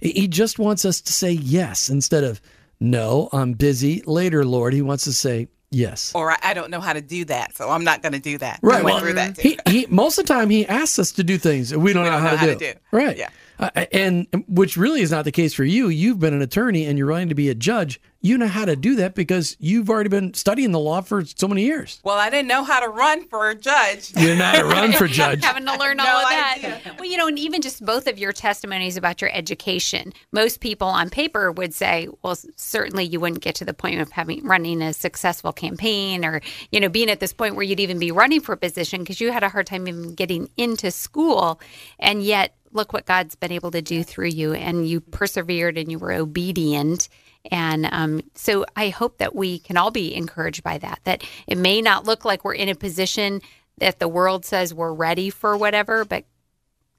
He 0.00 0.28
just 0.28 0.58
wants 0.58 0.84
us 0.84 1.00
to 1.02 1.12
say 1.12 1.32
yes 1.32 1.90
instead 1.90 2.24
of 2.24 2.40
no, 2.80 3.28
I'm 3.32 3.52
busy 3.52 4.02
later, 4.06 4.44
Lord. 4.44 4.72
He 4.72 4.80
wants 4.80 5.04
to 5.04 5.12
say 5.12 5.48
yes. 5.70 6.12
Or 6.14 6.34
I, 6.42 6.54
don't 6.54 6.70
know 6.70 6.80
how 6.80 6.94
to 6.94 7.02
do 7.02 7.24
that, 7.26 7.54
so 7.54 7.68
I'm 7.68 7.84
not 7.84 8.02
going 8.02 8.12
to 8.12 8.18
do 8.18 8.38
that. 8.38 8.58
Right. 8.62 8.82
Well, 8.82 8.98
through 9.00 9.14
that. 9.14 9.38
He, 9.38 9.58
he 9.68 9.86
most 9.90 10.18
of 10.18 10.26
the 10.26 10.32
time 10.32 10.48
he 10.48 10.66
asks 10.66 10.98
us 10.98 11.12
to 11.12 11.24
do 11.24 11.36
things 11.36 11.70
that 11.70 11.78
we 11.78 11.92
don't, 11.92 12.04
know, 12.04 12.12
don't 12.12 12.22
how, 12.22 12.30
know 12.30 12.32
to, 12.32 12.38
how 12.38 12.46
do. 12.46 12.54
to 12.54 12.72
do. 12.72 12.80
Right. 12.90 13.16
Yeah. 13.16 13.28
Uh, 13.60 13.68
and 13.92 14.26
which 14.48 14.76
really 14.78 15.02
is 15.02 15.10
not 15.10 15.24
the 15.24 15.30
case 15.32 15.52
for 15.52 15.64
you. 15.64 15.88
You've 15.88 16.18
been 16.18 16.32
an 16.34 16.40
attorney 16.42 16.86
and 16.86 16.96
you're 16.96 17.06
running 17.06 17.28
to 17.28 17.34
be 17.34 17.50
a 17.50 17.54
judge. 17.54 18.00
You 18.22 18.36
know 18.36 18.48
how 18.48 18.64
to 18.66 18.74
do 18.76 18.96
that 18.96 19.14
because 19.14 19.56
you've 19.60 19.88
already 19.88 20.08
been 20.10 20.34
studying 20.34 20.72
the 20.72 20.78
law 20.78 21.00
for 21.00 21.24
so 21.24 21.46
many 21.48 21.64
years. 21.64 22.00
well, 22.04 22.18
I 22.18 22.28
didn't 22.28 22.48
know 22.48 22.64
how 22.64 22.80
to 22.80 22.88
run 22.88 23.26
for 23.28 23.48
a 23.48 23.54
judge. 23.54 24.12
You're 24.16 24.36
not 24.36 24.58
a 24.58 24.64
run 24.64 24.92
for 24.92 25.06
judge. 25.20 25.42
having 25.44 25.64
to 25.66 25.76
learn 25.78 26.00
all 26.00 26.06
No 26.06 26.16
of 26.22 26.28
that. 26.28 26.54
idea. 26.58 26.80
Well, 26.98 27.08
you 27.10 27.16
know, 27.16 27.28
and 27.28 27.38
even 27.38 27.62
just 27.62 27.84
both 27.84 28.06
of 28.06 28.18
your 28.18 28.32
testimonies 28.32 28.96
about 28.98 29.20
your 29.22 29.30
education, 29.34 30.12
most 30.32 30.60
people 30.60 30.88
on 30.88 31.08
paper 31.08 31.50
would 31.52 31.72
say, 31.74 32.08
well, 32.22 32.36
certainly 32.56 33.04
you 33.04 33.20
wouldn't 33.20 33.42
get 33.42 33.54
to 33.56 33.64
the 33.64 33.74
point 33.74 34.00
of 34.00 34.10
having 34.12 34.44
running 34.44 34.82
a 34.82 34.92
successful 34.92 35.52
campaign 35.52 36.24
or, 36.24 36.42
you 36.72 36.80
know, 36.80 36.88
being 36.90 37.08
at 37.10 37.20
this 37.20 37.32
point 37.32 37.54
where 37.56 37.64
you'd 37.64 37.80
even 37.80 37.98
be 37.98 38.12
running 38.12 38.40
for 38.42 38.52
a 38.52 38.56
position 38.58 39.00
because 39.00 39.20
you 39.20 39.32
had 39.32 39.42
a 39.42 39.48
hard 39.48 39.66
time 39.66 39.88
even 39.88 40.14
getting 40.14 40.50
into 40.58 40.90
school. 40.90 41.58
And 41.98 42.22
yet, 42.22 42.54
look 42.72 42.92
what 42.92 43.06
God's 43.06 43.34
been 43.34 43.52
able 43.52 43.70
to 43.72 43.82
do 43.82 44.02
through 44.02 44.28
you. 44.28 44.52
And 44.52 44.88
you 44.88 45.00
persevered 45.00 45.78
and 45.78 45.90
you 45.90 45.98
were 45.98 46.12
obedient. 46.12 47.08
And 47.50 47.86
um, 47.90 48.22
so 48.34 48.64
I 48.76 48.90
hope 48.90 49.18
that 49.18 49.34
we 49.34 49.58
can 49.58 49.76
all 49.76 49.90
be 49.90 50.14
encouraged 50.14 50.62
by 50.62 50.78
that, 50.78 51.00
that 51.04 51.24
it 51.46 51.58
may 51.58 51.80
not 51.80 52.04
look 52.04 52.24
like 52.24 52.44
we're 52.44 52.54
in 52.54 52.68
a 52.68 52.74
position 52.74 53.40
that 53.78 53.98
the 53.98 54.08
world 54.08 54.44
says 54.44 54.74
we're 54.74 54.92
ready 54.92 55.30
for 55.30 55.56
whatever, 55.56 56.04
but 56.04 56.24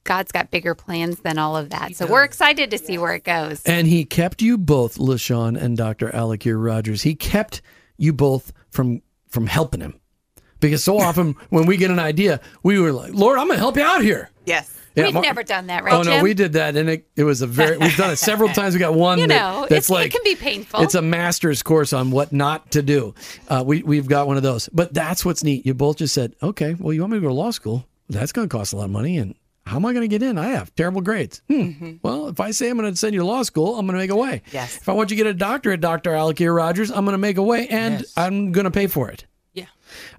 God's 0.03 0.31
got 0.31 0.49
bigger 0.49 0.73
plans 0.73 1.19
than 1.19 1.37
all 1.37 1.55
of 1.55 1.69
that. 1.69 1.95
So 1.95 2.07
we're 2.07 2.23
excited 2.23 2.71
to 2.71 2.79
see 2.79 2.97
where 2.97 3.13
it 3.13 3.23
goes. 3.23 3.61
And 3.65 3.87
he 3.87 4.03
kept 4.03 4.41
you 4.41 4.57
both, 4.57 4.97
LaShawn 4.97 5.61
and 5.61 5.77
Dr. 5.77 6.13
Al-Akhir 6.13 6.63
Rogers. 6.63 7.03
He 7.03 7.13
kept 7.13 7.61
you 7.97 8.11
both 8.13 8.51
from 8.71 9.01
from 9.29 9.47
helping 9.47 9.79
him. 9.79 9.99
Because 10.59 10.83
so 10.83 10.99
often 10.99 11.35
when 11.49 11.65
we 11.65 11.77
get 11.77 11.91
an 11.91 11.99
idea, 11.99 12.41
we 12.63 12.79
were 12.79 12.91
like, 12.91 13.13
Lord, 13.13 13.37
I'm 13.37 13.47
going 13.47 13.57
to 13.57 13.61
help 13.61 13.77
you 13.77 13.83
out 13.83 14.01
here. 14.01 14.29
Yes. 14.45 14.75
Yeah, 14.95 15.05
We've 15.05 15.13
Mar- 15.13 15.23
never 15.23 15.43
done 15.43 15.67
that, 15.67 15.83
right, 15.83 15.93
Oh 15.93 16.01
no, 16.01 16.11
Jim? 16.11 16.23
we 16.23 16.33
did 16.33 16.53
that, 16.53 16.75
and 16.75 16.89
it, 16.89 17.07
it 17.15 17.23
was 17.23 17.41
a 17.41 17.47
very. 17.47 17.77
We've 17.77 17.95
done 17.95 18.11
it 18.11 18.15
several 18.17 18.49
times. 18.49 18.73
We 18.73 18.79
got 18.79 18.93
one 18.93 19.19
You 19.19 19.27
know, 19.27 19.65
that's 19.69 19.85
it's, 19.85 19.89
like 19.89 20.07
it 20.07 20.11
can 20.11 20.21
be 20.23 20.35
painful. 20.35 20.81
It's 20.81 20.95
a 20.95 21.01
master's 21.01 21.63
course 21.63 21.93
on 21.93 22.11
what 22.11 22.33
not 22.33 22.71
to 22.71 22.81
do. 22.81 23.13
Uh, 23.47 23.63
we 23.65 23.83
we've 23.83 24.07
got 24.07 24.27
one 24.27 24.37
of 24.37 24.43
those, 24.43 24.67
but 24.69 24.93
that's 24.93 25.23
what's 25.23 25.43
neat. 25.43 25.65
You 25.65 25.73
both 25.73 25.97
just 25.97 26.13
said, 26.13 26.35
okay, 26.43 26.73
well, 26.73 26.93
you 26.93 27.01
want 27.01 27.13
me 27.13 27.17
to 27.17 27.21
go 27.21 27.27
to 27.29 27.33
law 27.33 27.51
school? 27.51 27.85
That's 28.09 28.31
going 28.33 28.49
to 28.49 28.55
cost 28.55 28.73
a 28.73 28.75
lot 28.77 28.85
of 28.85 28.91
money, 28.91 29.17
and 29.17 29.35
how 29.65 29.77
am 29.77 29.85
I 29.85 29.93
going 29.93 30.01
to 30.01 30.07
get 30.09 30.21
in? 30.23 30.37
I 30.37 30.49
have 30.49 30.73
terrible 30.75 31.01
grades. 31.01 31.41
Hmm. 31.47 31.93
Well, 32.01 32.27
if 32.27 32.39
I 32.41 32.51
say 32.51 32.69
I'm 32.69 32.77
going 32.77 32.91
to 32.91 32.97
send 32.97 33.13
you 33.13 33.21
to 33.21 33.25
law 33.25 33.43
school, 33.43 33.77
I'm 33.79 33.85
going 33.85 33.95
to 33.97 34.03
make 34.03 34.09
a 34.09 34.15
way. 34.15 34.41
Yes. 34.51 34.75
If 34.77 34.89
I 34.89 34.93
want 34.93 35.11
you 35.11 35.17
to 35.17 35.23
get 35.23 35.29
a 35.29 35.33
doctorate, 35.33 35.79
Dr. 35.81 36.13
Alec 36.13 36.41
Al-Akhir 36.41 36.53
Rogers, 36.55 36.91
I'm 36.91 37.05
going 37.05 37.13
to 37.13 37.17
make 37.19 37.37
a 37.37 37.43
way, 37.43 37.67
and 37.69 37.99
Yes. 38.01 38.13
I'm 38.17 38.51
going 38.51 38.65
to 38.65 38.71
pay 38.71 38.87
for 38.87 39.09
it. 39.09 39.25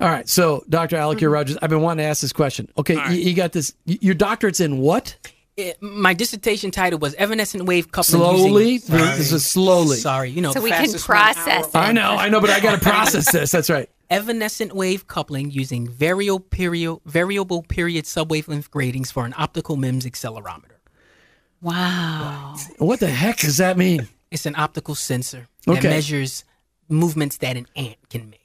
Yeah. 0.00 0.06
All 0.06 0.12
right. 0.12 0.28
So, 0.28 0.64
Dr. 0.68 0.96
Al-Akhir 0.96 1.16
mm-hmm. 1.16 1.32
Rogers, 1.32 1.58
I've 1.62 1.70
been 1.70 1.82
wanting 1.82 2.04
to 2.04 2.08
ask 2.08 2.20
this 2.20 2.32
question. 2.32 2.68
Okay, 2.78 2.94
you, 3.10 3.20
you 3.20 3.34
got 3.34 3.52
this. 3.52 3.74
Your 3.84 4.14
doctorate's 4.14 4.60
in 4.60 4.78
what? 4.78 5.16
It- 5.56 5.82
my 5.82 6.14
dissertation 6.14 6.70
title 6.70 6.98
was 6.98 7.14
Evanescent 7.14 7.64
Wave 7.64 7.92
Coupling 7.92 8.20
Slowly. 8.20 8.72
Using, 8.72 8.96
This 8.96 9.32
is 9.32 9.46
slowly. 9.46 9.96
sorry, 9.98 10.30
you 10.30 10.40
know, 10.40 10.52
so 10.52 10.60
we 10.60 10.70
can 10.70 10.84
fastest 10.84 11.08
one 11.08 11.18
hour. 11.18 11.34
process 11.34 11.68
it. 11.68 11.76
I 11.76 11.92
know, 11.92 12.12
I 12.12 12.28
know, 12.28 12.40
but 12.40 12.50
I 12.50 12.60
got 12.60 12.72
to 12.72 12.80
process 12.80 13.30
this. 13.30 13.50
That's 13.50 13.68
right. 13.68 13.88
Evanescent 14.08 14.74
wave 14.74 15.06
coupling 15.06 15.50
using 15.50 15.88
variable 15.88 16.40
period, 16.40 16.98
variable 17.06 17.62
period 17.62 18.04
subwavelength 18.04 18.70
gratings 18.70 19.10
for 19.10 19.24
an 19.24 19.34
optical 19.38 19.76
MEMS 19.76 20.04
accelerometer. 20.04 20.80
Wow. 21.62 22.56
What 22.78 23.00
the 23.00 23.08
heck 23.08 23.38
does 23.38 23.56
that 23.58 23.78
mean? 23.78 24.08
It's 24.30 24.46
an 24.46 24.54
optical 24.56 24.94
sensor 24.94 25.48
that 25.66 25.82
measures 25.82 26.44
movements 26.88 27.38
that 27.38 27.56
an 27.56 27.66
ant 27.76 27.96
can 28.10 28.30
make. 28.30 28.41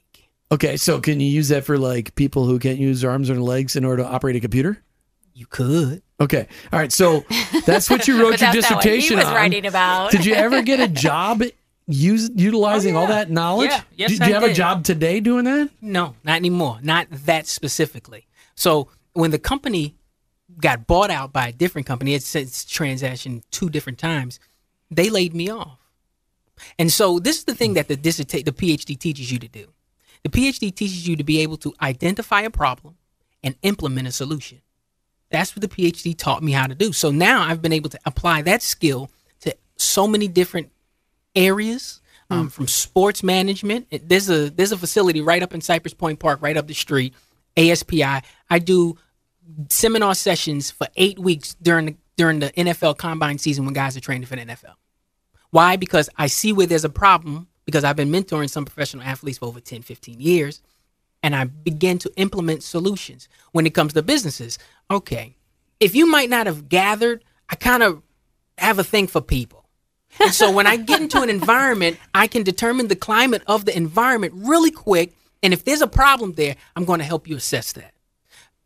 Okay, 0.51 0.77
so 0.77 1.01
can 1.01 1.19
you 1.19 1.27
use 1.27 1.49
that 1.49 1.65
for 1.65 1.77
like 1.77 2.15
people 2.15 2.45
who 2.45 2.57
can't 2.59 2.79
use 2.79 3.01
their 3.01 3.11
arms 3.11 3.29
or 3.29 3.39
legs 3.39 3.75
in 3.75 3.83
order 3.83 4.03
to 4.03 4.09
operate 4.09 4.35
a 4.35 4.39
computer? 4.39 4.81
You 5.33 5.45
could. 5.45 6.01
Okay, 6.19 6.47
all 6.71 6.79
right. 6.79 6.91
So 6.91 7.25
that's 7.65 7.89
what 7.89 8.07
you 8.07 8.15
wrote 8.21 8.41
your 8.41 8.51
that's 8.51 8.69
not 8.69 8.77
what 8.77 8.83
he 8.85 8.89
dissertation 8.91 9.17
was 9.17 9.25
on. 9.25 9.35
writing 9.35 9.65
about. 9.65 10.11
Did 10.11 10.25
you 10.25 10.33
ever 10.33 10.61
get 10.61 10.79
a 10.79 10.87
job 10.87 11.43
use, 11.85 12.29
utilizing 12.33 12.95
oh, 12.95 12.99
all 13.01 13.05
Oh, 13.05 13.09
yeah. 13.09 13.15
that 13.15 13.29
knowledge? 13.29 13.69
Yeah. 13.69 13.81
Yes, 13.95 14.11
Did, 14.11 14.19
do 14.19 14.23
I 14.23 14.27
you 14.29 14.33
have 14.35 14.43
a 14.43 14.53
job 14.53 14.83
today 14.83 15.19
doing 15.19 15.43
that? 15.45 15.69
No, 15.81 16.15
not 16.23 16.37
anymore. 16.37 16.79
Not 16.81 17.07
that 17.11 17.45
specifically. 17.45 18.25
So 18.55 18.87
when 19.13 19.31
the 19.31 19.39
company 19.39 19.95
got 20.59 20.87
bought 20.87 21.11
out 21.11 21.33
by 21.33 21.49
a 21.49 21.51
different 21.51 21.85
company, 21.85 22.13
it's, 22.15 22.33
it's 22.35 22.65
transaction 22.65 23.43
two 23.51 23.69
different 23.69 23.99
times. 23.99 24.39
They 24.89 25.09
laid 25.09 25.35
me 25.35 25.49
off. 25.51 25.77
And 26.79 26.91
so 26.91 27.19
this 27.19 27.37
is 27.37 27.43
the 27.43 27.53
thing 27.53 27.73
that 27.75 27.87
the 27.89 27.95
dissertate 27.97 28.45
the 28.45 28.51
PhD 28.53 28.97
teaches 28.97 29.31
you 29.31 29.37
to 29.37 29.47
do. 29.47 29.67
The 30.27 30.41
PhD 30.41 30.75
teaches 30.75 31.07
you 31.07 31.15
to 31.15 31.23
be 31.23 31.39
able 31.41 31.55
to 31.57 31.73
identify 31.81 32.41
a 32.41 32.49
problem 32.49 32.97
and 33.43 33.55
implement 33.61 34.09
a 34.09 34.11
solution. 34.11 34.61
That's 35.31 35.55
what 35.55 35.61
the 35.61 35.69
PhD 35.69 36.17
taught 36.17 36.43
me 36.43 36.51
how 36.51 36.67
to 36.67 36.75
do. 36.75 36.91
So 36.91 37.11
now 37.11 37.43
I've 37.43 37.61
been 37.61 37.71
able 37.71 37.89
to 37.91 37.99
apply 38.05 38.41
that 38.41 38.61
skill 38.61 39.09
to 39.41 39.55
so 39.77 40.05
many 40.05 40.27
different 40.27 40.69
areas, 41.33 42.01
um, 42.29 42.49
from 42.49 42.67
sports 42.67 43.23
management. 43.23 43.87
There's 43.89 44.29
a 44.29 44.49
there's 44.49 44.73
a 44.73 44.77
facility 44.77 45.21
right 45.21 45.41
up 45.41 45.53
in 45.53 45.61
Cypress 45.61 45.93
Point 45.93 46.19
Park, 46.19 46.41
right 46.41 46.57
up 46.57 46.67
the 46.67 46.73
street. 46.73 47.13
ASPI. 47.55 48.21
I 48.49 48.59
do 48.59 48.97
seminar 49.69 50.13
sessions 50.13 50.71
for 50.71 50.87
eight 50.97 51.17
weeks 51.17 51.55
during 51.61 51.85
the 51.85 51.95
during 52.17 52.39
the 52.39 52.51
NFL 52.51 52.97
combine 52.97 53.37
season 53.37 53.63
when 53.63 53.73
guys 53.73 53.95
are 53.95 54.01
training 54.01 54.27
for 54.27 54.35
the 54.35 54.41
NFL. 54.41 54.75
Why? 55.51 55.77
Because 55.77 56.09
I 56.17 56.27
see 56.27 56.51
where 56.51 56.67
there's 56.67 56.83
a 56.83 56.89
problem 56.89 57.47
because 57.67 57.83
I've 57.83 57.97
been 57.97 58.09
mentoring 58.09 58.49
some 58.49 58.65
professional 58.65 59.03
athletes 59.03 59.37
for 59.37 59.45
over 59.45 59.59
10, 59.59 59.81
15 59.83 60.19
years. 60.21 60.61
And 61.21 61.35
I 61.35 61.43
begin 61.43 61.97
to 61.99 62.11
implement 62.15 62.63
solutions 62.63 63.27
when 63.51 63.67
it 63.67 63.73
comes 63.73 63.93
to 63.93 64.01
businesses. 64.01 64.57
Okay, 64.89 65.35
if 65.79 65.93
you 65.93 66.07
might 66.07 66.29
not 66.29 66.47
have 66.47 66.69
gathered, 66.69 67.23
I 67.49 67.55
kind 67.55 67.83
of 67.83 68.01
have 68.57 68.79
a 68.79 68.83
thing 68.83 69.07
for 69.07 69.19
people. 69.19 69.65
And 70.21 70.33
so 70.33 70.49
when 70.49 70.65
I 70.65 70.77
get 70.77 71.01
into 71.01 71.21
an 71.21 71.29
environment, 71.41 71.97
I 72.15 72.27
can 72.27 72.43
determine 72.43 72.87
the 72.87 72.95
climate 72.95 73.43
of 73.47 73.65
the 73.65 73.75
environment 73.75 74.33
really 74.35 74.71
quick. 74.71 75.13
And 75.43 75.53
if 75.53 75.65
there's 75.65 75.81
a 75.81 75.87
problem 75.87 76.33
there, 76.33 76.55
I'm 76.75 76.85
going 76.85 76.99
to 76.99 77.05
help 77.05 77.27
you 77.27 77.35
assess 77.35 77.73
that. 77.73 77.93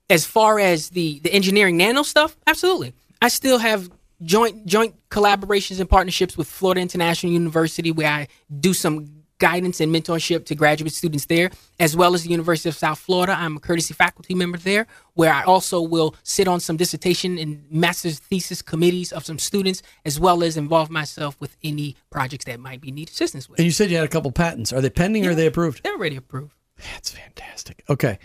As 0.10 0.26
far 0.26 0.60
as 0.60 0.90
the 0.90 1.20
the 1.20 1.34
engineering 1.34 1.78
nano 1.78 2.04
stuff, 2.04 2.38
absolutely. 2.46 2.94
I 3.20 3.30
still 3.30 3.58
have 3.58 3.90
joint 4.24 4.66
joint 4.66 4.96
collaborations 5.10 5.80
and 5.80 5.90
partnerships 5.90 6.38
with 6.38 6.48
Florida 6.48 6.82
International 6.82 7.34
University 7.34 7.92
where 7.92 8.12
I 8.12 8.28
do 8.60 8.74
some 8.74 9.22
guidance 9.42 9.82
and 9.82 9.94
mentorship 9.94 10.46
to 10.46 10.54
graduate 10.54 10.94
students 10.94 11.26
there, 11.26 11.50
as 11.80 11.98
well 11.98 12.14
as 12.14 12.22
the 12.24 12.30
University 12.30 12.70
of 12.70 12.76
South 12.76 13.00
Florida. 13.00 13.34
I'm 13.34 13.58
a 13.58 13.60
courtesy 13.60 13.94
faculty 13.94 14.36
member 14.36 14.60
there, 14.60 14.86
where 15.16 15.34
I 15.34 15.44
also 15.44 15.82
will 15.82 16.16
sit 16.22 16.48
on 16.48 16.60
some 16.60 16.78
dissertation 16.78 17.40
and 17.40 17.66
master's 17.72 18.20
thesis 18.20 18.62
committees 18.62 19.12
of 19.12 19.26
some 19.26 19.40
students, 19.40 19.82
as 20.06 20.20
well 20.20 20.44
as 20.44 20.58
involve 20.58 20.92
myself 20.92 21.36
with 21.42 21.58
any 21.64 21.96
projects 22.12 22.46
that 22.46 22.60
might 22.60 22.82
be 22.82 22.92
need 22.92 23.10
assistance 23.10 23.50
with. 23.50 23.58
And 23.58 23.66
you 23.66 23.72
said 23.72 23.90
you 23.90 23.98
had 23.98 24.06
a 24.06 24.10
couple 24.10 24.32
patents. 24.32 24.72
Are 24.72 24.80
they 24.80 24.92
pending 24.92 25.26
or 25.26 25.32
are 25.32 25.36
they 25.36 25.48
approved? 25.48 25.82
They're 25.84 25.94
already 25.94 26.18
approved. 26.18 26.54
That's 26.94 27.10
fantastic. 27.10 27.84
Okay, 27.90 28.20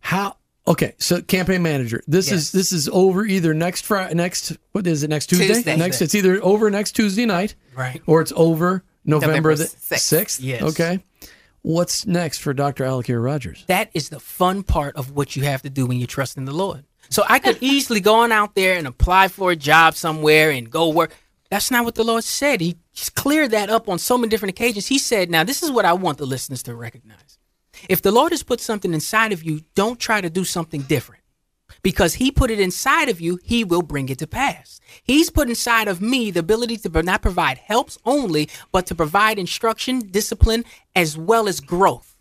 how? 0.00 0.36
Okay, 0.68 0.94
so 0.98 1.22
campaign 1.22 1.62
manager. 1.62 2.02
This 2.08 2.32
is 2.32 2.50
this 2.50 2.72
is 2.72 2.88
over 2.88 3.24
either 3.24 3.54
next 3.54 3.84
Friday, 3.86 4.14
next 4.14 4.56
what 4.72 4.86
is 4.86 5.02
it? 5.04 5.10
Next 5.10 5.26
Tuesday. 5.26 5.46
Tuesday. 5.48 5.76
Next, 5.76 6.02
it's 6.02 6.14
either 6.14 6.40
over 6.42 6.70
next 6.70 6.92
Tuesday 6.92 7.24
night, 7.24 7.54
Right. 7.74 8.02
or 8.06 8.20
it's 8.20 8.32
over 8.34 8.82
November, 9.04 9.28
November 9.28 9.54
the 9.54 9.64
6th. 9.64 9.98
sixth. 10.00 10.40
Yes. 10.40 10.62
Okay. 10.62 11.04
What's 11.62 12.06
next 12.06 12.38
for 12.38 12.52
Dr. 12.54 12.84
Al-Akhir 12.84 13.22
Rogers? 13.24 13.64
That 13.66 13.90
is 13.94 14.08
the 14.08 14.20
fun 14.20 14.62
part 14.62 14.94
of 14.96 15.12
what 15.12 15.34
you 15.36 15.42
have 15.44 15.62
to 15.62 15.70
do 15.70 15.86
when 15.86 15.98
you 15.98 16.06
trust 16.06 16.36
in 16.36 16.44
the 16.44 16.52
Lord. 16.52 16.84
So 17.10 17.24
I 17.28 17.38
could 17.38 17.58
easily 17.60 18.00
go 18.00 18.16
on 18.16 18.32
out 18.32 18.54
there 18.54 18.76
and 18.76 18.86
apply 18.86 19.28
for 19.28 19.50
a 19.52 19.56
job 19.56 19.94
somewhere 19.94 20.50
and 20.50 20.70
go 20.70 20.88
work. 20.88 21.12
That's 21.50 21.70
not 21.70 21.84
what 21.84 21.94
the 21.94 22.04
Lord 22.04 22.24
said. 22.24 22.60
He 22.60 22.76
cleared 23.14 23.52
that 23.52 23.70
up 23.70 23.88
on 23.88 23.98
so 24.00 24.18
many 24.18 24.28
different 24.30 24.50
occasions. 24.50 24.88
He 24.88 24.98
said, 24.98 25.30
Now, 25.30 25.44
this 25.44 25.62
is 25.62 25.70
what 25.70 25.84
I 25.84 25.92
want 25.92 26.18
the 26.18 26.26
listeners 26.26 26.62
to 26.64 26.74
recognize. 26.74 27.38
If 27.88 28.02
the 28.02 28.12
Lord 28.12 28.32
has 28.32 28.42
put 28.42 28.60
something 28.60 28.92
inside 28.92 29.32
of 29.32 29.42
you, 29.42 29.62
don't 29.74 30.00
try 30.00 30.20
to 30.20 30.30
do 30.30 30.44
something 30.44 30.82
different. 30.82 31.22
Because 31.82 32.14
he 32.14 32.30
put 32.30 32.50
it 32.50 32.60
inside 32.60 33.08
of 33.08 33.20
you, 33.20 33.38
he 33.42 33.64
will 33.64 33.82
bring 33.82 34.08
it 34.08 34.18
to 34.18 34.26
pass. 34.26 34.80
He's 35.02 35.30
put 35.30 35.48
inside 35.48 35.88
of 35.88 36.00
me 36.00 36.30
the 36.30 36.40
ability 36.40 36.78
to 36.78 37.02
not 37.02 37.22
provide 37.22 37.58
helps 37.58 37.98
only, 38.04 38.48
but 38.72 38.86
to 38.86 38.94
provide 38.94 39.38
instruction, 39.38 40.00
discipline, 40.00 40.64
as 40.94 41.18
well 41.18 41.48
as 41.48 41.60
growth 41.60 42.16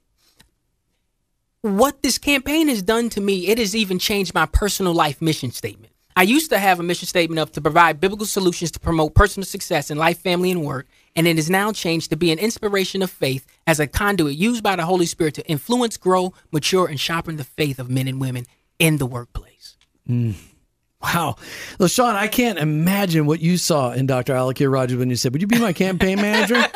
what 1.65 2.03
this 2.03 2.19
campaign 2.19 2.67
has 2.67 2.83
done 2.83 3.09
to 3.09 3.19
me, 3.19 3.47
it 3.47 3.57
has 3.57 3.75
even 3.75 3.97
changed 3.97 4.35
my 4.35 4.45
personal 4.45 4.93
life 4.93 5.19
mission 5.19 5.49
statement. 5.49 5.91
I 6.15 6.21
used 6.21 6.51
to 6.51 6.59
have 6.59 6.79
a 6.79 6.83
mission 6.83 7.07
statement 7.07 7.39
of 7.39 7.51
to 7.53 7.61
provide 7.61 7.99
biblical 7.99 8.27
solutions 8.27 8.69
to 8.71 8.79
promote 8.79 9.15
personal 9.15 9.45
success 9.45 9.89
in 9.89 9.97
life, 9.97 10.19
family, 10.19 10.51
and 10.51 10.63
work, 10.63 10.85
and 11.15 11.27
it 11.27 11.37
has 11.37 11.49
now 11.49 11.71
changed 11.71 12.11
to 12.11 12.15
be 12.15 12.31
an 12.31 12.37
inspiration 12.37 13.01
of 13.01 13.09
faith 13.09 13.47
as 13.67 13.79
a 13.79 13.87
conduit 13.87 14.35
used 14.35 14.63
by 14.63 14.75
the 14.75 14.85
Holy 14.85 15.05
Spirit 15.05 15.33
to 15.35 15.47
influence, 15.47 15.97
grow, 15.97 16.33
mature, 16.51 16.87
and 16.87 16.99
sharpen 16.99 17.37
the 17.37 17.43
faith 17.43 17.79
of 17.79 17.89
men 17.89 18.07
and 18.07 18.19
women 18.21 18.45
in 18.79 18.97
the 18.97 19.05
workplace. 19.05 19.77
Mm. 20.07 20.35
Wow. 21.01 21.35
LaShawn, 21.79 22.15
I 22.15 22.27
can't 22.27 22.57
imagine 22.59 23.25
what 23.25 23.39
you 23.39 23.57
saw 23.57 23.91
in 23.91 24.05
Dr. 24.07 24.33
Al-Akhir 24.33 24.71
Rogers 24.71 24.97
when 24.97 25.09
you 25.09 25.15
said, 25.15 25.33
Would 25.33 25.41
you 25.41 25.47
be 25.47 25.59
my 25.59 25.73
campaign 25.73 26.17
manager? 26.17 26.63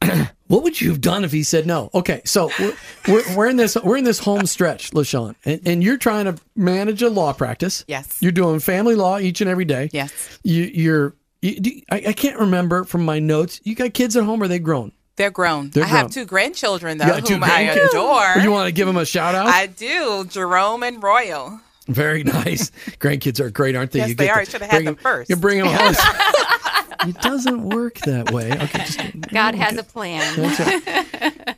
what 0.48 0.62
would 0.62 0.80
you 0.80 0.90
have 0.90 1.00
done 1.00 1.24
if 1.24 1.32
he 1.32 1.42
said 1.42 1.66
no? 1.66 1.90
Okay, 1.94 2.20
so 2.24 2.50
we're, 2.58 2.76
we're, 3.08 3.36
we're 3.36 3.48
in 3.48 3.56
this 3.56 3.76
we're 3.82 3.96
in 3.96 4.04
this 4.04 4.18
home 4.18 4.46
stretch, 4.46 4.90
LaShawn, 4.92 5.34
and, 5.44 5.60
and 5.66 5.84
you're 5.84 5.96
trying 5.96 6.26
to 6.26 6.36
manage 6.56 7.02
a 7.02 7.08
law 7.10 7.32
practice. 7.32 7.84
Yes. 7.88 8.20
You're 8.20 8.32
doing 8.32 8.60
family 8.60 8.94
law 8.94 9.18
each 9.18 9.40
and 9.40 9.48
every 9.50 9.64
day. 9.64 9.90
Yes. 9.92 10.38
You, 10.42 10.64
you're 10.64 11.14
you, 11.42 11.60
do- 11.60 11.80
I, 11.90 12.04
I 12.08 12.12
can't 12.12 12.38
remember 12.38 12.84
from 12.84 13.04
my 13.04 13.18
notes. 13.18 13.60
You 13.64 13.74
got 13.74 13.94
kids 13.94 14.16
at 14.16 14.24
home? 14.24 14.42
Or 14.42 14.44
are 14.44 14.48
they 14.48 14.58
grown? 14.58 14.92
They're 15.16 15.30
grown. 15.30 15.70
They're 15.70 15.84
I 15.84 15.88
grown. 15.88 16.02
have 16.02 16.10
two 16.10 16.24
grandchildren 16.24 16.98
though, 16.98 17.06
You 17.06 17.12
got 17.20 17.28
whom 17.28 17.44
I 17.44 17.48
grandkids? 17.48 17.88
adore. 17.90 18.42
You 18.42 18.50
want 18.50 18.66
to 18.66 18.72
give 18.72 18.86
them 18.86 18.96
a 18.96 19.04
shout 19.04 19.34
out? 19.34 19.46
I 19.46 19.66
do, 19.66 20.24
Jerome 20.28 20.82
and 20.82 21.02
Royal. 21.02 21.60
Very 21.86 22.24
nice. 22.24 22.70
Grandkids 22.98 23.38
are 23.40 23.50
great, 23.50 23.76
aren't 23.76 23.92
they? 23.92 24.00
Yes, 24.00 24.08
You 24.10 24.14
they 24.16 24.26
get 24.26 24.36
are. 24.36 24.40
I 24.40 24.44
should 24.44 24.62
have 24.62 24.70
had 24.70 24.86
them 24.86 24.96
first. 24.96 25.30
You 25.30 25.36
bring 25.36 25.58
them 25.58 25.68
home. 25.68 25.94
it 27.08 27.16
doesn't 27.20 27.68
work 27.68 27.98
that 28.00 28.30
way. 28.32 28.50
Okay, 28.52 28.78
just 28.84 29.00
God 29.30 29.54
has 29.54 29.76
a 29.76 29.82
plan. 29.84 31.54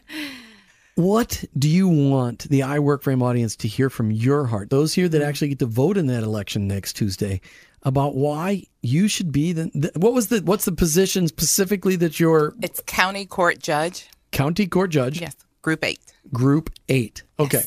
What 0.96 1.44
do 1.58 1.68
you 1.68 1.88
want 1.88 2.48
the 2.48 2.62
I 2.62 2.78
Work 2.78 3.02
for 3.02 3.10
Him 3.10 3.22
audience 3.22 3.54
to 3.56 3.68
hear 3.68 3.90
from 3.90 4.10
your 4.10 4.46
heart? 4.46 4.70
Those 4.70 4.94
here 4.94 5.08
that 5.10 5.20
actually 5.20 5.48
get 5.48 5.58
to 5.58 5.66
vote 5.66 5.98
in 5.98 6.06
that 6.06 6.22
election 6.22 6.66
next 6.66 6.94
Tuesday 6.94 7.42
about 7.86 8.14
why 8.16 8.64
you 8.82 9.08
should 9.08 9.32
be 9.32 9.52
the, 9.54 9.70
the 9.74 9.90
what 9.98 10.12
was 10.12 10.26
the 10.28 10.40
what's 10.40 10.66
the 10.66 10.72
position 10.72 11.26
specifically 11.28 11.96
that 11.96 12.20
you're 12.20 12.52
It's 12.60 12.82
county 12.86 13.24
court 13.24 13.58
judge. 13.60 14.08
county 14.32 14.66
court 14.66 14.90
judge 14.90 15.20
Yes, 15.20 15.34
group 15.62 15.82
eight. 15.84 16.00
group 16.32 16.68
8. 16.88 17.22
Okay. 17.38 17.62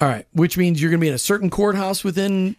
All 0.00 0.08
right, 0.08 0.26
which 0.32 0.58
means 0.58 0.82
you're 0.82 0.90
going 0.90 1.00
to 1.00 1.04
be 1.04 1.08
in 1.08 1.14
a 1.14 1.18
certain 1.18 1.48
courthouse 1.50 2.02
within 2.04 2.56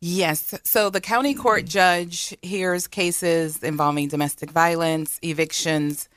Yes. 0.00 0.54
So 0.64 0.90
the 0.90 1.00
county 1.00 1.34
court 1.34 1.64
judge 1.66 2.34
hears 2.42 2.86
cases 2.86 3.62
involving 3.62 4.08
domestic 4.08 4.50
violence, 4.50 5.18
evictions, 5.22 6.08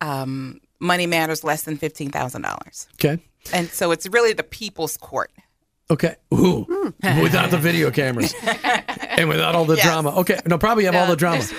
um, 0.00 0.60
money 0.80 1.06
matters 1.06 1.42
less 1.44 1.62
than 1.64 1.76
fifteen 1.76 2.10
thousand 2.10 2.42
dollars, 2.42 2.86
Okay. 2.94 3.18
and 3.52 3.68
so 3.68 3.90
it's 3.92 4.06
really 4.08 4.32
the 4.32 4.42
people's 4.44 4.96
court. 4.96 5.30
Okay. 5.90 6.16
Ooh. 6.34 6.66
without 7.22 7.50
the 7.50 7.58
video 7.58 7.90
cameras 7.92 8.34
and 9.18 9.28
without 9.28 9.54
all 9.54 9.64
the 9.64 9.76
Yes. 9.76 9.84
drama. 9.86 10.10
Okay. 10.20 10.38
No, 10.46 10.58
probably 10.58 10.84
have 10.84 10.94
all 10.94 11.06
the 11.06 11.16
drama. 11.16 11.42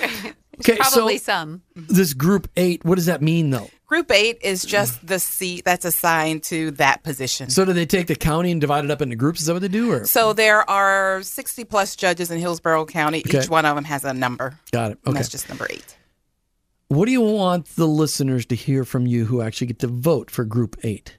Okay. 0.60 0.74
Probably 0.76 1.18
so 1.18 1.24
some. 1.24 1.62
Mm-hmm. 1.78 1.94
this 1.94 2.14
group 2.14 2.48
eight, 2.56 2.84
what 2.84 2.96
does 2.96 3.06
that 3.06 3.22
mean 3.22 3.50
though? 3.50 3.70
Group 3.86 4.10
eight 4.10 4.38
is 4.42 4.64
just 4.64 5.06
the 5.06 5.20
seat 5.20 5.64
that's 5.64 5.84
assigned 5.84 6.42
to 6.44 6.72
that 6.72 7.04
position. 7.04 7.48
So 7.48 7.64
do 7.64 7.72
they 7.72 7.86
take 7.86 8.08
the 8.08 8.16
county 8.16 8.50
and 8.50 8.60
divide 8.60 8.84
it 8.84 8.90
up 8.90 9.00
into 9.00 9.14
groups? 9.14 9.38
Is 9.40 9.46
that 9.46 9.52
what 9.52 9.62
they 9.62 9.68
do? 9.68 9.92
Or 9.92 10.04
So 10.04 10.32
there 10.32 10.68
are 10.68 11.22
60 11.22 11.62
plus 11.62 11.94
judges 11.94 12.32
in 12.32 12.40
Hillsborough 12.40 12.86
County. 12.86 13.22
Okay. 13.24 13.38
Each 13.38 13.48
one 13.48 13.64
of 13.66 13.76
them 13.76 13.84
has 13.84 14.02
a 14.04 14.12
number. 14.12 14.58
got 14.72 14.90
it. 14.90 14.98
And 15.04 15.10
Okay. 15.10 15.18
That's 15.18 15.28
just 15.28 15.48
number 15.48 15.68
eight. 15.70 15.96
What 16.88 17.06
do 17.06 17.12
you 17.12 17.20
want 17.20 17.66
the 17.76 17.86
listeners 17.86 18.44
to 18.46 18.56
hear 18.56 18.84
from 18.84 19.06
you 19.06 19.26
who 19.26 19.40
actually 19.42 19.68
get 19.68 19.78
to 19.78 19.86
vote 19.86 20.28
for 20.28 20.44
group 20.44 20.74
eight? 20.82 21.18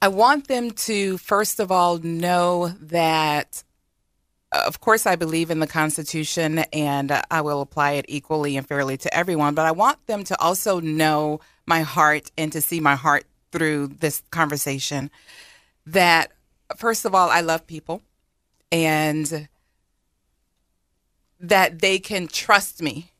I 0.00 0.08
want 0.08 0.48
them 0.48 0.70
to, 0.70 1.18
first 1.18 1.60
of 1.60 1.70
all, 1.70 1.98
know 1.98 2.68
that, 2.80 3.64
of 4.64 4.80
course, 4.80 5.06
I 5.06 5.16
believe 5.16 5.50
in 5.50 5.60
the 5.60 5.66
Constitution 5.66 6.58
and 6.72 7.10
uh, 7.10 7.22
I 7.30 7.40
will 7.40 7.60
apply 7.60 7.92
it 7.92 8.06
equally 8.08 8.56
and 8.56 8.66
fairly 8.66 8.96
to 8.98 9.14
everyone, 9.14 9.54
but 9.54 9.66
I 9.66 9.72
want 9.72 10.04
them 10.06 10.24
to 10.24 10.40
also 10.40 10.80
know 10.80 11.40
my 11.66 11.82
heart 11.82 12.30
and 12.38 12.52
to 12.52 12.60
see 12.60 12.80
my 12.80 12.94
heart 12.94 13.24
through 13.52 13.88
this 13.88 14.22
conversation. 14.30 15.10
That, 15.86 16.32
first 16.76 17.04
of 17.04 17.14
all, 17.14 17.30
I 17.30 17.40
love 17.40 17.66
people 17.66 18.02
and 18.70 19.48
that 21.40 21.80
they 21.80 21.98
can 21.98 22.28
trust 22.28 22.82
me 22.82 23.10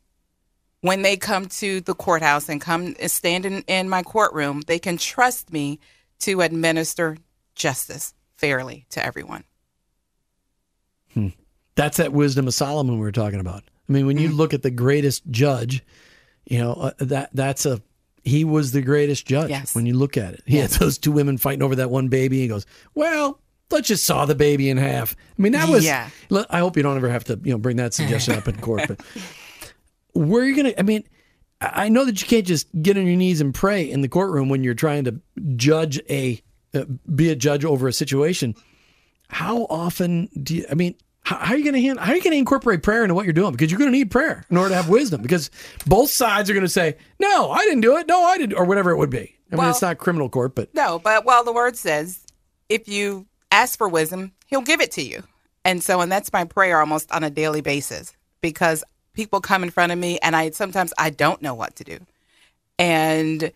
when 0.80 1.02
they 1.02 1.16
come 1.16 1.46
to 1.46 1.80
the 1.80 1.94
courthouse 1.94 2.48
and 2.48 2.60
come 2.60 2.94
and 3.00 3.10
stand 3.10 3.44
in, 3.44 3.62
in 3.66 3.88
my 3.88 4.02
courtroom, 4.02 4.62
they 4.66 4.78
can 4.78 4.96
trust 4.96 5.52
me 5.52 5.80
to 6.20 6.40
administer 6.40 7.16
justice 7.54 8.14
fairly 8.36 8.86
to 8.90 9.04
everyone. 9.04 9.44
That's 11.76 11.98
that 11.98 12.12
wisdom 12.12 12.48
of 12.48 12.54
Solomon 12.54 12.94
we 12.96 13.00
were 13.00 13.12
talking 13.12 13.38
about. 13.40 13.62
I 13.88 13.92
mean, 13.92 14.06
when 14.06 14.18
you 14.18 14.30
Mm. 14.30 14.36
look 14.36 14.52
at 14.54 14.62
the 14.62 14.70
greatest 14.70 15.22
judge, 15.30 15.82
you 16.46 16.58
know 16.58 16.72
uh, 16.72 16.90
that 16.98 17.30
that's 17.32 17.64
a 17.66 17.80
he 18.24 18.44
was 18.44 18.72
the 18.72 18.82
greatest 18.82 19.26
judge. 19.26 19.50
Yes. 19.50 19.74
When 19.74 19.86
you 19.86 19.94
look 19.94 20.16
at 20.16 20.34
it, 20.34 20.42
he 20.46 20.56
had 20.56 20.70
those 20.70 20.98
two 20.98 21.12
women 21.12 21.38
fighting 21.38 21.62
over 21.62 21.76
that 21.76 21.90
one 21.90 22.08
baby. 22.08 22.40
and 22.40 22.48
goes, 22.50 22.66
"Well, 22.94 23.40
let's 23.70 23.86
just 23.88 24.04
saw 24.04 24.26
the 24.26 24.34
baby 24.34 24.68
in 24.68 24.76
half." 24.78 25.14
I 25.38 25.42
mean, 25.42 25.52
that 25.52 25.68
was. 25.68 25.84
Yeah. 25.84 26.08
I 26.50 26.58
hope 26.58 26.76
you 26.76 26.82
don't 26.82 26.96
ever 26.96 27.08
have 27.08 27.24
to 27.24 27.38
you 27.44 27.52
know 27.52 27.58
bring 27.58 27.76
that 27.76 27.94
suggestion 27.94 28.34
up 28.34 28.48
in 28.48 28.56
court. 28.58 28.82
But 28.88 29.00
where 30.14 30.42
are 30.42 30.46
you 30.46 30.56
gonna? 30.56 30.74
I 30.78 30.82
mean, 30.82 31.04
I 31.60 31.84
I 31.84 31.88
know 31.88 32.04
that 32.04 32.20
you 32.20 32.26
can't 32.26 32.46
just 32.46 32.66
get 32.82 32.96
on 32.96 33.06
your 33.06 33.16
knees 33.16 33.40
and 33.40 33.54
pray 33.54 33.88
in 33.88 34.00
the 34.00 34.08
courtroom 34.08 34.48
when 34.48 34.64
you're 34.64 34.74
trying 34.74 35.04
to 35.04 35.20
judge 35.56 36.00
a 36.10 36.40
uh, 36.74 36.84
be 37.14 37.30
a 37.30 37.36
judge 37.36 37.64
over 37.64 37.86
a 37.86 37.92
situation 37.92 38.54
how 39.28 39.64
often 39.64 40.28
do 40.40 40.54
you, 40.54 40.64
I 40.70 40.74
mean, 40.74 40.94
how, 41.26 41.38
how 41.38 41.54
are 41.54 41.56
you 41.56 41.64
going 41.64 41.74
to 41.74 41.82
handle, 41.82 42.04
how 42.04 42.12
are 42.12 42.14
you 42.14 42.22
going 42.22 42.34
to 42.34 42.38
incorporate 42.38 42.84
prayer 42.84 43.02
into 43.02 43.14
what 43.14 43.26
you're 43.26 43.32
doing? 43.32 43.50
Because 43.50 43.68
you're 43.68 43.80
going 43.80 43.90
to 43.90 43.96
need 43.98 44.12
prayer 44.12 44.44
in 44.48 44.56
order 44.56 44.68
to 44.68 44.76
have 44.76 44.88
wisdom 44.88 45.22
because 45.22 45.50
both 45.84 46.08
sides 46.08 46.48
are 46.48 46.52
going 46.52 46.64
to 46.64 46.70
say, 46.70 46.96
no, 47.18 47.50
I 47.50 47.58
didn't 47.64 47.80
do 47.80 47.96
it. 47.96 48.06
No, 48.06 48.22
I 48.22 48.38
didn't, 48.38 48.56
or 48.56 48.64
whatever 48.64 48.92
it 48.92 48.96
would 48.96 49.10
be. 49.10 49.36
I 49.50 49.56
mean, 49.56 49.58
Well- 49.58 49.70
it's 49.70 49.82
not 49.82 49.98
criminal 49.98 50.28
court, 50.28 50.54
but 50.54 50.72
No, 50.72 51.00
but 51.00 51.24
well, 51.24 51.42
the 51.42 51.52
word 51.52 51.76
says 51.76 52.24
if 52.68 52.86
you 52.86 53.26
ask 53.50 53.76
for 53.76 53.88
wisdom, 53.88 54.32
he'll 54.46 54.60
give 54.60 54.80
it 54.80 54.92
to 54.92 55.02
you. 55.02 55.24
And 55.64 55.82
so, 55.82 56.00
and 56.00 56.12
that's 56.12 56.32
my 56.32 56.44
prayer 56.44 56.78
almost 56.78 57.10
on 57.10 57.24
a 57.24 57.30
daily 57.30 57.60
basis 57.60 58.12
because 58.40 58.84
people 59.12 59.40
come 59.40 59.64
in 59.64 59.70
front 59.70 59.90
of 59.90 59.98
me 59.98 60.20
and 60.22 60.36
I 60.36 60.50
sometimes 60.50 60.92
I 60.96 61.10
don't 61.10 61.42
know 61.42 61.54
what 61.54 61.74
to 61.76 61.84
do. 61.84 61.98
And 62.78 63.50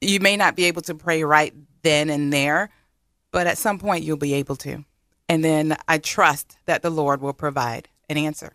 you 0.00 0.20
may 0.20 0.36
not 0.36 0.54
be 0.54 0.66
able 0.66 0.82
to 0.82 0.94
pray 0.94 1.24
right 1.24 1.52
then 1.82 2.08
and 2.08 2.32
there, 2.32 2.70
but 3.32 3.48
at 3.48 3.58
some 3.58 3.80
point 3.80 4.04
you'll 4.04 4.16
be 4.16 4.34
able 4.34 4.54
to. 4.56 4.84
And 5.28 5.44
then 5.44 5.76
I 5.86 5.98
trust 5.98 6.56
that 6.66 6.82
the 6.82 6.90
Lord 6.90 7.20
will 7.20 7.32
provide 7.34 7.88
an 8.08 8.16
answer. 8.16 8.54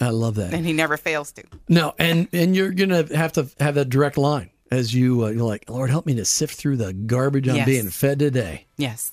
I 0.00 0.08
love 0.10 0.34
that. 0.36 0.52
And 0.52 0.66
he 0.66 0.72
never 0.72 0.96
fails 0.96 1.32
to. 1.32 1.44
No, 1.68 1.94
and 1.98 2.26
and 2.32 2.56
you're 2.56 2.72
going 2.72 2.90
to 2.90 3.16
have 3.16 3.32
to 3.34 3.48
have 3.60 3.74
that 3.76 3.88
direct 3.88 4.18
line 4.18 4.50
as 4.70 4.92
you 4.94 5.24
uh, 5.24 5.28
you're 5.28 5.44
like, 5.44 5.68
Lord, 5.70 5.88
help 5.90 6.04
me 6.06 6.14
to 6.16 6.24
sift 6.24 6.56
through 6.56 6.76
the 6.78 6.92
garbage 6.92 7.48
I'm 7.48 7.56
Yes. 7.56 7.66
being 7.66 7.90
fed 7.90 8.18
today. 8.18 8.66
Yes. 8.76 9.12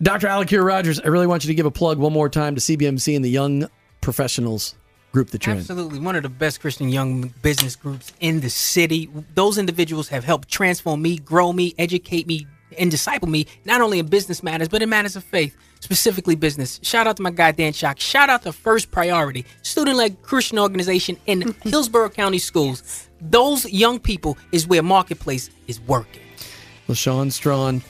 Dr. 0.00 0.28
Al-Akhir 0.28 0.64
Rogers, 0.64 1.00
I 1.00 1.08
really 1.08 1.26
want 1.26 1.44
you 1.44 1.48
to 1.48 1.54
give 1.54 1.66
a 1.66 1.70
plug 1.72 1.98
one 1.98 2.12
more 2.12 2.28
time 2.28 2.54
to 2.54 2.60
CBMC 2.60 3.16
and 3.16 3.24
the 3.24 3.30
young 3.30 3.68
professionals 4.00 4.76
group 5.10 5.30
that 5.30 5.44
you're 5.44 5.54
in. 5.54 5.60
Absolutely. 5.60 5.98
One 5.98 6.14
of 6.14 6.22
the 6.22 6.28
best 6.28 6.60
Christian 6.60 6.88
young 6.88 7.34
business 7.42 7.74
groups 7.74 8.12
in 8.20 8.40
the 8.40 8.50
city. 8.50 9.10
Those 9.34 9.58
individuals 9.58 10.08
have 10.10 10.22
helped 10.24 10.48
transform 10.48 11.02
me, 11.02 11.16
grow 11.18 11.52
me, 11.52 11.74
educate 11.78 12.28
me, 12.28 12.46
and 12.78 12.90
disciple 12.90 13.28
me, 13.28 13.46
not 13.64 13.80
only 13.80 13.98
in 13.98 14.06
business 14.06 14.42
matters, 14.42 14.68
but 14.68 14.82
in 14.82 14.88
matters 14.88 15.16
of 15.16 15.24
faith, 15.24 15.56
specifically 15.80 16.34
business. 16.34 16.80
Shout 16.82 17.06
out 17.06 17.16
to 17.16 17.22
my 17.22 17.30
guy, 17.30 17.52
Dan 17.52 17.72
Shock. 17.72 18.00
Shout 18.00 18.28
out 18.28 18.42
to 18.42 18.52
First 18.52 18.90
Priority, 18.90 19.44
student 19.62 19.96
led 19.96 20.22
Christian 20.22 20.58
organization 20.58 21.16
in 21.26 21.54
Hillsborough 21.62 22.10
County 22.10 22.38
Schools. 22.38 23.08
Those 23.20 23.70
young 23.70 23.98
people 23.98 24.36
is 24.52 24.66
where 24.66 24.82
Marketplace 24.82 25.50
is 25.66 25.80
working. 25.80 26.22
LaShawn 26.88 27.32
Strachan, 27.32 27.82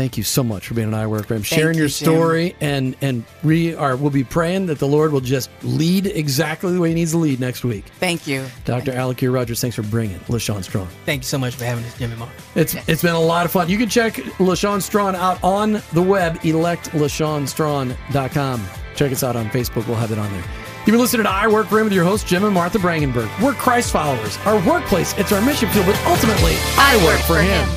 thank 0.00 0.16
you 0.16 0.24
so 0.24 0.42
much 0.42 0.66
for 0.66 0.72
being 0.72 0.88
an 0.88 0.94
I 0.94 1.06
Work 1.06 1.26
for 1.26 1.34
Him, 1.34 1.42
sharing 1.42 1.74
you, 1.74 1.80
your 1.82 1.90
Jim. 1.90 2.06
story, 2.06 2.56
and 2.62 2.96
and 3.02 3.22
we 3.44 3.74
are 3.74 3.96
we'll 3.96 4.08
be 4.10 4.24
praying 4.24 4.64
that 4.66 4.78
the 4.78 4.88
Lord 4.88 5.12
will 5.12 5.20
just 5.20 5.50
lead 5.62 6.06
exactly 6.06 6.72
the 6.72 6.80
way 6.80 6.88
He 6.88 6.94
needs 6.94 7.10
to 7.10 7.18
lead 7.18 7.38
next 7.38 7.64
week. 7.64 7.84
Thank 7.98 8.26
you. 8.26 8.46
Dr. 8.64 8.92
Al-Akhir 8.92 9.30
Rogers, 9.32 9.60
thanks 9.60 9.76
for 9.76 9.82
bringing 9.82 10.18
LaShawn 10.20 10.64
Strachan. 10.64 10.88
Thank 11.04 11.20
you 11.20 11.26
so 11.26 11.36
much 11.36 11.54
for 11.54 11.66
having 11.66 11.84
us, 11.84 11.98
Jimmy 11.98 12.16
Mark. 12.16 12.30
It's 12.54 12.74
it's 12.88 13.02
been 13.02 13.14
a 13.14 13.20
lot 13.20 13.44
of 13.44 13.52
fun. 13.52 13.68
You 13.68 13.76
can 13.76 13.90
check 13.90 14.14
LaShawn 14.14 14.80
Strachan 14.80 15.16
out 15.16 15.38
on 15.44 15.82
the 15.92 16.02
web, 16.02 16.38
electlashawnstrachan.com. 16.40 18.66
Check 18.96 19.12
us 19.12 19.22
out 19.22 19.36
on 19.36 19.50
Facebook. 19.50 19.86
We'll 19.86 19.96
have 19.96 20.12
it 20.12 20.18
on 20.18 20.32
there. 20.32 20.44
You've 20.86 20.94
been 20.94 21.00
listening 21.00 21.24
to 21.24 21.30
I 21.30 21.46
Work 21.46 21.66
for 21.66 21.78
Him 21.78 21.84
with 21.84 21.92
your 21.92 22.04
host, 22.04 22.26
Jim 22.26 22.42
and 22.44 22.54
Martha 22.54 22.78
Brangenberg. 22.78 23.28
We're 23.42 23.52
Christ 23.52 23.92
followers. 23.92 24.38
Our 24.46 24.66
workplace, 24.66 25.12
it's 25.18 25.30
our 25.30 25.44
mission 25.44 25.68
field, 25.68 25.84
but 25.84 26.02
ultimately, 26.06 26.54
I 26.78 26.96
work 27.04 27.20
for 27.20 27.38
Him. 27.38 27.68